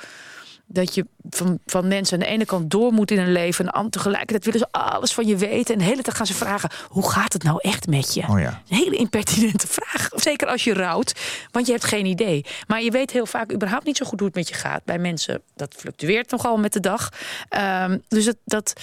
dat 0.65 0.95
je 0.95 1.05
van, 1.29 1.59
van 1.65 1.87
mensen 1.87 2.13
aan 2.13 2.25
de 2.25 2.31
ene 2.31 2.45
kant 2.45 2.71
door 2.71 2.93
moet 2.93 3.11
in 3.11 3.19
een 3.19 3.31
leven... 3.31 3.69
en 3.69 3.89
tegelijkertijd 3.89 4.45
willen 4.45 4.59
ze 4.59 4.79
alles 4.79 5.13
van 5.13 5.27
je 5.27 5.37
weten... 5.37 5.73
en 5.73 5.79
de 5.79 5.85
hele 5.85 6.01
tijd 6.01 6.15
gaan 6.15 6.25
ze 6.25 6.33
vragen, 6.33 6.69
hoe 6.87 7.11
gaat 7.11 7.33
het 7.33 7.43
nou 7.43 7.57
echt 7.61 7.87
met 7.87 8.13
je? 8.13 8.23
Oh 8.29 8.39
ja. 8.39 8.61
Een 8.69 8.77
hele 8.77 8.95
impertinente 8.95 9.67
vraag. 9.67 10.09
Zeker 10.15 10.47
als 10.47 10.63
je 10.63 10.73
rouwt, 10.73 11.13
want 11.51 11.65
je 11.65 11.71
hebt 11.71 11.85
geen 11.85 12.05
idee. 12.05 12.45
Maar 12.67 12.81
je 12.81 12.91
weet 12.91 13.11
heel 13.11 13.25
vaak 13.25 13.53
überhaupt 13.53 13.85
niet 13.85 13.97
zo 13.97 14.05
goed 14.05 14.19
hoe 14.19 14.27
het 14.27 14.37
met 14.37 14.47
je 14.47 14.55
gaat. 14.55 14.83
Bij 14.83 14.99
mensen, 14.99 15.41
dat 15.55 15.73
fluctueert 15.77 16.31
nogal 16.31 16.57
met 16.57 16.73
de 16.73 16.79
dag. 16.79 17.09
Ehm, 17.49 17.97
dus 18.07 18.25
dat... 18.25 18.37
dat 18.45 18.73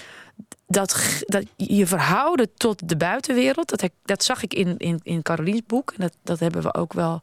dat, 0.71 1.23
dat 1.27 1.45
je 1.57 1.87
verhouden 1.87 2.51
tot 2.57 2.89
de 2.89 2.97
buitenwereld, 2.97 3.69
dat, 3.69 3.91
dat 4.05 4.25
zag 4.25 4.43
ik 4.43 4.55
in, 4.55 4.77
in, 4.77 5.01
in 5.03 5.23
Caroliens 5.23 5.63
boek. 5.67 5.91
En 5.91 5.97
dat, 6.01 6.17
dat 6.23 6.39
hebben 6.39 6.63
we 6.63 6.75
ook 6.75 6.93
wel 6.93 7.21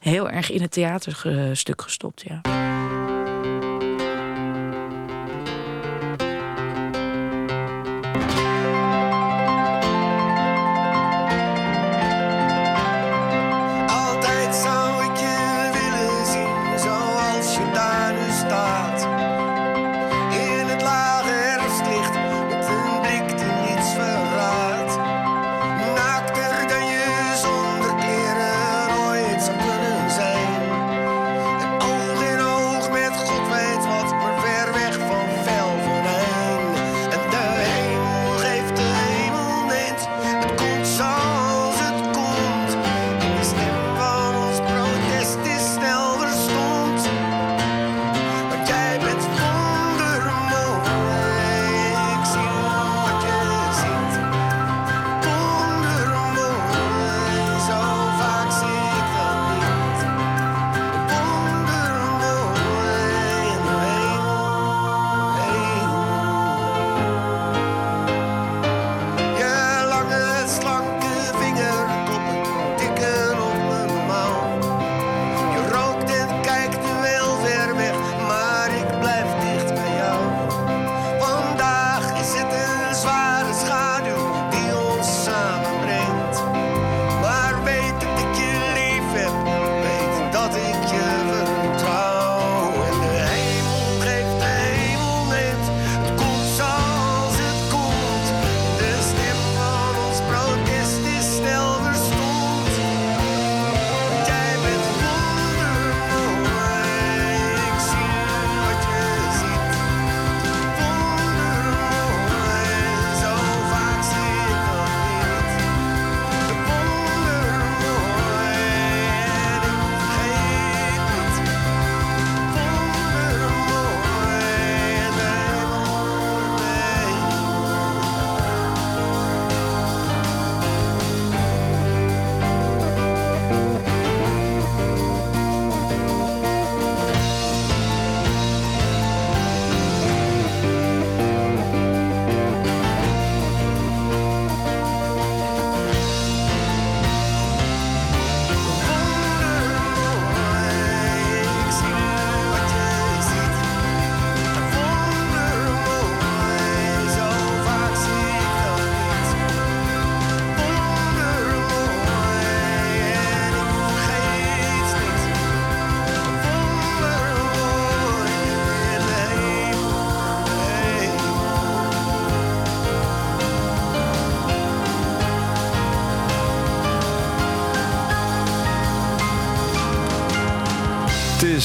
heel 0.00 0.30
erg 0.30 0.50
in 0.50 0.62
het 0.62 0.70
theaterstuk 0.70 1.82
gestopt. 1.82 2.22
Ja. 2.26 2.69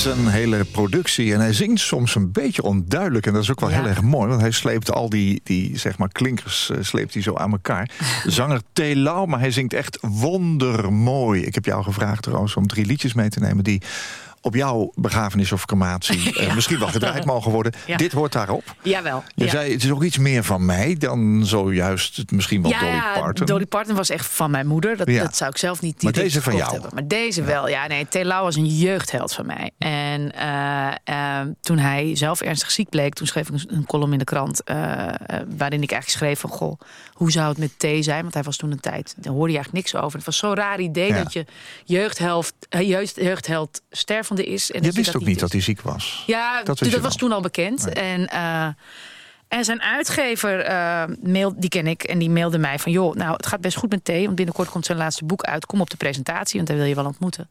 Een 0.05 0.27
hele 0.27 0.63
productie 0.65 1.33
en 1.33 1.39
hij 1.39 1.53
zingt 1.53 1.79
soms 1.81 2.15
een 2.15 2.31
beetje 2.31 2.63
onduidelijk. 2.63 3.25
En 3.25 3.33
dat 3.33 3.43
is 3.43 3.51
ook 3.51 3.59
wel 3.59 3.69
Ja. 3.69 3.75
heel 3.75 3.87
erg 3.87 4.01
mooi, 4.01 4.27
want 4.29 4.41
hij 4.41 4.51
sleept 4.51 4.91
al 4.91 5.09
die, 5.09 5.41
die 5.43 5.77
zeg 5.77 5.97
maar, 5.97 6.09
klinkers 6.11 6.69
eh, 6.69 6.77
sleept 6.81 7.13
hij 7.13 7.23
zo 7.23 7.35
aan 7.35 7.51
elkaar. 7.51 7.89
Zanger 8.25 8.61
T. 8.73 8.79
Lau, 8.93 9.27
maar 9.27 9.39
hij 9.39 9.51
zingt 9.51 9.73
echt 9.73 9.97
wondermooi. 10.01 11.41
Ik 11.41 11.55
heb 11.55 11.65
jou 11.65 11.83
gevraagd 11.83 12.21
trouwens 12.23 12.55
om 12.55 12.67
drie 12.67 12.85
liedjes 12.85 13.13
mee 13.13 13.29
te 13.29 13.39
nemen... 13.39 13.63
die 13.63 13.81
op 14.45 14.55
jouw 14.55 14.91
begrafenis 14.95 15.51
of 15.51 15.65
crematie 15.65 16.33
eh, 16.39 16.55
misschien 16.55 16.79
wel 16.79 16.87
gedraaid 16.87 17.25
mogen 17.33 17.51
worden. 17.51 17.73
Ja. 17.85 17.97
Dit 17.97 18.11
hoort 18.11 18.31
daarop. 18.31 18.75
Jawel. 18.81 19.23
Je 19.35 19.45
ja. 19.45 19.49
zei, 19.49 19.71
het 19.71 19.83
is 19.83 19.91
ook 19.91 20.03
iets 20.03 20.17
meer 20.17 20.43
van 20.43 20.65
mij 20.65 20.95
dan 20.97 21.45
zojuist 21.45 22.17
het 22.17 22.31
misschien 22.31 22.61
wel 22.61 22.71
Dolly 22.71 22.85
ja, 22.85 23.13
Parton. 23.19 23.45
Dolly 23.45 23.65
Parton 23.65 23.95
was 23.95 24.09
echt 24.09 24.25
van 24.25 24.51
mijn 24.51 24.67
moeder. 24.67 24.97
Dat, 24.97 25.09
Ja. 25.09 25.23
dat 25.23 25.35
zou 25.35 25.49
ik 25.49 25.57
zelf 25.57 25.81
niet 25.81 26.03
Maar 26.03 26.11
deze 26.11 26.41
van 26.41 26.55
jou? 26.55 26.71
Hebben. 26.71 26.89
Maar 26.93 27.07
deze 27.07 27.43
wel. 27.43 27.69
Ja, 27.69 27.87
nee, 27.87 28.07
Telau 28.07 28.43
was 28.43 28.55
een 28.55 28.65
jeugdheld 28.65 29.33
van 29.33 29.45
mij. 29.45 29.71
En 29.77 30.31
eh, 30.31 31.39
eh, 31.39 31.47
toen 31.61 31.77
hij 31.77 32.15
zelf 32.15 32.41
ernstig 32.41 32.71
ziek 32.71 32.89
bleek, 32.89 33.13
toen 33.13 33.27
schreef 33.27 33.49
ik 33.49 33.63
een, 33.67 33.85
column 33.85 34.11
in 34.11 34.19
de 34.19 34.23
krant. 34.23 34.61
waarin 35.57 35.81
ik 35.81 35.91
eigenlijk 35.91 36.09
schreef 36.09 36.39
van, 36.39 36.49
goh, 36.49 36.79
hoe 37.13 37.31
zou 37.31 37.49
het 37.49 37.57
met 37.57 37.79
thee 37.79 38.01
zijn? 38.01 38.21
Want 38.21 38.33
hij 38.33 38.43
was 38.43 38.57
toen 38.57 38.71
een 38.71 38.79
tijd, 38.79 39.15
daar 39.17 39.33
hoorde 39.33 39.51
je 39.51 39.57
eigenlijk 39.57 39.85
niks 39.85 40.03
over. 40.03 40.17
Het 40.17 40.25
was 40.25 40.37
zo'n 40.37 40.55
raar 40.55 40.79
idee 40.79 41.13
dat 41.13 41.33
je 41.33 41.45
jeugdheld, 41.85 42.53
eh, 42.69 42.89
jeugd, 42.89 43.17
is. 44.43 44.71
En 44.71 44.83
Je 44.83 44.91
wist 44.91 45.15
ook 45.15 45.25
niet 45.25 45.35
is. 45.35 45.41
dat 45.41 45.51
hij 45.51 45.61
ziek 45.61 45.81
was. 45.81 46.23
Ja, 46.25 46.63
Dat 46.63 46.77
dat, 46.77 46.89
was 46.91 47.01
wel. 47.01 47.11
toen 47.11 47.31
al 47.31 47.41
bekend. 47.41 47.89
En, 47.93 48.27
eh, 48.27 48.67
en 49.47 49.65
zijn 49.65 49.81
uitgever, 49.81 50.59
eh, 50.59 51.03
mail, 51.23 51.53
die 51.57 51.69
ken 51.69 51.87
ik, 51.87 52.03
en 52.03 52.19
die 52.19 52.29
mailde 52.29 52.57
mij 52.57 52.79
van... 52.79 52.91
joh, 52.91 53.15
nou, 53.15 53.31
het 53.33 53.45
gaat 53.45 53.61
best 53.61 53.77
goed 53.77 53.89
met 53.89 54.05
Thee, 54.05 54.23
want 54.23 54.35
binnenkort 54.35 54.69
komt 54.69 54.85
zijn 54.85 54.97
laatste 54.97 55.25
boek 55.25 55.43
uit. 55.43 55.65
Kom 55.65 55.81
op 55.81 55.89
de 55.89 55.97
presentatie, 55.97 56.55
want 56.55 56.67
hij 56.67 56.77
wil 56.77 56.87
je 56.87 56.95
wel 56.95 57.05
ontmoeten. 57.05 57.49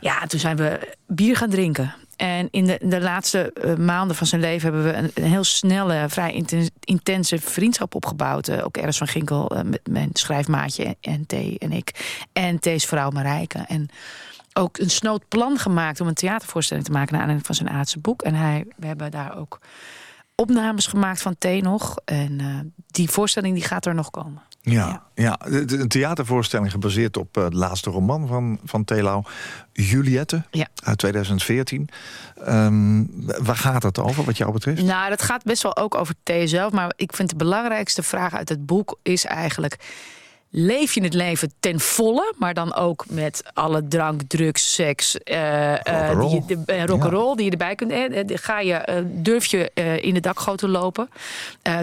Ja, 0.00 0.26
toen 0.26 0.40
zijn 0.40 0.56
we 0.56 0.94
bier 1.06 1.36
gaan 1.36 1.50
drinken. 1.50 1.94
En 2.16 2.48
in 2.50 2.66
de, 2.66 2.80
de 2.82 3.00
laatste 3.00 3.52
eh, 3.52 3.74
maanden 3.74 4.16
van 4.16 4.26
zijn 4.26 4.40
leven 4.40 4.62
hebben 4.72 4.92
we 4.92 4.98
een, 4.98 5.10
een 5.14 5.30
heel 5.30 5.44
snelle, 5.44 6.04
vrij 6.08 6.32
inten- 6.32 6.70
intense 6.84 7.38
vriendschap 7.38 7.94
opgebouwd. 7.94 8.62
Ook 8.62 8.76
Eris 8.76 8.96
van 8.98 9.06
Ginkel, 9.06 9.52
met 9.64 9.80
mijn 9.90 10.10
schrijfmaatje 10.12 10.96
en 11.00 11.26
T 11.26 11.32
en 11.58 11.72
ik. 11.72 12.18
En 12.32 12.58
T's 12.58 12.84
vrouw 12.86 13.10
Marijke. 13.10 13.58
En 13.68 13.88
ook 14.52 14.78
een 14.78 14.90
snood 14.90 15.28
plan 15.28 15.58
gemaakt 15.58 16.00
om 16.00 16.06
een 16.06 16.14
theatervoorstelling 16.14 16.86
te 16.86 16.92
maken 16.92 17.12
naar 17.12 17.20
aanleiding 17.20 17.46
van 17.46 17.54
zijn 17.54 17.76
aardse 17.76 17.98
boek. 17.98 18.22
En 18.22 18.34
hij, 18.34 18.66
we 18.76 18.86
hebben 18.86 19.10
daar 19.10 19.38
ook 19.38 19.58
opnames 20.34 20.86
gemaakt 20.86 21.22
van 21.22 21.34
T 21.38 21.44
nog. 21.44 21.96
En 22.04 22.40
eh, 22.40 22.46
die 22.86 23.10
voorstelling 23.10 23.54
die 23.54 23.64
gaat 23.64 23.86
er 23.86 23.94
nog 23.94 24.10
komen. 24.10 24.42
Ja, 24.62 25.02
ja. 25.14 25.38
een 25.44 25.88
theatervoorstelling 25.88 26.70
gebaseerd 26.70 27.16
op 27.16 27.36
eh, 27.36 27.48
de 27.48 27.56
laatste 27.56 27.90
roman 27.90 28.26
van, 28.26 28.60
van 28.64 28.84
Telau, 28.84 29.24
Juliette, 29.72 30.44
Ja. 30.50 30.68
uit 30.84 30.98
2014. 30.98 31.88
Ehm, 32.44 33.04
waar 33.44 33.56
gaat 33.56 33.82
het 33.82 33.98
over, 33.98 34.24
wat 34.24 34.36
jou 34.36 34.52
betreft? 34.52 34.82
Nou, 34.82 35.08
dat 35.08 35.22
gaat 35.22 35.42
best 35.42 35.62
wel 35.62 35.76
ook 35.76 35.94
over 35.94 36.14
T 36.22 36.32
zelf. 36.44 36.72
Maar 36.72 36.92
ik 36.96 37.14
vind 37.14 37.28
de 37.28 37.36
belangrijkste 37.36 38.02
vraag 38.02 38.34
uit 38.34 38.48
het 38.48 38.66
boek 38.66 38.98
is 39.02 39.24
eigenlijk... 39.24 39.76
Leef 40.52 40.94
je 40.94 41.02
het 41.02 41.14
leven 41.14 41.52
ten 41.60 41.80
volle, 41.80 42.34
maar 42.38 42.54
dan 42.54 42.74
ook 42.74 43.04
met 43.08 43.42
alle 43.54 43.88
drank, 43.88 44.22
drugs, 44.26 44.74
seks, 44.74 45.18
eh, 45.18 45.74
Rock'n'roll. 45.76 46.42
die 46.46 46.56
eh, 46.66 46.84
rock'n'roll 46.84 47.36
die 47.36 47.44
je 47.44 47.50
erbij 47.50 47.74
kunt. 47.74 47.90
eh, 47.90 48.24
Ga 48.38 48.60
je, 48.60 49.04
durf 49.06 49.46
je 49.46 49.70
in 50.00 50.14
de 50.14 50.20
dakgoten 50.20 50.68
lopen? 50.68 51.08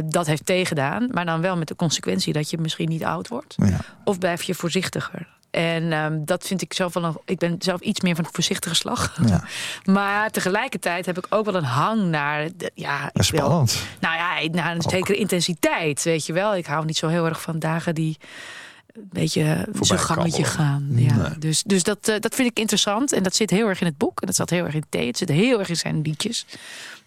Dat 0.05 0.25
heeft 0.27 0.45
tegengedaan, 0.45 1.07
maar 1.11 1.25
dan 1.25 1.41
wel 1.41 1.57
met 1.57 1.67
de 1.67 1.75
consequentie 1.75 2.33
dat 2.33 2.49
je 2.49 2.57
misschien 2.57 2.89
niet 2.89 3.03
oud 3.03 3.27
wordt. 3.27 3.55
Ja. 3.57 3.79
Of 4.03 4.19
blijf 4.19 4.43
je 4.43 4.53
voorzichtiger? 4.55 5.27
En 5.57 5.91
ehm, 5.91 6.19
dat 6.25 6.47
vind 6.47 6.61
ik 6.61 6.73
zelf 6.73 6.93
wel 6.93 7.03
een. 7.03 7.17
Ik 7.25 7.37
ben 7.37 7.55
zelf 7.59 7.81
iets 7.81 8.01
meer 8.01 8.15
van 8.15 8.25
een 8.25 8.29
voorzichtige 8.33 8.75
slag. 8.75 9.17
Ja. 9.27 9.43
Maar 9.93 10.29
tegelijkertijd 10.31 11.05
heb 11.05 11.17
ik 11.17 11.25
ook 11.29 11.45
wel 11.45 11.55
een 11.55 11.63
hang 11.63 12.01
naar. 12.01 12.47
De, 12.57 12.71
ja, 12.73 13.09
wil- 13.13 13.23
Spannend. 13.23 13.83
nou 13.99 14.15
ja, 14.15 14.49
naar 14.51 14.75
een 14.75 14.81
zekere 14.81 15.17
intensiteit, 15.17 16.03
weet 16.03 16.25
je 16.25 16.33
wel. 16.33 16.55
Ik 16.55 16.65
hou 16.65 16.85
niet 16.85 16.97
zo 16.97 17.07
heel 17.07 17.25
erg 17.25 17.41
van 17.41 17.59
dagen 17.59 17.95
die 17.95 18.17
een 18.93 19.09
beetje 19.11 19.67
zijn 19.81 19.99
gangetje 19.99 20.43
gaan. 20.43 20.87
Ja. 20.95 21.15
Nee. 21.15 21.37
Dus, 21.39 21.63
dus 21.63 21.83
dat, 21.83 22.07
eh, 22.07 22.19
dat 22.19 22.35
vind 22.35 22.49
ik 22.49 22.59
interessant. 22.59 23.11
En 23.11 23.23
dat 23.23 23.35
zit 23.35 23.49
heel 23.49 23.67
erg 23.67 23.79
in 23.81 23.87
het 23.87 23.97
boek. 23.97 24.21
En 24.21 24.27
dat 24.27 24.35
zat 24.35 24.49
heel 24.49 24.65
erg 24.65 24.73
in 24.73 24.85
thee. 24.89 25.07
Het 25.07 25.17
zit 25.17 25.29
heel 25.29 25.59
erg 25.59 25.69
in 25.69 25.75
zijn 25.77 26.01
liedjes. 26.01 26.45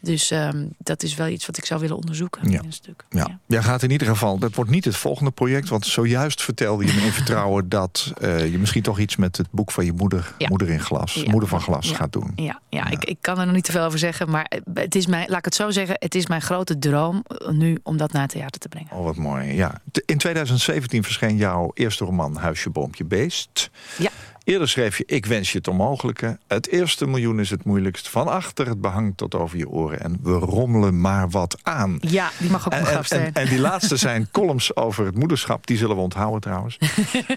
Dus 0.00 0.30
ehm, 0.30 0.64
dat 0.78 1.02
is 1.02 1.14
wel 1.14 1.26
iets 1.28 1.46
wat 1.46 1.56
ik 1.58 1.64
zou 1.64 1.80
willen 1.80 1.96
onderzoeken 1.96 2.50
Ja. 2.50 2.58
in 2.58 2.64
een 2.66 2.72
stuk. 2.72 3.04
Ja. 3.10 3.38
Jij 3.46 3.62
gaat 3.62 3.82
in 3.82 3.90
ieder 3.90 4.06
geval, 4.06 4.38
dat 4.38 4.54
wordt 4.54 4.70
niet 4.70 4.84
het 4.84 4.96
volgende 4.96 5.30
project... 5.30 5.68
want 5.68 5.86
zojuist 5.86 6.42
vertelde 6.42 6.86
je 6.86 6.92
me 6.92 7.00
in 7.00 7.12
vertrouwen... 7.12 7.68
dat 7.78 8.12
eh, 8.20 8.50
je 8.50 8.58
misschien 8.58 8.82
toch 8.82 8.98
iets 8.98 9.16
met 9.16 9.36
het 9.36 9.46
boek 9.50 9.70
van 9.72 9.84
je 9.84 9.92
moeder, 9.92 10.34
Ja. 10.38 10.48
Moeder 10.48 10.68
in 10.68 10.80
Glas... 10.80 11.14
Ja. 11.14 11.30
Moeder 11.30 11.48
van 11.48 11.60
Glas 11.60 11.88
Ja. 11.88 11.94
gaat 11.96 12.12
doen. 12.12 12.32
Ja, 12.36 12.60
ja, 12.68 12.90
Ik, 12.90 13.04
ik 13.04 13.16
kan 13.20 13.38
er 13.38 13.44
nog 13.46 13.54
niet 13.54 13.64
te 13.64 13.72
veel 13.72 13.84
over 13.84 13.98
zeggen. 13.98 14.30
Maar 14.30 14.52
het 14.74 14.94
is 14.94 15.06
mijn, 15.06 15.28
laat 15.28 15.38
ik 15.38 15.44
het 15.44 15.54
zo 15.54 15.70
zeggen, 15.70 15.96
het 15.98 16.14
is 16.14 16.26
mijn 16.26 16.42
grote 16.42 16.78
droom 16.78 17.24
nu 17.50 17.78
om 17.82 17.96
dat 17.96 18.12
naar 18.12 18.22
het 18.22 18.30
theater 18.30 18.60
te 18.60 18.68
brengen. 18.68 18.90
Oh, 18.92 19.04
wat 19.04 19.16
mooi. 19.16 19.52
Ja. 19.54 19.80
In 20.04 20.18
2017 20.18 21.02
verscheen 21.02 21.36
jouw 21.36 21.70
eerste 21.74 22.04
roman 22.04 22.36
Huisje, 22.36 22.70
Boompje, 22.70 23.04
Beest. 23.04 23.70
Ja. 23.98 24.10
Eerder 24.44 24.68
schreef 24.68 24.98
je 24.98 25.04
Ik 25.06 25.26
wens 25.26 25.52
je 25.52 25.58
het 25.58 25.68
onmogelijke. 25.68 26.38
Het 26.46 26.68
eerste 26.68 27.06
miljoen 27.06 27.40
is 27.40 27.50
het 27.50 27.64
moeilijkst. 27.64 28.08
Van 28.08 28.28
achter 28.28 28.66
het 28.66 28.80
behang 28.80 29.12
tot 29.16 29.34
over 29.34 29.58
je 29.58 29.68
oren. 29.68 30.00
En 30.00 30.18
we 30.22 30.32
rommelen 30.32 31.00
maar 31.00 31.30
wat 31.30 31.58
aan. 31.62 31.98
Ja, 32.00 32.30
die 32.38 32.50
mag 32.50 32.66
ook 32.66 32.72
En, 32.72 32.78
nog 32.78 32.88
en, 32.88 32.94
graf 32.94 33.06
zijn. 33.06 33.20
en, 33.20 33.34
en 33.34 33.48
die 33.48 33.58
laatste 33.58 33.96
zijn 33.96 34.28
columns 34.30 34.76
over 34.76 35.04
het 35.06 35.14
moederschap. 35.14 35.66
Die 35.66 35.76
zullen 35.76 35.96
we 35.96 36.02
onthouden 36.02 36.40
trouwens. 36.40 36.78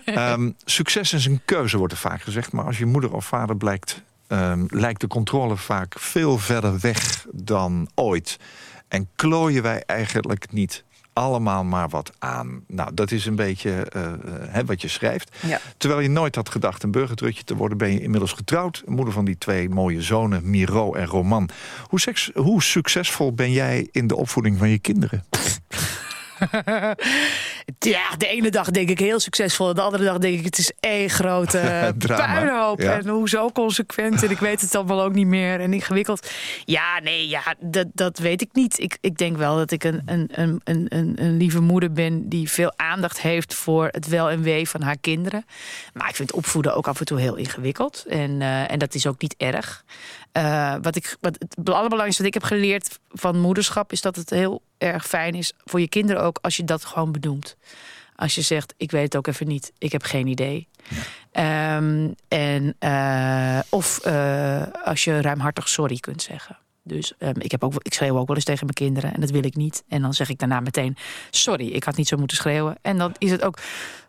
Ehm, 0.05 0.51
succes 0.65 1.13
is 1.13 1.25
een 1.25 1.41
keuze, 1.45 1.77
wordt 1.77 1.93
er 1.93 1.99
vaak 1.99 2.21
gezegd. 2.21 2.51
Maar 2.51 2.65
als 2.65 2.77
je 2.77 2.85
moeder 2.85 3.13
of 3.13 3.25
vader 3.25 3.57
blijkt... 3.57 4.01
ehm, 4.27 4.65
lijkt 4.67 5.01
de 5.01 5.07
controle 5.07 5.57
vaak 5.57 5.99
veel 5.99 6.37
verder 6.37 6.79
weg 6.79 7.25
dan 7.31 7.89
ooit. 7.95 8.39
En 8.87 9.07
klooien 9.15 9.63
wij 9.63 9.83
eigenlijk 9.85 10.51
niet 10.51 10.83
allemaal 11.13 11.63
maar 11.63 11.89
wat 11.89 12.11
aan. 12.19 12.63
Nou, 12.67 12.93
dat 12.93 13.11
is 13.11 13.25
een 13.25 13.35
beetje 13.35 13.71
eh, 13.71 14.05
eh, 14.05 14.13
hè, 14.47 14.65
wat 14.65 14.81
je 14.81 14.87
schrijft. 14.87 15.37
Ja. 15.47 15.59
Terwijl 15.77 16.01
je 16.01 16.09
nooit 16.09 16.35
had 16.35 16.49
gedacht 16.49 16.83
een 16.83 16.91
burgertrutje 16.91 17.43
te 17.43 17.55
worden... 17.55 17.77
ben 17.77 17.91
je 17.93 18.01
inmiddels 18.01 18.31
getrouwd. 18.31 18.83
Moeder 18.85 19.13
van 19.13 19.25
die 19.25 19.37
twee 19.37 19.69
mooie 19.69 20.01
zonen, 20.01 20.49
Miro 20.49 20.93
en 20.93 21.05
Roman. 21.05 21.49
Hoe, 21.87 21.99
seks, 21.99 22.31
hoe 22.33 22.63
succesvol 22.63 23.33
ben 23.33 23.51
jij 23.51 23.87
in 23.91 24.07
de 24.07 24.15
opvoeding 24.15 24.57
van 24.57 24.69
je 24.69 24.79
kinderen? 24.79 25.23
Ja, 27.79 28.15
de 28.17 28.27
ene 28.27 28.51
dag 28.51 28.71
denk 28.71 28.89
ik 28.89 28.99
heel 28.99 29.19
succesvol. 29.19 29.73
De 29.73 29.81
andere 29.81 30.03
dag 30.03 30.17
denk 30.17 30.39
ik 30.39 30.45
het 30.45 30.57
is 30.57 30.71
één 30.79 31.09
grote 31.09 31.93
puinhoop. 31.97 32.81
ja. 32.81 32.97
En 32.97 33.07
hoezo 33.07 33.49
consequent. 33.49 34.23
En 34.23 34.29
ik 34.29 34.39
weet 34.39 34.61
het 34.61 34.75
allemaal 34.75 35.01
ook 35.01 35.13
niet 35.13 35.27
meer. 35.27 35.59
En 35.59 35.73
ingewikkeld. 35.73 36.29
Ja, 36.65 36.99
nee, 36.99 37.27
ja, 37.27 37.55
dat, 37.59 37.87
dat 37.93 38.17
weet 38.17 38.41
ik 38.41 38.49
niet. 38.53 38.79
Ik, 38.79 38.97
ik 39.01 39.17
denk 39.17 39.37
wel 39.37 39.55
dat 39.55 39.71
ik 39.71 39.83
een, 39.83 40.01
een, 40.05 40.29
een, 40.33 40.59
een, 40.63 41.13
een, 41.15 41.37
lieve 41.37 41.59
moeder 41.59 41.91
ben... 41.91 42.29
die 42.29 42.49
veel 42.49 42.73
aandacht 42.75 43.21
heeft 43.21 43.53
voor 43.53 43.87
het 43.91 44.07
wel 44.07 44.29
en 44.29 44.41
wee 44.41 44.69
van 44.69 44.81
haar 44.81 44.97
kinderen. 45.01 45.45
Maar 45.93 46.09
ik 46.09 46.15
vind 46.15 46.31
opvoeden 46.31 46.75
ook 46.75 46.87
af 46.87 46.99
en 46.99 47.05
toe 47.05 47.19
heel 47.19 47.35
ingewikkeld. 47.35 48.05
En, 48.07 48.41
eh, 48.41 48.71
en 48.71 48.79
dat 48.79 48.93
is 48.93 49.07
ook 49.07 49.21
niet 49.21 49.35
erg. 49.37 49.83
Eh, 50.31 50.75
wat 50.81 50.95
ik, 50.95 51.17
wat 51.21 51.33
het 51.39 51.69
allerbelangrijkste 51.69 52.23
wat 52.23 52.35
ik 52.35 52.41
heb 52.41 52.51
geleerd 52.51 52.99
van 53.09 53.39
moederschap... 53.39 53.91
is 53.91 54.01
dat 54.01 54.15
het 54.15 54.29
heel 54.29 54.61
erg 54.77 55.07
fijn 55.07 55.33
is 55.35 55.53
voor 55.65 55.79
je 55.79 55.89
kinderen 55.89 56.23
ook... 56.23 56.39
als 56.41 56.57
je 56.57 56.63
dat 56.63 56.85
gewoon 56.85 57.11
Als 58.15 58.35
je 58.35 58.41
zegt, 58.41 58.73
ik 58.77 58.91
weet 58.91 59.03
het 59.03 59.15
ook 59.15 59.27
even 59.27 59.47
niet, 59.47 59.71
ik 59.77 59.91
heb 59.91 60.03
geen 60.03 60.27
idee. 60.27 60.67
Ehm, 61.31 62.11
en, 62.27 62.75
eh, 62.79 63.59
of 63.69 63.99
eh, 63.99 64.63
als 64.83 65.03
je 65.03 65.21
ruimhartig 65.21 65.69
sorry 65.69 65.97
kunt 65.97 66.21
zeggen. 66.21 66.57
Dus 66.83 67.13
ehm, 67.17 67.39
ik, 67.39 67.51
heb 67.51 67.63
ook, 67.63 67.73
ik 67.77 67.93
schreeuw 67.93 68.17
ook 68.17 68.27
wel 68.27 68.35
eens 68.35 68.45
tegen 68.45 68.65
mijn 68.65 68.77
kinderen 68.77 69.13
en 69.13 69.21
dat 69.21 69.29
wil 69.29 69.43
ik 69.43 69.55
niet. 69.55 69.83
En 69.87 70.01
dan 70.01 70.13
zeg 70.13 70.29
ik 70.29 70.39
daarna 70.39 70.59
meteen, 70.59 70.97
sorry, 71.29 71.67
ik 71.67 71.83
had 71.83 71.95
niet 71.95 72.07
zo 72.07 72.17
moeten 72.17 72.37
schreeuwen. 72.37 72.77
En 72.81 72.97
dan 72.97 73.15
is 73.17 73.31
het 73.31 73.43
ook 73.43 73.57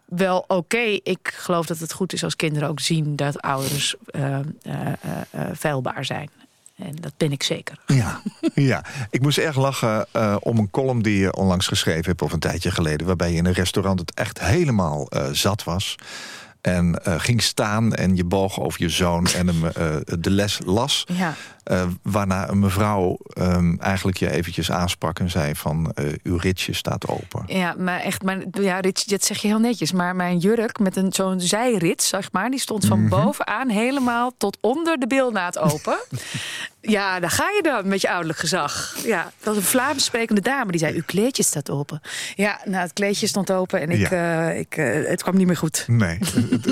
wel 0.04 0.44
oké. 0.46 0.98
Ik 1.02 1.32
geloof 1.36 1.66
dat 1.66 1.78
het 1.78 1.92
goed 1.92 2.12
is 2.12 2.24
als 2.24 2.36
kinderen 2.36 2.68
ook 2.68 2.80
zien 2.80 3.16
dat 3.16 3.40
ouders 3.40 3.94
ehm, 4.06 4.48
eh, 4.62 4.92
feilbaar 5.56 6.04
zijn. 6.04 6.30
En 6.76 6.94
dat 7.00 7.12
ben 7.16 7.32
ik 7.32 7.42
zeker. 7.42 7.78
Ja, 7.94 8.20
ja. 8.54 8.84
ik 9.10 9.20
moest 9.20 9.38
erg 9.38 9.56
lachen 9.56 10.06
eh, 10.12 10.36
om 10.40 10.58
een 10.58 10.70
column 10.70 11.02
die 11.02 11.18
je 11.18 11.34
onlangs 11.34 11.66
geschreven 11.66 12.04
hebt... 12.04 12.22
of 12.22 12.32
een 12.32 12.38
tijdje 12.38 12.70
geleden, 12.70 13.06
waarbij 13.06 13.30
je 13.30 13.36
in 13.36 13.46
een 13.46 13.52
restaurant 13.52 14.00
het 14.00 14.14
echt 14.14 14.40
helemaal 14.40 15.08
eh, 15.08 15.28
zat 15.32 15.64
was... 15.64 15.94
En 16.60 17.04
eh, 17.04 17.14
ging 17.20 17.42
staan 17.42 17.94
en 17.94 18.16
je 18.16 18.24
boog 18.24 18.60
over 18.60 18.82
je 18.82 18.88
zoon 18.88 19.26
en 19.26 19.46
hem 19.46 19.60
de 20.20 20.30
les 20.30 20.60
las. 20.64 21.04
Ja. 21.06 21.34
Eh, 21.64 21.82
waarna 22.02 22.48
een 22.48 22.58
mevrouw 22.58 23.16
ehm, 23.28 23.76
eigenlijk 23.78 24.16
je 24.16 24.30
eventjes 24.30 24.70
aansprak 24.70 25.18
en 25.18 25.30
zei 25.30 25.54
van... 25.54 25.92
eh, 25.94 26.04
uw 26.22 26.36
ritje 26.36 26.72
staat 26.72 27.08
open. 27.08 27.42
Ja, 27.46 27.74
maar 27.78 28.00
echt, 28.00 28.22
mijn, 28.22 28.48
ja, 28.50 28.80
Rits, 28.80 29.04
dat 29.04 29.24
zeg 29.24 29.38
je 29.38 29.48
heel 29.48 29.58
netjes. 29.58 29.92
Maar 29.92 30.16
mijn 30.16 30.38
jurk 30.38 30.78
met 30.78 30.96
een 30.96 31.12
zo'n 31.12 31.40
zijrits, 31.40 32.08
zeg 32.08 32.32
maar, 32.32 32.50
die 32.50 32.60
stond 32.60 32.84
van 32.86 33.08
bovenaan 33.08 33.68
helemaal 33.68 34.32
tot 34.38 34.58
onder 34.60 34.98
de 34.98 35.06
bilnaad 35.06 35.58
open. 35.58 35.96
ja, 36.80 37.20
daar 37.20 37.30
ga 37.30 37.44
je 37.44 37.62
dan 37.62 37.88
met 37.88 38.00
je 38.00 38.08
ouderlijk 38.08 38.38
gezag. 38.38 38.96
Ja, 39.04 39.22
dat 39.22 39.44
was 39.44 39.56
een 39.56 39.62
Vlaams 39.62 40.04
sprekende 40.04 40.40
dame 40.40 40.70
die 40.70 40.80
zei: 40.80 40.94
Uw 40.94 41.02
kleedje 41.06 41.42
staat 41.42 41.70
open. 41.70 42.00
Ja, 42.34 42.60
nou, 42.64 42.82
het 42.82 42.92
kleedje 42.92 43.26
stond 43.26 43.50
open 43.50 43.80
en 43.80 43.90
ik, 43.90 44.08
Ja. 44.10 44.48
eh, 44.50 44.58
ik, 44.58 44.74
het 45.08 45.22
kwam 45.22 45.36
niet 45.36 45.46
meer 45.46 45.56
goed. 45.56 45.84
Nee, 45.88 46.18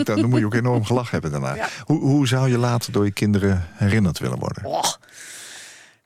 dan 0.04 0.28
moet 0.28 0.38
je 0.38 0.44
ook 0.46 0.54
enorm 0.54 0.84
gelachen 0.84 1.10
hebben 1.12 1.30
daarna. 1.30 1.54
Ja. 1.62 1.68
Hoe, 1.84 2.00
hoe 2.00 2.26
zou 2.28 2.48
je 2.50 2.58
later 2.58 2.92
door 2.92 3.04
je 3.04 3.10
kinderen 3.10 3.68
herinnerd 3.74 4.18
willen 4.18 4.38
worden? 4.38 4.62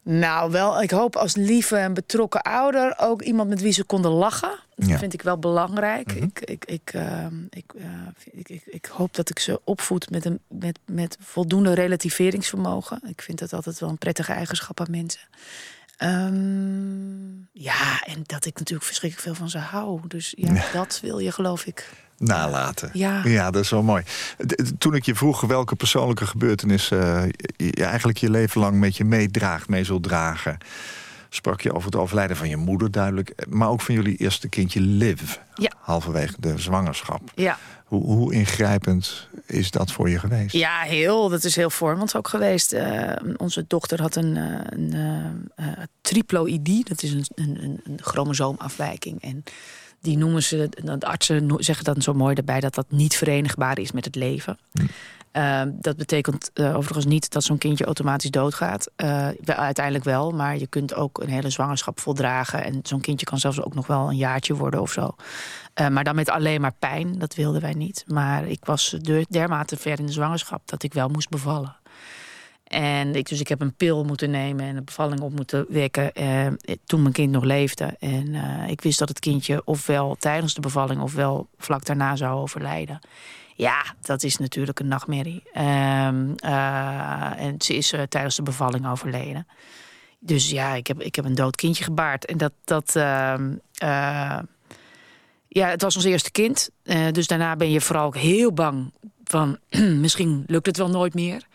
Nou, 0.02 0.50
wel, 0.50 0.82
ik 0.82 0.90
hoop 0.90 1.16
als 1.16 1.34
lieve 1.36 1.76
en 1.76 1.94
betrokken 1.94 2.42
ouder 2.42 2.94
ook 2.98 3.22
iemand 3.22 3.48
met 3.48 3.60
wie 3.60 3.72
ze 3.72 3.84
konden 3.84 4.10
lachen. 4.10 4.58
Dat 4.74 4.88
Ja. 4.88 4.98
vind 4.98 5.12
ik 5.12 5.22
wel 5.22 5.38
belangrijk. 5.38 6.06
Mhm. 6.14 6.22
ik, 6.24 6.40
ik, 6.40 6.64
ik, 6.64 6.90
ehm, 6.92 7.34
ik, 7.50 7.72
eh, 7.76 7.84
ik, 8.32 8.48
ik, 8.48 8.62
ik 8.66 8.86
hoop 8.86 9.14
dat 9.14 9.30
ik 9.30 9.38
ze 9.38 9.60
opvoed 9.64 10.10
met, 10.10 10.24
een, 10.24 10.40
met, 10.48 10.78
met 10.84 11.16
voldoende 11.20 11.72
relativeringsvermogen. 11.74 13.00
Ik 13.06 13.22
vind 13.22 13.38
dat 13.38 13.52
altijd 13.52 13.78
wel 13.80 13.88
een 13.88 13.98
prettige 13.98 14.32
eigenschap 14.32 14.80
aan 14.80 14.90
mensen. 14.90 15.20
Ehm, 15.96 17.36
ja, 17.52 18.02
en 18.04 18.22
dat 18.26 18.44
ik 18.44 18.58
natuurlijk 18.58 18.86
verschrikkelijk 18.86 19.28
veel 19.28 19.34
van 19.34 19.50
ze 19.50 19.58
hou. 19.58 20.00
Dus 20.08 20.32
ja, 20.36 20.52
Ja. 20.54 20.64
dat 20.72 20.98
wil 21.02 21.18
je, 21.18 21.32
geloof 21.32 21.64
ik. 21.66 21.90
Nalaten. 22.18 22.90
Ja. 22.92 23.20
ja, 23.24 23.50
dat 23.50 23.62
is 23.62 23.70
wel 23.70 23.82
mooi. 23.82 24.02
Toen 24.78 24.94
ik 24.94 25.04
je 25.04 25.14
vroeg 25.14 25.40
welke 25.40 25.74
persoonlijke 25.76 26.26
gebeurtenis 26.26 26.90
eh, 26.90 27.22
je 27.56 27.84
eigenlijk 27.84 28.18
je 28.18 28.30
leven 28.30 28.60
lang 28.60 28.78
met 28.78 28.96
je 28.96 29.04
meedraagt, 29.04 29.68
mee 29.68 29.84
zult 29.84 30.02
dragen, 30.02 30.58
sprak 31.28 31.60
je 31.60 31.72
over 31.72 31.84
het 31.90 31.96
overlijden 32.00 32.36
van 32.36 32.48
je 32.48 32.56
moeder 32.56 32.90
duidelijk, 32.90 33.46
maar 33.48 33.68
ook 33.68 33.80
van 33.80 33.94
jullie 33.94 34.16
eerste 34.16 34.48
kindje 34.48 34.80
Liv, 34.80 35.20
Ja. 35.54 35.70
halverwege 35.78 36.34
de 36.38 36.58
zwangerschap. 36.58 37.20
Ja. 37.34 37.58
Hoe, 37.84 38.02
hoe 38.04 38.34
ingrijpend 38.34 39.28
is 39.46 39.70
dat 39.70 39.92
voor 39.92 40.10
je 40.10 40.18
geweest? 40.18 40.52
Ja, 40.52 40.80
heel. 40.80 41.28
Dat 41.28 41.44
is 41.44 41.56
heel 41.56 41.70
vormend 41.70 42.16
ook 42.16 42.28
geweest. 42.28 42.72
Eh, 42.72 43.12
onze 43.36 43.64
dochter 43.68 44.00
had 44.00 44.16
een, 44.16 44.36
eh, 44.36 44.60
een 44.66 44.94
triploïdie. 46.00 46.84
Dat 46.84 47.02
is 47.02 47.12
een, 47.12 47.24
een, 47.34 47.58
een- 47.62 47.80
een 47.84 47.98
chromosoomafwijking. 48.02 49.22
En 49.22 49.44
die 50.06 50.18
noemen 50.18 50.42
ze, 50.42 50.68
de 50.82 51.06
artsen 51.06 51.54
zeggen 51.58 51.84
dan 51.84 52.02
zo 52.02 52.14
mooi 52.14 52.34
daarbij... 52.34 52.60
dat 52.60 52.74
dat 52.74 52.86
niet 52.88 53.16
verenigbaar 53.16 53.78
is 53.78 53.92
met 53.92 54.04
het 54.04 54.14
leven. 54.14 54.58
Eh, 55.32 55.62
dat 55.72 55.96
betekent 55.96 56.50
eh, 56.54 56.76
overigens 56.76 57.04
niet 57.06 57.32
dat 57.32 57.44
zo'n 57.44 57.58
kindje 57.58 57.84
automatisch 57.84 58.30
doodgaat. 58.30 58.90
Wel- 58.96 59.56
uiteindelijk 59.56 60.04
wel, 60.04 60.30
maar 60.30 60.58
je 60.58 60.66
kunt 60.66 60.94
ook 60.94 61.20
een 61.22 61.28
hele 61.28 61.50
zwangerschap 61.50 62.00
voldragen. 62.00 62.64
En 62.64 62.80
zo'n 62.82 63.00
kindje 63.00 63.26
kan 63.26 63.38
zelfs 63.38 63.62
ook 63.62 63.74
nog 63.74 63.86
wel 63.86 64.08
een 64.08 64.16
jaartje 64.16 64.54
worden 64.54 64.80
of 64.80 64.92
zo. 64.92 65.14
Eh, 65.74 65.88
maar 65.88 66.04
dan 66.04 66.14
met 66.14 66.30
alleen 66.30 66.60
maar 66.60 66.74
pijn, 66.78 67.18
dat 67.18 67.34
wilden 67.34 67.60
wij 67.60 67.72
niet. 67.72 68.04
Maar 68.06 68.46
ik 68.46 68.64
was 68.64 68.96
de- 69.00 69.26
dermate 69.28 69.76
ver 69.76 69.98
in 69.98 70.06
de 70.06 70.12
zwangerschap 70.12 70.62
dat 70.64 70.82
ik 70.82 70.92
wel 70.94 71.08
moest 71.08 71.28
bevallen. 71.28 71.76
En 72.66 73.14
ik, 73.14 73.28
dus 73.28 73.40
ik 73.40 73.48
heb 73.48 73.60
een 73.60 73.74
pil 73.74 74.04
moeten 74.04 74.30
nemen 74.30 74.64
en 74.64 74.76
een 74.76 74.84
bevalling 74.84 75.20
op 75.20 75.32
moeten 75.32 75.66
wekken 75.68 76.12
eh, 76.12 76.46
toen 76.84 77.02
mijn 77.02 77.14
kind 77.14 77.32
nog 77.32 77.44
leefde. 77.44 77.96
En 77.98 78.34
eh, 78.34 78.70
ik 78.70 78.80
wist 78.80 78.98
dat 78.98 79.08
het 79.08 79.18
kindje 79.18 79.62
ofwel 79.64 80.16
tijdens 80.18 80.54
de 80.54 80.60
bevalling 80.60 81.00
ofwel 81.00 81.48
vlak 81.58 81.84
daarna 81.84 82.16
zou 82.16 82.40
overlijden. 82.40 83.00
Ja, 83.56 83.84
dat 84.00 84.22
is 84.22 84.36
natuurlijk 84.36 84.80
een 84.80 84.88
nachtmerrie. 84.88 85.42
Ehm, 85.52 86.32
eh, 86.36 87.40
en 87.40 87.54
ze 87.58 87.76
is 87.76 87.92
eh, 87.92 88.02
tijdens 88.02 88.36
de 88.36 88.42
bevalling 88.42 88.88
overleden. 88.88 89.46
Dus 90.18 90.50
ja, 90.50 90.74
ik 90.74 90.86
heb, 90.86 91.00
ik 91.00 91.14
heb 91.14 91.24
een 91.24 91.34
dood 91.34 91.56
kindje 91.56 91.84
gebaard. 91.84 92.24
En 92.24 92.36
dat, 92.36 92.52
dat 92.64 92.96
ehm, 92.96 93.52
eh, 93.74 94.38
ja, 95.48 95.68
het 95.68 95.82
was 95.82 95.96
ons 95.96 96.04
eerste 96.04 96.30
kind. 96.30 96.70
Dus 97.12 97.26
daarna 97.26 97.56
ben 97.56 97.70
je 97.70 97.80
vooral 97.80 98.06
ook 98.06 98.16
heel 98.16 98.52
bang 98.52 98.92
van 99.24 99.58
misschien 100.04 100.44
lukt 100.46 100.66
het 100.66 100.76
wel 100.76 100.90
nooit 100.90 101.14
meer. 101.14 101.46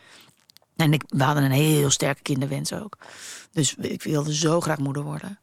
En 0.81 0.93
ik, 0.93 1.03
we 1.07 1.23
hadden 1.23 1.43
een 1.43 1.51
heel 1.51 1.89
sterke 1.89 2.21
kinderwens 2.21 2.73
ook. 2.73 2.97
Dus 3.51 3.75
ik 3.75 4.03
wilde 4.03 4.35
zo 4.35 4.61
graag 4.61 4.77
moeder 4.77 5.03
worden. 5.03 5.39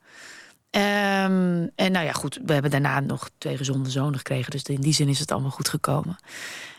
Ehm, 0.71 1.67
en 1.75 1.93
nou 1.93 2.05
ja, 2.05 2.13
goed, 2.13 2.41
we 2.45 2.53
hebben 2.53 2.71
daarna 2.71 3.01
nog 3.01 3.31
twee 3.39 3.57
gezonde 3.57 3.91
zonen 3.91 4.19
gekregen. 4.19 4.51
Dus 4.51 4.63
in 4.63 4.81
die 4.81 4.93
zin 4.93 5.09
is 5.09 5.19
het 5.19 5.33
allemaal 5.33 5.51
goed 5.51 5.69
gekomen. 5.69 6.17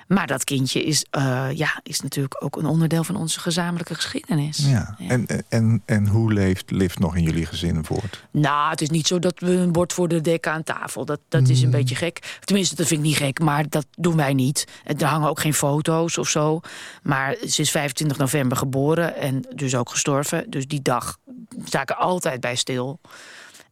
Maar 0.10 0.28
dat 0.28 0.44
kindje 0.44 0.84
is, 0.84 1.06
eh, 1.10 1.48
ja, 1.54 1.80
is 1.84 2.00
natuurlijk 2.00 2.44
ook 2.44 2.56
een 2.56 2.66
onderdeel 2.66 3.04
van 3.04 3.16
onze 3.16 3.40
gezamenlijke 3.40 3.96
geschiedenis. 3.96 4.58
Ja. 4.58 4.96
En, 5.08 5.26
en, 5.50 5.82
en 5.86 6.08
hoe 6.08 6.34
leeft 6.34 6.72
Liv 6.72 6.96
nog 6.96 7.16
in 7.16 7.24
jullie 7.24 7.46
gezin 7.46 7.86
voort? 7.86 8.26
Nou, 8.32 8.70
het 8.70 8.82
is 8.82 8.90
niet 8.90 9.08
zo 9.08 9.20
dat 9.20 9.40
we 9.40 9.52
een 9.52 9.72
bord 9.72 9.94
voor 9.94 10.08
de 10.08 10.22
deken 10.22 10.52
aan 10.52 10.64
tafel. 10.64 11.06
Dat, 11.06 11.20
dat 11.28 11.48
is 11.48 11.62
een 11.62 11.70
beetje 11.70 11.96
gek. 11.96 12.40
Tenminste, 12.44 12.76
dat 12.76 12.88
vind 12.88 13.00
ik 13.00 13.06
niet 13.06 13.18
gek, 13.18 13.40
maar 13.40 13.70
dat 13.70 13.86
doen 13.98 14.16
wij 14.16 14.34
niet. 14.34 14.68
Er 14.84 15.06
hangen 15.06 15.30
ook 15.30 15.40
geen 15.40 15.54
foto's 15.54 16.18
of 16.18 16.30
zo. 16.30 16.60
Maar 17.04 17.36
ze 17.48 17.62
is 17.62 17.72
25 17.72 18.18
november 18.18 18.58
geboren 18.58 19.16
en 19.16 19.46
dus 19.56 19.76
ook 19.76 19.90
gestorven. 19.90 20.50
Dus 20.50 20.68
die 20.68 20.82
dag 20.82 21.18
sta 21.64 21.82
ik 21.82 21.90
er 21.90 21.96
altijd 21.96 22.40
bij 22.40 22.56
stil. 22.56 23.00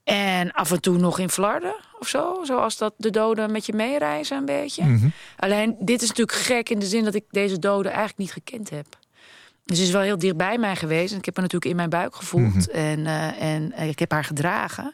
En 0.03 0.51
af 0.51 0.71
en 0.71 0.81
toe 0.81 0.97
nog 0.97 1.19
in 1.19 1.29
Flarden 1.29 1.75
of 1.99 2.07
zo. 2.07 2.39
Zoals 2.43 2.77
dat 2.77 2.93
de 2.97 3.09
doden 3.09 3.51
met 3.51 3.65
je 3.65 3.73
meereizen 3.73 4.37
een 4.37 4.45
beetje. 4.45 5.11
Alleen, 5.37 5.75
dit 5.79 6.01
is 6.01 6.07
natuurlijk 6.07 6.37
gek 6.37 6.69
in 6.69 6.79
de 6.79 6.85
zin 6.85 7.03
dat 7.03 7.15
ik 7.15 7.23
deze 7.31 7.59
doden 7.59 7.91
eigenlijk 7.91 8.19
niet 8.19 8.31
gekend 8.31 8.69
heb. 8.69 8.85
Dus 9.65 9.79
is 9.79 9.91
wel 9.91 10.01
heel 10.01 10.17
dichtbij 10.17 10.57
mij 10.57 10.75
geweest. 10.75 11.11
En 11.11 11.17
ik 11.17 11.25
heb 11.25 11.35
haar 11.35 11.43
natuurlijk 11.43 11.71
in 11.71 11.77
mijn 11.77 11.89
buik 11.89 12.15
gevoeld. 12.15 12.69
En, 12.69 13.05
eh, 13.05 13.41
en 13.41 13.71
eh, 13.71 13.87
ik 13.87 13.99
heb 13.99 14.11
haar 14.11 14.23
gedragen. 14.23 14.93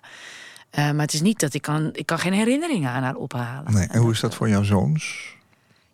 Eh, 0.70 0.92
maar 0.92 1.02
het 1.02 1.14
is 1.14 1.22
niet 1.22 1.40
dat 1.40 1.54
ik 1.54 1.62
kan... 1.62 1.90
Ik 1.92 2.06
kan 2.06 2.20
geen 2.20 2.34
herinneringen 2.34 2.90
aan 2.90 3.04
haar 3.04 3.16
ophalen. 3.16 3.74
Nee. 3.74 3.88
En 3.88 4.00
hoe 4.00 4.12
is 4.12 4.20
dat 4.20 4.36
voor 4.36 4.50
jouw 4.50 4.64
zoons? 4.64 5.36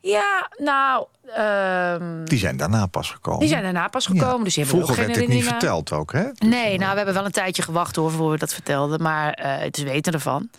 Ja, 0.01 0.49
nou... 0.57 1.05
ehm, 1.35 2.25
Die 2.25 2.39
zijn 2.39 2.57
daarna 2.57 2.85
pas 2.85 3.11
gekomen. 3.11 3.39
die 3.39 3.49
zijn 3.49 3.63
daarna 3.63 3.87
pas 3.87 4.05
gekomen. 4.05 4.37
Ja. 4.37 4.43
Dus 4.43 4.53
die 4.53 4.63
hebben 4.63 4.83
Vroeger 4.83 5.03
ook 5.03 5.09
geen 5.09 5.15
werd 5.15 5.27
dit 5.29 5.37
niet 5.37 5.47
verteld 5.47 5.91
ook, 5.91 6.11
hè? 6.13 6.23
Nee, 6.37 6.77
nou, 6.77 6.91
we 6.91 6.97
hebben 6.97 7.13
wel 7.13 7.25
een 7.25 7.31
tijdje 7.31 7.61
gewacht 7.61 7.95
hoor, 7.95 8.11
voor 8.11 8.31
we 8.31 8.37
dat 8.37 8.53
vertelden. 8.53 9.01
Maar 9.01 9.39
het 9.61 9.77
is 9.77 9.83
weten 9.83 10.13
ervan. 10.13 10.49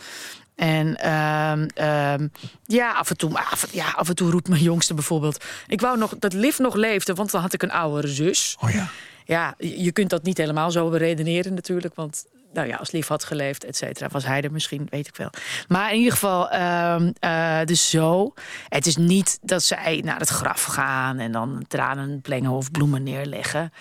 En 0.60 0.96
ehm, 0.96 1.66
ehm, 1.74 2.28
ja, 2.66 2.92
af 2.92 3.10
en, 3.10 3.16
toe, 3.16 3.38
af, 3.38 3.66
ja, 3.72 3.90
af 3.96 4.08
en 4.08 4.14
toe 4.14 4.30
roept 4.30 4.48
mijn 4.48 4.62
jongste 4.62 4.94
bijvoorbeeld... 4.94 5.44
Ik 5.66 5.80
wou 5.80 5.98
nog 5.98 6.14
dat 6.18 6.32
Liv 6.32 6.58
nog 6.58 6.74
leefde, 6.74 7.14
want 7.14 7.30
dan 7.30 7.40
had 7.40 7.52
ik 7.52 7.62
een 7.62 7.70
oudere 7.70 8.08
zus. 8.08 8.56
Oh 8.60 8.70
ja. 8.70 8.88
Ja, 9.24 9.54
je 9.58 9.82
je 9.82 9.92
kunt 9.92 10.10
dat 10.10 10.22
niet 10.22 10.38
helemaal 10.38 10.70
zo 10.70 10.90
beredeneren 10.90 11.54
natuurlijk. 11.54 11.94
Want 11.94 12.24
nou 12.52 12.68
ja, 12.68 12.76
als 12.76 12.90
Liv 12.90 13.08
had 13.08 13.24
geleefd, 13.24 13.64
et 13.64 13.76
cetera, 13.76 14.08
was 14.12 14.24
hij 14.24 14.42
er 14.42 14.52
misschien, 14.52 14.86
weet 14.90 15.06
ik 15.08 15.16
wel. 15.16 15.30
Maar 15.68 15.90
in 15.90 15.96
ieder 15.96 16.12
geval, 16.12 16.50
ehm, 16.50 17.10
eh, 17.18 17.58
dus 17.64 17.90
zo. 17.90 18.32
Het 18.68 18.86
is 18.86 18.96
niet 18.96 19.38
dat 19.42 19.62
zij 19.62 20.00
naar 20.04 20.18
het 20.18 20.28
graf 20.28 20.64
gaan 20.64 21.18
en 21.18 21.32
dan 21.32 21.64
tranen 21.68 22.20
plengen 22.20 22.50
of 22.50 22.70
bloemen 22.70 23.02
neerleggen. 23.02 23.72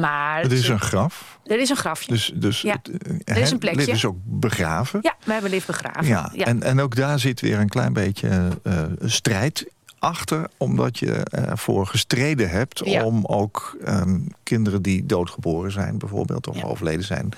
Maar 0.00 0.40
Het 0.42 0.52
is 0.52 0.68
een 0.68 0.80
graf. 0.80 1.38
er 1.44 1.60
is 1.60 1.70
een 1.70 1.76
grafje. 1.76 2.12
Dus, 2.12 2.32
dus 2.34 2.60
Ja, 2.60 2.72
het, 2.82 2.88
eh, 3.24 3.36
er 3.36 3.42
is 3.42 3.50
een 3.50 3.58
plekje. 3.58 3.78
Liv 3.80 3.88
is 3.94 4.04
ook 4.04 4.16
begraven. 4.24 4.98
Ja, 5.02 5.14
we 5.24 5.32
hebben 5.32 5.50
Liv 5.50 5.66
begraven. 5.66 6.06
Ja, 6.06 6.30
Ja. 6.32 6.44
En, 6.44 6.62
en 6.62 6.80
ook 6.80 6.96
daar 6.96 7.18
zit 7.18 7.40
weer 7.40 7.58
een 7.58 7.68
klein 7.68 7.92
beetje 7.92 8.48
eh, 8.62 8.82
strijd 9.04 9.66
achter, 10.04 10.46
omdat 10.56 10.98
je 10.98 11.12
ervoor 11.30 11.86
gestreden 11.86 12.50
hebt 12.50 12.82
Ja. 12.84 13.04
om 13.04 13.24
ook 13.26 13.76
ehm, 13.84 14.20
kinderen 14.42 14.82
die 14.82 15.06
doodgeboren 15.06 15.72
zijn, 15.72 15.98
bijvoorbeeld, 15.98 16.46
of 16.46 16.56
Ja. 16.56 16.62
overleden 16.62 17.04
zijn 17.04 17.28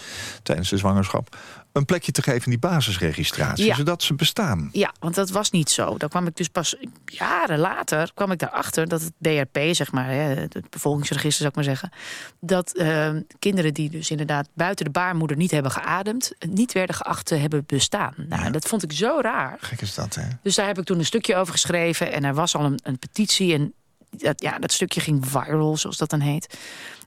tijdens 0.42 0.68
de 0.68 0.76
zwangerschap, 0.76 1.36
een 1.77 1.85
plekje 1.85 2.12
te 2.12 2.22
geven 2.22 2.45
in 2.45 2.51
die 2.51 2.59
basisregistratie, 2.70 3.64
Ja. 3.64 3.74
zodat 3.74 4.03
ze 4.03 4.14
bestaan. 4.14 4.68
Ja, 4.72 4.93
want 4.99 5.14
dat 5.14 5.31
was 5.31 5.51
niet 5.51 5.70
zo. 5.70 5.97
Daar 5.97 6.09
kwam 6.09 6.27
ik 6.27 6.37
dus 6.37 6.49
pas 6.49 6.77
jaren 7.05 7.59
later 7.59 8.11
kwam 8.14 8.31
ik 8.31 8.39
daarachter 8.39 8.89
dat 8.89 9.01
het 9.03 9.12
BRP, 9.18 9.59
zeg 9.74 9.93
maar, 9.93 10.07
hè, 10.07 10.18
het 10.35 10.70
bevolkingsregister 10.70 11.33
zou 11.37 11.49
ik 11.49 11.55
maar 11.55 11.64
zeggen, 11.64 11.91
dat 12.41 12.77
eh, 12.77 13.11
kinderen 13.39 13.74
die 13.74 13.91
dus 13.91 14.11
inderdaad 14.11 14.49
buiten 14.55 14.85
de 14.85 14.91
baarmoeder 14.91 15.37
niet 15.37 15.51
hebben 15.51 15.70
geademd, 15.72 16.33
niet 16.49 16.72
werden 16.72 16.95
geacht 16.97 17.27
te 17.27 17.35
hebben 17.35 17.64
bestaan. 17.66 18.14
Nou, 18.29 18.51
dat 18.51 18.64
vond 18.68 18.83
ik 18.83 18.93
zo 18.93 19.18
raar. 19.20 19.57
Gek 19.61 19.81
is 19.81 19.95
dat, 19.95 20.14
hè? 20.14 20.22
Dus 20.43 20.55
daar 20.55 20.66
heb 20.66 20.79
ik 20.79 20.85
toen 20.85 20.99
een 20.99 21.05
stukje 21.05 21.37
over 21.37 21.53
geschreven 21.53 22.12
en 22.12 22.24
er 22.24 22.35
was 22.35 22.55
al 22.57 22.64
een, 22.64 22.81
een 22.83 22.99
petitie 22.99 23.55
en 23.55 23.72
dat, 24.16 24.40
ja, 24.42 24.58
dat 24.58 24.72
stukje 24.72 25.00
ging 25.00 25.26
viral, 25.26 25.76
zoals 25.76 25.96
dat 25.96 26.10
dan 26.10 26.20
heet. 26.20 26.58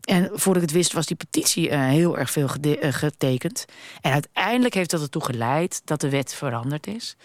En 0.03 0.29
voordat 0.33 0.63
ik 0.63 0.69
het 0.69 0.77
wist, 0.77 0.93
was 0.93 1.05
die 1.05 1.17
petitie 1.17 1.69
eh, 1.69 1.79
heel 1.79 2.17
erg 2.17 2.31
veel 2.31 2.49
eh, 2.61 2.93
getekend. 2.93 3.65
En 4.01 4.11
uiteindelijk 4.11 4.73
heeft 4.73 4.89
dat 4.89 5.01
ertoe 5.01 5.23
geleid 5.23 5.81
dat 5.85 6.01
de 6.01 6.09
wet 6.09 6.33
veranderd 6.33 6.87
is. 6.87 7.15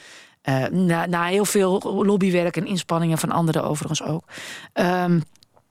Eh, 0.43 0.67
na, 0.67 1.07
na 1.07 1.25
heel 1.25 1.45
veel 1.45 1.79
lobbywerk 2.05 2.57
en 2.57 2.67
inspanningen 2.67 3.19
van 3.19 3.31
anderen 3.31 3.65
overigens 3.65 4.03
ook. 4.03 4.25
Ehm, 4.73 5.21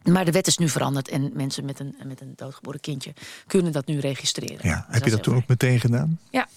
maar 0.03 0.25
de 0.25 0.31
wet 0.31 0.47
is 0.47 0.57
nu 0.57 0.69
veranderd 0.69 1.09
en 1.09 1.31
mensen 1.33 1.65
met 1.65 1.79
een, 1.79 1.95
met 2.05 2.21
een 2.21 2.33
doodgeboren 2.35 2.79
kindje 2.79 3.13
kunnen 3.47 3.71
dat 3.71 3.85
nu 3.85 3.99
registreren. 3.99 4.59
Ja. 4.61 4.85
Dus 4.87 4.95
Heb 4.95 5.03
je 5.03 5.11
dat 5.11 5.23
toen 5.23 5.35
ook 5.35 5.47
meteen 5.47 5.79
gedaan? 5.79 6.19
ja, 6.29 6.47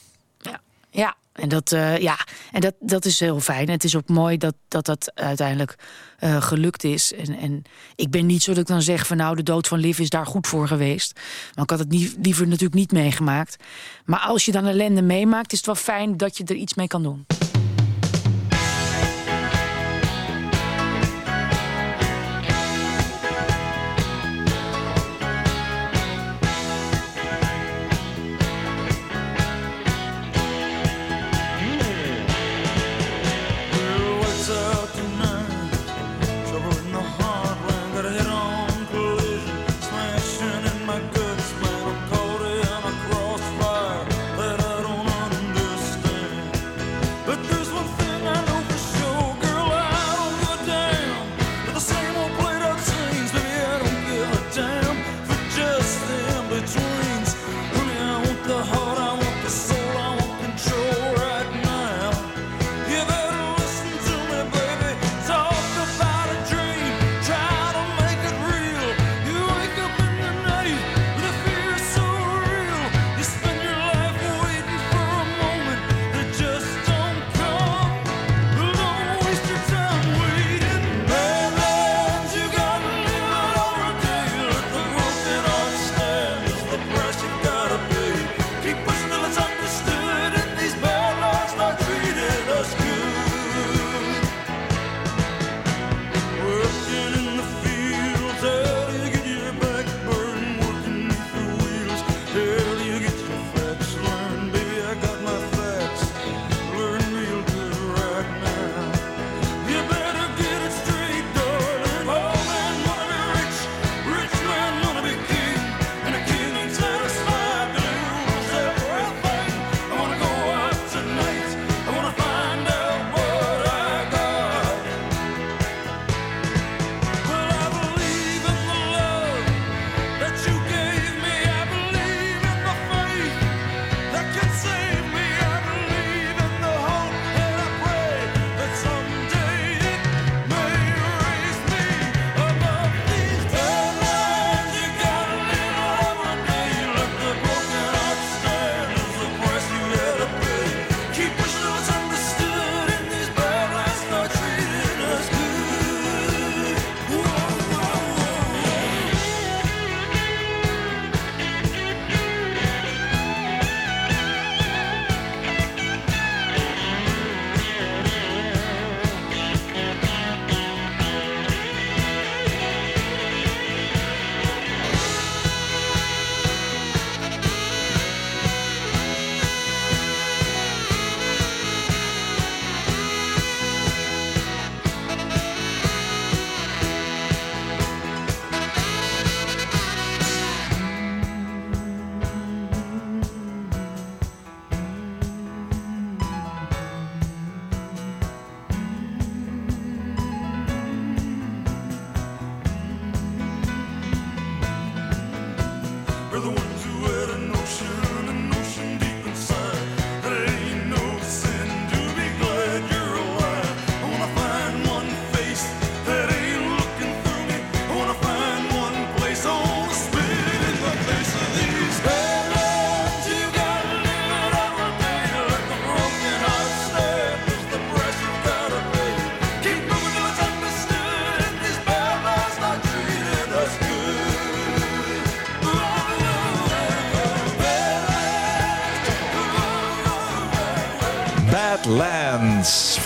ja, 0.40 0.60
ja. 0.90 1.16
En, 1.36 1.48
dat, 1.48 1.72
eh, 1.72 1.98
ja. 1.98 2.18
en 2.52 2.60
dat, 2.60 2.74
dat 2.80 3.04
is 3.04 3.20
heel 3.20 3.40
fijn. 3.40 3.70
Het 3.70 3.84
is 3.84 3.96
ook 3.96 4.08
mooi 4.08 4.36
dat 4.36 4.54
dat, 4.68 4.86
dat 4.86 5.12
uiteindelijk 5.14 5.76
eh, 6.18 6.42
gelukt 6.42 6.84
is. 6.84 7.12
En, 7.12 7.38
en 7.38 7.62
ik 7.94 8.10
ben 8.10 8.26
niet 8.26 8.42
zo 8.42 8.50
dat 8.50 8.60
ik 8.60 8.66
dan 8.66 8.82
zeg 8.82 9.06
van 9.06 9.16
nou, 9.16 9.36
de 9.36 9.42
dood 9.42 9.68
van 9.68 9.78
Liv 9.78 9.98
is 9.98 10.10
daar 10.10 10.26
goed 10.26 10.46
voor 10.46 10.68
geweest. 10.68 11.20
Maar 11.54 11.64
ik 11.64 11.70
had 11.70 11.78
het 11.78 12.16
liever 12.22 12.44
natuurlijk 12.44 12.74
niet 12.74 12.92
meegemaakt. 12.92 13.56
Maar 14.04 14.20
als 14.20 14.44
je 14.44 14.52
dan 14.52 14.66
ellende 14.66 15.02
meemaakt, 15.02 15.52
is 15.52 15.58
het 15.58 15.66
wel 15.66 15.74
fijn 15.74 16.16
dat 16.16 16.36
je 16.36 16.44
er 16.44 16.54
iets 16.54 16.74
mee 16.74 16.86
kan 16.86 17.02
doen. 17.02 17.26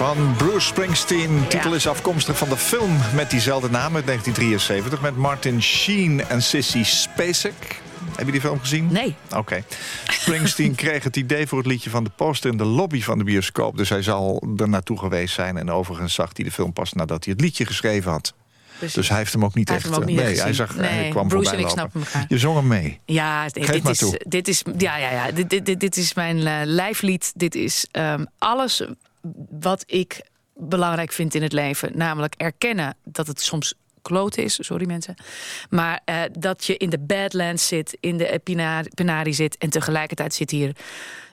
Van 0.01 0.35
Bruce 0.37 0.67
Springsteen. 0.67 1.47
Titel 1.49 1.75
is 1.75 1.87
afkomstig 1.87 2.39
van 2.39 2.49
de 2.49 2.57
film 2.57 2.97
met 3.15 3.31
diezelfde 3.31 3.71
naam 3.71 3.95
uit 3.95 4.07
1973... 4.07 5.01
met 5.01 5.17
Martin 5.17 5.63
Sheen 5.63 6.25
en 6.29 6.43
Sissy 6.43 6.85
Spacek. 6.85 7.81
Heb 8.17 8.27
je 8.27 8.33
die 8.33 8.41
film 8.41 8.61
gezien? 8.61 8.89
Nee. 8.93 9.15
Oké. 9.37 9.65
Springsteen 10.09 10.75
kreeg 10.85 11.05
het 11.05 11.17
idee 11.17 11.47
voor 11.47 11.59
het 11.59 11.67
liedje 11.67 11.91
van 11.91 12.05
de 12.05 12.11
poster 12.17 12.51
in 12.51 12.57
de 12.57 12.65
lobby 12.65 13.03
van 13.03 13.19
de 13.19 13.25
bioscoop. 13.25 13.77
Dus 13.77 13.89
hij 13.89 14.03
zal 14.03 14.43
er 14.57 14.69
naartoe 14.69 14.99
geweest 14.99 15.35
zijn. 15.35 15.57
En 15.57 15.71
overigens 15.71 16.15
zag 16.15 16.31
hij 16.33 16.45
de 16.45 16.51
film 16.51 16.73
pas 16.73 16.93
nadat 16.93 17.25
hij 17.25 17.33
het 17.33 17.43
liedje 17.43 17.67
geschreven 17.67 18.11
had. 18.11 18.35
Precies. 18.79 18.95
Dus 18.95 19.09
hij 19.09 19.19
heeft 19.19 19.33
hem 19.33 19.45
ook 19.45 19.55
niet 19.55 19.69
Hij 19.69 19.77
echt... 19.77 19.87
hem 19.87 19.95
ook 19.95 20.05
niet 20.05 20.17
nee, 20.17 20.27
echt 20.27 20.43
hij, 20.43 20.53
zag, 20.53 20.75
hij 20.77 20.97
Nee, 20.97 21.11
kwam 21.11 21.29
Bruce 21.29 21.45
voorbij 21.45 21.65
en 21.65 21.71
ik 21.71 21.77
lopen. 21.77 21.91
snappen 21.91 22.13
elkaar. 22.13 22.25
Je 22.29 22.39
zong 22.39 22.57
hem 22.57 22.67
mee. 22.67 23.01
Ja, 23.05 23.41
nee, 23.41 23.65
Geef 23.65 23.83
dit, 23.83 23.89
is, 23.89 23.99
toe. 23.99 24.21
dit 24.29 24.49
is 24.49 24.63
ja, 24.79 24.97
ja, 24.97 25.11
ja. 25.11 25.31
Dit, 25.33 25.51
dit, 25.51 25.67
dit, 25.67 25.81
dit 25.81 25.97
is 25.97 26.15
mijn 26.15 26.47
eh, 26.47 26.61
lijflied. 26.65 27.33
Dit 27.35 27.55
is 27.55 27.87
ehm, 27.91 28.25
alles 28.39 28.83
wat 29.51 29.83
ik 29.87 30.21
belangrijk 30.55 31.13
vind 31.13 31.35
in 31.35 31.43
het 31.43 31.53
leven. 31.53 31.91
Namelijk 31.95 32.35
erkennen 32.37 32.97
dat 33.05 33.27
het 33.27 33.41
soms 33.41 33.75
kloten 34.03 34.43
is, 34.43 34.59
sorry 34.61 34.87
mensen. 34.87 35.15
Maar 35.71 36.01
eh, 36.05 36.23
dat 36.39 36.65
je 36.65 36.77
in 36.77 36.91
de 36.91 36.99
Badlands 36.99 37.67
zit, 37.67 37.97
in 38.01 38.17
de 38.17 38.41
Penarie 38.95 39.33
zit... 39.33 39.59
en 39.59 39.71
tegelijkertijd 39.71 40.35
zit 40.35 40.51
hier 40.51 40.77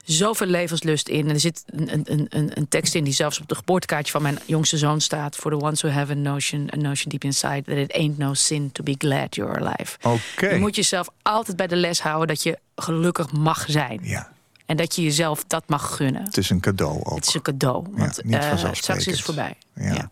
zoveel 0.04 0.46
levenslust 0.46 1.08
in. 1.08 1.28
En 1.28 1.34
er 1.34 1.40
zit 1.40 1.62
een, 1.66 1.92
een- 1.92 2.02
een, 2.12 2.26
een, 2.28 2.50
een 2.54 2.68
tekst 2.68 2.94
in 2.94 3.04
die 3.04 3.12
zelfs 3.12 3.40
op 3.40 3.48
de 3.48 3.54
geboortekaartje 3.54 4.12
van 4.12 4.22
mijn 4.22 4.38
jongste 4.46 4.76
zoon 4.78 5.00
staat. 5.00 5.36
For 5.36 5.50
the 5.50 5.60
ones 5.60 5.80
who 5.82 5.92
have 5.92 6.12
a 6.12 6.14
notion, 6.14 6.68
a 6.72 6.76
notion 6.76 7.08
deep 7.10 7.24
inside... 7.24 7.62
that 7.62 7.76
it 7.76 7.92
ain't 7.92 8.18
no 8.18 8.34
sin 8.34 8.72
to 8.72 8.82
be 8.82 8.94
glad 8.98 9.34
you're 9.34 9.58
alive. 9.60 9.96
Oké. 10.02 10.48
Je 10.48 10.58
moet 10.58 10.76
jezelf 10.76 11.08
altijd 11.22 11.56
bij 11.56 11.66
de 11.66 11.76
les 11.76 12.00
houden 12.00 12.26
dat 12.28 12.42
je 12.42 12.58
gelukkig 12.76 13.32
mag 13.32 13.64
zijn. 13.68 14.00
Ja, 14.02 14.32
En 14.68 14.76
dat 14.76 14.94
je 14.94 15.02
jezelf 15.02 15.44
dat 15.46 15.62
mag 15.66 15.96
gunnen. 15.96 16.22
het 16.24 16.36
is 16.36 16.50
een 16.50 16.60
cadeau 16.60 17.00
ook. 17.04 17.14
Het 17.14 17.26
is 17.26 17.34
een 17.34 17.42
cadeau. 17.42 17.86
Want 17.90 18.24
niet 18.24 18.34
eh, 18.34 18.72
straks 18.72 19.06
is 19.06 19.12
het 19.16 19.20
voorbij. 19.20 19.54
Ja. 19.74 19.92
Ja. 19.94 20.10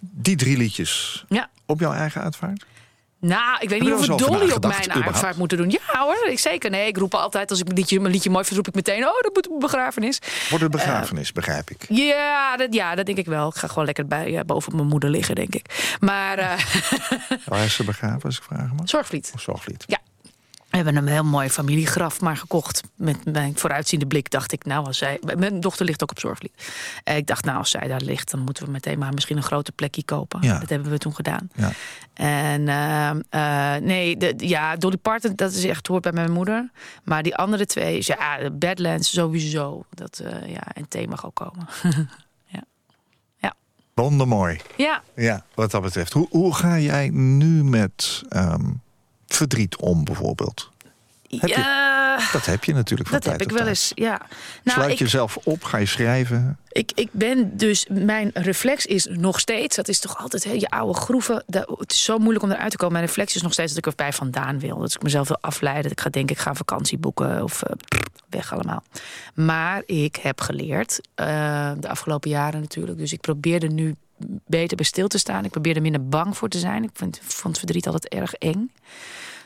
Die 0.00 0.36
drie 0.36 0.56
liedjes 0.56 1.24
Ja. 1.28 1.50
op 1.66 1.80
jouw 1.80 1.92
eigen 1.92 2.22
uitvaart? 2.22 2.64
Nou, 3.20 3.60
ik 3.60 3.68
weet 3.68 3.80
niet 3.80 3.92
of 3.92 4.00
we 4.00 4.06
Dolly 4.06 4.50
op 4.50 4.62
mijn 4.62 4.74
überhaupt? 4.82 5.06
uitvaart 5.06 5.36
moeten 5.36 5.58
doen. 5.58 5.70
Ja 5.70 6.00
hoor, 6.04 6.28
ik 6.28 6.38
zeker. 6.38 6.70
Nee, 6.70 6.86
ik 6.86 6.96
roep 6.96 7.14
altijd 7.14 7.50
als 7.50 7.60
ik 7.60 7.68
een 7.68 7.74
liedje, 7.74 8.00
mijn 8.00 8.12
liedje 8.12 8.30
mooi 8.30 8.44
vind, 8.44 8.56
roep 8.56 8.68
ik 8.68 8.74
meteen... 8.74 9.06
oh, 9.06 9.20
dat 9.20 9.30
moet 9.34 9.50
een 9.50 9.58
begrafenis. 9.58 10.18
Voor 10.22 10.58
de 10.58 10.68
begrafenis, 10.68 11.32
begrijp 11.32 11.70
ik. 11.70 11.86
Ja 11.88 12.56
dat, 12.56 12.74
ja, 12.74 12.94
dat 12.94 13.06
denk 13.06 13.18
ik 13.18 13.26
wel. 13.26 13.48
Ik 13.48 13.54
ga 13.54 13.66
gewoon 13.68 13.84
lekker 13.84 14.06
bij, 14.06 14.30
ja, 14.30 14.44
boven 14.44 14.76
mijn 14.76 14.88
moeder 14.88 15.10
liggen, 15.10 15.34
denk 15.34 15.54
ik. 15.54 15.96
Maar 16.00 16.38
eh 16.38 16.58
Waar 17.46 17.64
is 17.64 17.74
ze 17.74 17.84
begraven, 17.92 18.22
als 18.22 18.36
ik 18.36 18.42
vragen 18.42 18.74
mag? 18.76 18.88
Zorgvliet. 18.88 19.30
Of 19.34 19.40
Zorgvliet. 19.40 19.84
Ja. 19.86 19.98
We 20.72 20.78
hebben 20.78 20.96
een 20.96 21.08
heel 21.08 21.24
mooi 21.24 21.48
familiegraf 21.50 22.20
maar 22.20 22.36
gekocht. 22.36 22.82
Met 22.96 23.32
mijn 23.32 23.56
vooruitziende 23.58 24.06
blik 24.06 24.30
dacht 24.30 24.52
ik, 24.52 24.64
nou 24.64 24.86
als 24.86 24.98
zij... 24.98 25.20
Mijn 25.36 25.60
dochter 25.60 25.86
ligt 25.86 26.02
ook 26.02 26.10
op 26.10 26.18
Zorgvliet. 26.18 26.52
Eh, 27.04 27.16
Ik 27.16 27.26
dacht, 27.26 27.44
nou 27.44 27.58
als 27.58 27.70
zij 27.70 27.88
daar 27.88 28.00
ligt, 28.00 28.30
dan 28.30 28.40
moeten 28.40 28.64
we 28.64 28.70
meteen 28.70 28.98
maar 28.98 29.12
misschien 29.12 29.36
een 29.36 29.42
grote 29.42 29.72
plekje 29.72 30.04
kopen. 30.04 30.42
Ja. 30.42 30.58
Dat 30.58 30.68
hebben 30.68 30.90
we 30.90 30.98
toen 30.98 31.14
gedaan. 31.14 31.50
Ja. 31.54 31.70
En 32.14 32.68
ehm, 32.68 33.20
eh, 33.30 33.82
nee, 33.86 34.16
de, 34.16 34.34
ja, 34.36 34.76
Dolly 34.76 34.96
Parton, 34.96 35.32
dat 35.36 35.52
is 35.52 35.64
echt 35.64 35.86
hoort 35.86 36.02
bij 36.02 36.12
mijn 36.12 36.32
moeder. 36.32 36.70
Maar 37.04 37.22
die 37.22 37.36
andere 37.36 37.66
twee, 37.66 37.98
is, 37.98 38.06
ja, 38.06 38.50
Badlands 38.50 39.12
sowieso. 39.12 39.84
Dat, 39.90 40.18
eh, 40.18 40.52
ja, 40.52 40.62
en 40.74 40.88
thee 40.88 41.08
mag 41.08 41.26
ook 41.26 41.34
komen. 41.34 41.68
Wondermooi. 43.94 44.60
ja, 44.76 45.02
Ja, 45.16 45.44
wat 45.54 45.70
dat 45.70 45.82
betreft. 45.82 46.12
Hoe, 46.12 46.26
hoe 46.30 46.54
ga 46.54 46.78
jij 46.78 47.08
nu 47.12 47.64
met 47.64 48.22
ehm, 48.28 48.70
verdriet 49.34 49.76
om, 49.76 50.04
bijvoorbeeld? 50.04 50.70
Heb 51.28 51.48
je- 51.48 51.80
Dat 52.32 52.46
heb 52.46 52.64
je 52.64 52.74
natuurlijk 52.74 53.08
van 53.08 53.18
dat 53.20 53.32
heb 53.32 53.40
ik 53.42 53.48
wel 53.48 53.56
tijd. 53.58 53.68
eens. 53.68 53.92
Ja. 53.94 54.18
Nou, 54.18 54.78
Sluit 54.78 54.90
ik, 54.92 54.98
jezelf 54.98 55.36
op, 55.42 55.64
ga 55.64 55.76
je 55.78 55.86
schrijven. 55.86 56.58
Ik, 56.68 56.92
ik 56.94 57.08
ben 57.12 57.56
dus, 57.56 57.86
mijn 57.90 58.30
reflex 58.34 58.86
is 58.86 59.06
nog 59.10 59.40
steeds, 59.40 59.76
dat 59.76 59.88
is 59.88 60.00
toch 60.00 60.18
altijd 60.18 60.44
hè, 60.44 60.52
je 60.52 60.70
oude 60.70 60.94
groeven. 60.98 61.44
Dat, 61.46 61.74
het 61.78 61.92
is 61.92 62.04
zo 62.04 62.18
moeilijk 62.18 62.44
om 62.44 62.50
eruit 62.50 62.70
te 62.70 62.76
komen. 62.76 62.92
Mijn 62.94 63.06
reflex 63.06 63.34
is 63.34 63.42
nog 63.42 63.52
steeds 63.52 63.68
dat 63.74 63.78
ik 63.86 63.90
erbij 63.90 64.12
vandaan 64.12 64.58
wil. 64.58 64.78
Dat 64.78 64.94
ik 64.94 65.02
mezelf 65.02 65.28
wil 65.28 65.38
afleiden. 65.40 65.82
Dat 65.82 65.92
ik 65.92 66.00
ga 66.00 66.10
denken, 66.10 66.36
ik 66.36 66.42
ga 66.42 66.54
vakantie 66.54 66.98
boeken 66.98 67.42
of 67.42 67.62
eh, 67.62 67.76
weg 68.28 68.52
allemaal. 68.52 68.82
Maar 69.34 69.82
ik 69.86 70.16
heb 70.16 70.40
geleerd, 70.40 71.00
eh, 71.14 71.72
de 71.78 71.88
afgelopen 71.88 72.30
jaren 72.30 72.60
natuurlijk. 72.60 72.98
Dus 72.98 73.12
ik 73.12 73.20
probeer 73.20 73.62
er 73.62 73.72
nu 73.72 73.94
beter 74.46 74.76
bij 74.76 74.86
stil 74.86 75.08
te 75.08 75.18
staan. 75.18 75.44
Ik 75.44 75.50
probeer 75.50 75.76
er 75.76 75.82
minder 75.82 76.08
bang 76.08 76.36
voor 76.36 76.48
te 76.48 76.58
zijn. 76.58 76.82
Ik 76.82 76.90
vind, 76.92 77.20
vond 77.22 77.58
verdriet 77.58 77.86
altijd 77.86 78.08
erg 78.08 78.34
eng. 78.34 78.70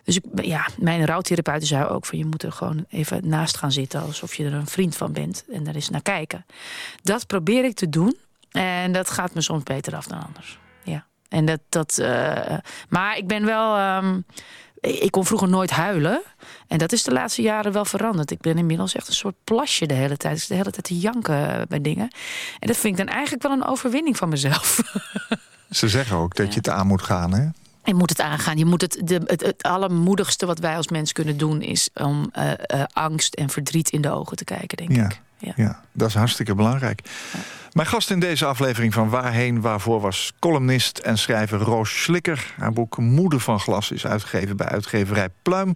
Dus 0.07 0.17
ik, 0.17 0.25
ja, 0.35 0.69
mijn 0.79 1.07
rouwtherapeut 1.07 1.67
zei 1.67 1.85
ook 1.85 2.07
van 2.07 2.19
je 2.19 2.25
moet 2.25 2.43
er 2.43 2.53
gewoon 2.53 2.85
even 2.89 3.29
naast 3.29 3.57
gaan 3.57 3.73
zitten 3.73 4.03
alsof 4.03 4.35
je 4.35 4.45
er 4.45 4.53
een 4.53 4.67
vriend 4.67 4.97
van 4.97 5.13
bent 5.13 5.45
en 5.53 5.65
daar 5.65 5.75
eens 5.75 5.91
naar 5.91 6.03
kijken. 6.03 6.47
Dat 7.03 7.27
probeer 7.27 7.65
ik 7.65 7.75
te 7.75 7.89
doen 7.89 8.17
en 8.51 8.93
dat 8.93 9.11
gaat 9.11 9.35
me 9.35 9.41
soms 9.41 9.63
beter 9.63 9.97
af 9.97 10.07
dan 10.07 10.25
anders. 10.25 10.59
Ja. 10.83 11.07
En 11.29 11.45
dat, 11.45 11.61
dat, 11.69 11.99
eh, 11.99 12.59
maar 12.89 13.17
ik 13.17 13.27
ben 13.27 13.45
wel. 13.45 13.77
ehm, 13.77 14.21
ik 14.81 15.11
kon 15.11 15.27
vroeger 15.27 15.49
nooit 15.49 15.71
huilen. 15.71 16.23
En 16.67 16.79
dat 16.79 16.93
is 16.93 17.03
de 17.03 17.13
laatste 17.13 17.43
jaren 17.43 17.73
wel 17.73 17.85
veranderd. 17.85 18.31
Ik 18.31 18.41
ben 18.41 18.59
inmiddels 18.59 18.95
echt 18.95 19.09
een 19.09 19.15
soort 19.15 19.35
plasje 19.45 19.87
de 19.87 19.95
hele 19.95 20.17
tijd. 20.17 20.35
Ik 20.35 20.41
zit 20.41 20.49
de 20.49 20.55
hele 20.55 20.71
tijd 20.71 20.85
te 20.85 20.99
janken 20.99 21.67
bij 21.69 21.81
dingen. 21.81 22.09
En 22.59 22.67
dat 22.67 22.77
vind 22.77 22.99
ik 22.99 23.07
dan 23.07 23.15
eigenlijk 23.15 23.43
wel 23.43 23.53
een 23.53 23.67
overwinning 23.67 24.17
van 24.17 24.29
mezelf. 24.29 24.81
Ze 25.71 25.89
zeggen 25.89 26.17
ook 26.17 26.37
dat 26.37 26.53
je 26.53 26.59
het 26.59 26.69
aan 26.69 26.87
moet 26.87 27.03
gaan, 27.03 27.33
hè? 27.33 27.49
Je 27.87 27.95
moet 27.95 28.09
het 28.11 28.21
aangaan. 28.21 28.59
Je 28.59 28.65
moet 28.65 28.81
het, 28.81 29.01
de, 29.05 29.21
het, 29.27 29.43
het 29.43 29.63
allermoedigste 29.63 30.47
wat 30.47 30.59
wij 30.59 30.77
als 30.77 30.89
mens 30.89 31.13
kunnen 31.13 31.37
doen... 31.37 31.63
is 31.63 31.89
om 31.95 32.29
eh, 32.33 32.53
eh, 32.53 32.85
angst 32.93 33.35
en 33.35 33.51
verdriet 33.51 33.91
in 33.91 34.01
de 34.01 34.11
ogen 34.11 34.37
te 34.37 34.45
kijken, 34.45 34.77
denk 34.77 34.93
Ja. 34.97 35.05
ik. 35.05 35.21
Ja. 35.39 35.53
Ja, 35.57 35.81
dat 35.93 36.09
is 36.09 36.15
hartstikke 36.15 36.55
belangrijk. 36.55 37.01
Mijn 37.73 37.89
gast 37.89 38.11
in 38.11 38.21
deze 38.21 38.47
aflevering 38.47 38.95
van 38.95 39.09
Waarheen 39.09 39.61
Waarvoor 39.61 40.01
was 40.01 40.33
columnist 40.39 40.99
en 40.99 41.19
schrijver 41.19 41.59
Roos 41.59 42.03
Slikker. 42.03 42.55
Haar 42.59 42.73
boek 42.73 42.97
Moeder 42.99 43.41
van 43.41 43.61
Glas 43.61 43.91
is 43.91 44.07
uitgegeven 44.07 44.57
bij 44.57 44.67
uitgeverij 44.69 45.29
Pluim. 45.43 45.73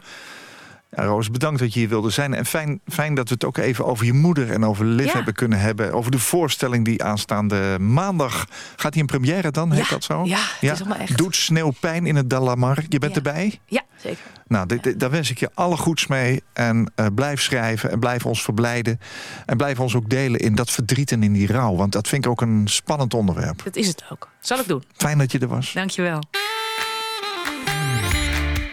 Ja, 0.91 1.05
Roos, 1.05 1.31
bedankt 1.31 1.61
dat 1.61 1.73
je 1.73 1.79
hier 1.79 1.89
wilde 1.89 2.11
zijn. 2.11 2.35
En 2.35 2.47
fijn, 2.47 2.81
fijn 2.87 3.15
dat 3.15 3.29
we 3.29 3.35
het 3.35 3.45
ook 3.45 3.57
even 3.57 3.87
over 3.87 4.05
je 4.07 4.13
moeder 4.13 4.51
en 4.53 4.65
over 4.65 4.85
Liv 4.85 5.07
Ja. 5.07 5.13
hebben 5.13 5.35
kunnen 5.35 5.59
hebben. 5.61 5.93
Over 5.93 6.11
de 6.11 6.19
voorstelling 6.19 6.85
die 6.85 7.05
aanstaande 7.05 7.79
maandag... 7.81 8.47
Gaat 8.77 8.93
die 8.93 9.01
in 9.01 9.07
première 9.07 9.51
dan, 9.51 9.73
heet 9.73 9.85
Ja, 9.85 9.91
dat 9.91 10.05
zo? 10.05 10.25
ja, 10.25 10.39
het 10.61 10.73
is 10.73 10.81
allemaal 10.81 10.99
echt. 10.99 11.17
Doet 11.19 11.37
sneeuwpijn 11.37 12.07
in 12.07 12.17
het 12.17 12.31
Dalamar. 12.31 12.79
Je 12.89 12.99
bent 12.99 13.13
Ja. 13.15 13.17
erbij? 13.17 13.61
Ja, 13.67 13.83
zeker. 13.97 14.19
Nou, 14.47 14.67
dit- 14.67 14.83
dit- 14.83 15.01
daar 15.01 15.11
wens 15.11 15.31
ik 15.31 15.39
je 15.39 15.51
alle 15.55 15.77
goeds 15.77 16.07
mee. 16.07 16.43
En 16.53 16.93
eh, 16.95 17.07
blijf 17.15 17.41
schrijven 17.43 17.91
en 17.91 17.99
blijf 17.99 18.27
ons 18.27 18.43
verblijden. 18.43 19.01
En 19.47 19.57
blijf 19.57 19.81
ons 19.81 19.95
ook 19.95 20.09
delen 20.09 20.41
in 20.41 20.55
dat 20.55 20.71
verdriet 20.71 21.13
en 21.13 21.23
in 21.23 21.33
die 21.33 21.47
rouw. 21.47 21.77
Want 21.77 21.93
dat 21.93 22.09
vind 22.09 22.25
ik 22.25 22.31
ook 22.31 22.41
een 22.41 22.63
spannend 22.65 23.15
onderwerp. 23.15 23.65
Dat 23.65 23.77
is 23.77 23.87
het 23.87 24.05
ook. 24.13 24.29
Zal 24.41 24.59
ik 24.59 24.69
doen. 24.69 24.85
Fijn 24.97 25.19
dat 25.19 25.33
je 25.33 25.39
er 25.39 25.49
was. 25.49 25.73
Dankjewel. 25.73 26.23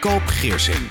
Koop 0.00 0.22
Geersing. 0.26 0.90